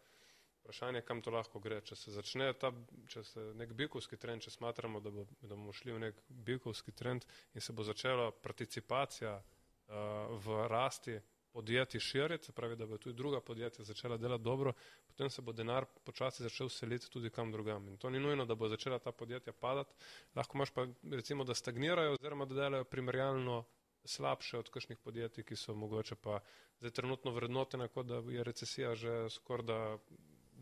vprašanje, 0.63 1.03
kam 1.03 1.23
to 1.23 1.33
lahko 1.35 1.61
gre. 1.61 1.81
Če 1.81 1.97
se 1.97 2.15
začne 2.15 2.53
ta, 2.55 2.71
če 3.11 3.25
se 3.27 3.47
nek 3.59 3.73
bikovski 3.79 4.17
trend, 4.17 4.45
če 4.45 4.53
smatramo, 4.55 5.01
da, 5.01 5.11
bo, 5.11 5.27
da 5.41 5.57
bomo 5.57 5.73
šli 5.75 5.97
v 5.97 6.03
nek 6.07 6.23
bikovski 6.29 6.93
trend 6.93 7.27
in 7.55 7.65
se 7.65 7.73
bo 7.73 7.83
začela 7.89 8.31
participacija 8.45 9.39
uh, 9.41 10.37
v 10.45 10.67
rasti 10.71 11.19
podjetij 11.53 12.01
širiti, 12.01 12.45
se 12.47 12.53
pravi, 12.53 12.77
da 12.77 12.87
bo 12.87 12.99
tudi 12.99 13.17
druga 13.17 13.41
podjetja 13.41 13.85
začela 13.85 14.17
delati 14.17 14.45
dobro, 14.45 14.73
potem 15.07 15.31
se 15.31 15.43
bo 15.43 15.53
denar 15.53 15.87
počasi 16.05 16.43
začel 16.43 16.69
seliti 16.69 17.11
tudi 17.11 17.31
kam 17.31 17.53
drugam. 17.53 17.89
In 17.89 17.97
to 17.97 18.11
ni 18.11 18.21
nujno, 18.21 18.47
da 18.47 18.55
bo 18.55 18.69
začela 18.69 18.99
ta 18.99 19.13
podjetja 19.13 19.53
padati, 19.53 19.95
lahko 20.35 20.59
imaš 20.59 20.71
pa 20.71 20.87
recimo, 21.11 21.45
da 21.45 21.55
stagnirajo 21.55 22.13
oziroma 22.13 22.45
da 22.45 22.55
delajo 22.55 22.85
primerjalno 22.85 23.65
slabše 24.05 24.59
od 24.59 24.71
kakšnih 24.71 24.99
podjetij, 24.99 25.45
ki 25.45 25.57
so 25.57 25.75
mogoče 25.75 26.17
pa 26.17 26.41
zdaj 26.79 26.91
trenutno 26.91 27.31
vrednotene, 27.31 27.89
kot 27.89 28.07
da 28.07 28.23
je 28.33 28.45
recesija 28.45 28.95
že 28.95 29.31
skoraj 29.31 29.67
da 29.67 29.79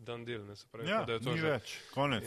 dan 0.01 0.25
del, 0.25 0.45
ne 0.45 0.55
se 0.55 0.65
pravi, 0.71 0.89
ja, 0.89 1.03
da 1.05 1.13
je 1.13 1.19
to 1.19 1.35
že 1.37 1.47
več, 1.47 1.73
konec. 1.93 2.25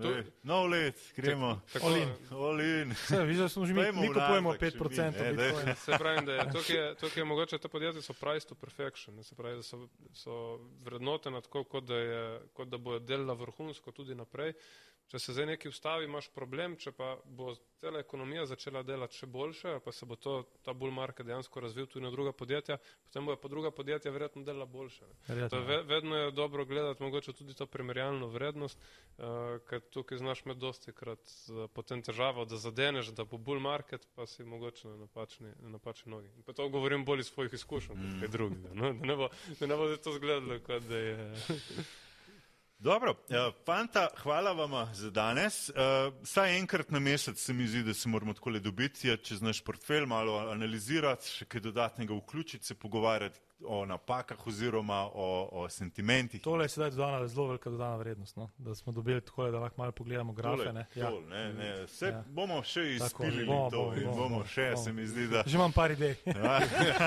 To, 0.00 0.12
no, 0.46 0.58
let, 0.70 1.00
gremo. 1.16 1.50
Olin. 1.82 2.12
Olin. 2.30 2.94
Videli 3.10 3.48
smo 3.50 3.66
že 3.66 3.74
mi, 3.74 3.86
mi 3.92 4.08
kupujemo 4.14 4.54
5%. 4.54 5.36
Ne, 5.36 5.74
se 5.84 5.98
pravi, 5.98 6.26
da 6.26 6.32
je 6.32 6.48
to, 7.00 7.10
ki 7.10 7.20
je 7.20 7.24
mogoče, 7.24 7.58
te 7.58 7.68
podjetja 7.68 8.02
so 8.02 8.14
price 8.18 8.46
to 8.46 8.54
perfection, 8.54 9.16
ne 9.16 9.26
se 9.26 9.34
pravi, 9.34 9.60
da 9.60 9.66
so, 9.66 9.88
so 10.14 10.36
vrednotene 10.86 11.42
tako, 11.42 11.64
kot 11.64 11.88
da, 11.90 11.98
je, 11.98 12.22
kot 12.54 12.70
da 12.70 12.78
bojo 12.78 13.02
delala 13.02 13.34
vrhunsko 13.34 13.92
tudi 13.92 14.14
naprej. 14.14 14.54
Če 15.08 15.18
se 15.18 15.32
zdaj 15.32 15.46
nekaj 15.54 15.70
ustavi, 15.72 16.04
imaš 16.04 16.26
problem, 16.36 16.74
če 16.76 16.90
pa 16.92 17.14
bo 17.24 17.54
cela 17.80 18.02
ekonomija 18.02 18.42
začela 18.50 18.82
delati 18.84 19.16
še 19.16 19.26
boljše, 19.32 19.78
pa 19.80 19.92
se 19.94 20.06
bo 20.08 20.18
to, 20.20 20.34
ta 20.66 20.74
bull 20.76 20.92
market 20.92 21.24
dejansko 21.24 21.62
razvil 21.64 21.86
tudi 21.88 22.04
na 22.04 22.10
druga 22.12 22.34
podjetja, 22.36 22.76
potem 23.06 23.28
bojo 23.28 23.38
pa 23.40 23.48
druga 23.48 23.70
podjetja 23.72 24.12
verjetno 24.12 24.42
delala 24.44 24.66
boljše. 24.68 25.06
Verjetno. 25.28 25.60
Ve, 25.64 25.78
vedno 25.88 26.18
je 26.18 26.34
dobro 26.36 26.66
gledati 26.68 27.02
mogoče 27.02 27.32
tudi 27.38 27.56
to 27.56 27.66
primerjalno 27.66 28.28
vrednost, 28.34 28.82
uh, 28.82 29.56
ker 29.70 29.80
tukaj 29.96 30.20
znaš 30.20 30.42
med 30.44 30.60
dosti 30.60 30.92
krat 30.92 31.32
uh, 31.48 31.62
potem 31.72 32.02
težavo, 32.04 32.44
da 32.44 32.60
zadeneš, 32.60 33.14
da 33.16 33.24
bo 33.24 33.40
bull 33.40 33.64
market, 33.64 34.04
pa 34.18 34.26
si 34.28 34.44
mogoče 34.44 34.90
na 34.90 34.96
napačni, 35.06 35.54
na 35.62 35.72
napačni 35.78 36.12
nogi. 36.12 36.28
In 36.36 36.44
pa 36.44 36.52
to 36.52 36.68
govorim 36.68 37.08
bolj 37.08 37.24
iz 37.24 37.32
svojih 37.32 37.56
izkušenj, 37.56 37.96
mm. 37.96 38.10
kot 38.10 38.26
kaj 38.26 38.32
drugega. 38.36 38.74
No? 38.74 38.92
Da 38.92 39.12
ne 39.14 39.16
bo, 39.16 39.30
da 39.60 39.70
ne 39.72 39.80
bo 39.80 39.88
to 39.96 40.12
zgledalo, 40.18 40.60
kot 40.68 40.84
da 40.90 41.00
je. 41.06 41.16
Dobro, 42.80 43.10
uh, 43.10 43.54
fanta, 43.64 44.08
hvala 44.16 44.52
vam 44.52 44.94
za 44.94 45.10
danes. 45.10 45.68
Uh, 45.68 45.74
saj 46.24 46.58
enkrat 46.58 46.90
na 46.90 46.98
mesec 46.98 47.38
se 47.38 47.52
mi 47.52 47.66
zdi, 47.66 47.82
da 47.82 47.94
se 47.94 48.08
moramo 48.08 48.34
tako 48.34 48.50
le 48.50 48.60
dobiti, 48.60 49.16
čez 49.22 49.42
naš 49.42 49.64
portfelj 49.64 50.06
malo 50.06 50.36
analizirati, 50.38 51.26
še 51.28 51.44
kaj 51.44 51.60
dodatnega 51.60 52.14
vključiti, 52.14 52.66
se 52.66 52.74
pogovarjati 52.74 53.40
o 53.66 53.86
napakah 53.86 54.46
oziroma 54.46 55.10
o, 55.14 55.48
o 55.52 55.68
sentimentih. 55.68 56.42
Tole 56.42 56.64
je 56.64 56.68
sedaj 56.68 56.90
dodana 56.90 57.26
zelo 57.26 57.46
velika 57.46 57.70
dodana 57.70 57.96
vrednost, 57.96 58.36
no? 58.36 58.50
da 58.58 58.74
smo 58.74 58.92
dobili 58.92 59.20
tako, 59.20 59.50
da 59.50 59.58
lahko 59.58 59.82
malo 59.82 59.92
pogledamo 59.92 60.32
grafe. 60.32 60.56
Tole, 60.56 60.72
ne? 60.72 60.86
Ja. 60.94 61.10
Tole, 61.10 61.26
ne, 61.26 61.52
ne. 61.52 61.72
Vse 61.84 62.06
ja. 62.06 62.24
bomo 62.28 62.62
še 62.62 62.86
izpili 62.94 63.44
bomo, 63.46 63.70
to 63.70 63.82
bomo, 63.82 63.94
in 63.96 64.06
bomo, 64.06 64.28
bomo 64.28 64.44
še, 64.46 64.70
bomo. 64.70 64.84
se 64.84 64.92
mi 64.92 65.06
zdi, 65.06 65.26
da. 65.34 65.42
Že 65.46 65.58
imam 65.58 65.72
par 65.72 65.90
idej. 65.90 66.14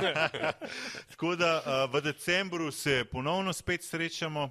tako 1.16 1.36
da 1.40 1.56
uh, 1.64 1.96
v 1.96 2.04
decembru 2.12 2.72
se 2.72 3.06
ponovno 3.12 3.54
spet 3.54 3.88
srečamo. 3.88 4.50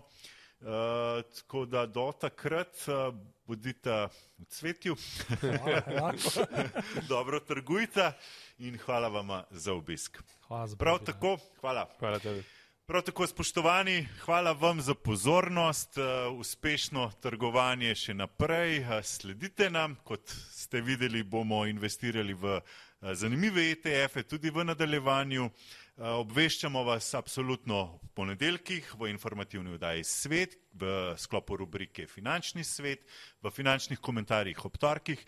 Uh, 0.61 1.22
tako 1.36 1.64
da 1.64 1.86
do 1.86 2.12
takrat 2.20 2.88
uh, 2.88 3.14
bodite 3.46 4.08
v 4.38 4.44
cvetju, 4.48 4.96
dobro 7.08 7.40
trgujte 7.40 8.12
in 8.58 8.78
hvala 8.78 9.08
vam 9.08 9.42
za 9.50 9.72
obisk. 9.72 10.18
Hvala 10.46 10.66
za 10.66 10.76
Prav 10.76 10.98
tako, 11.04 11.38
hvala. 11.61 11.88
hvala 11.98 12.18
tebi. 12.18 12.44
Prav 12.86 13.02
tako, 13.02 13.26
spoštovani, 13.26 14.08
hvala 14.24 14.52
vam 14.52 14.80
za 14.80 14.94
pozornost, 14.94 15.98
uh, 15.98 16.38
uspešno 16.38 17.12
trgovanje 17.20 17.94
še 17.94 18.14
naprej. 18.14 18.80
Uh, 18.80 19.00
sledite 19.02 19.70
nam, 19.70 19.96
kot 20.04 20.28
ste 20.50 20.80
videli, 20.80 21.22
bomo 21.22 21.64
investirali 21.66 22.34
v 22.34 22.58
uh, 22.58 23.14
zanimive 23.14 23.70
ETF-e 23.70 24.22
tudi 24.22 24.50
v 24.50 24.64
nadaljevanju. 24.64 25.50
Uh, 26.01 26.14
obveščamo 26.16 26.80
vas 26.80 27.11
absolutno 27.12 27.78
v 28.01 28.07
ponedeljkih 28.16 28.86
v 28.96 29.11
informativni 29.12 29.74
vdaji 29.74 30.05
Svet, 30.09 30.55
v 30.72 31.12
sklopu 31.20 31.59
rubrike 31.61 32.07
Finančni 32.09 32.64
svet, 32.64 33.03
v 33.44 33.53
finančnih 33.53 34.01
komentarjih 34.01 34.64
ob 34.64 34.78
torkih 34.80 35.20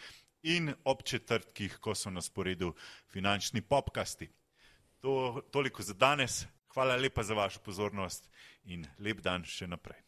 in 0.48 0.72
ob 0.88 1.02
četrtkih, 1.04 1.76
ko 1.76 1.92
so 1.92 2.08
na 2.08 2.24
sporedu 2.24 2.70
finančni 3.12 3.60
popkasti. 3.60 4.30
To, 5.04 5.42
toliko 5.52 5.84
za 5.84 5.92
danes. 5.92 6.46
Hvala 6.72 6.96
lepa 6.96 7.20
za 7.20 7.36
vašo 7.36 7.60
pozornost 7.60 8.30
in 8.64 8.88
lep 8.98 9.20
dan 9.20 9.44
še 9.44 9.68
naprej. 9.68 10.00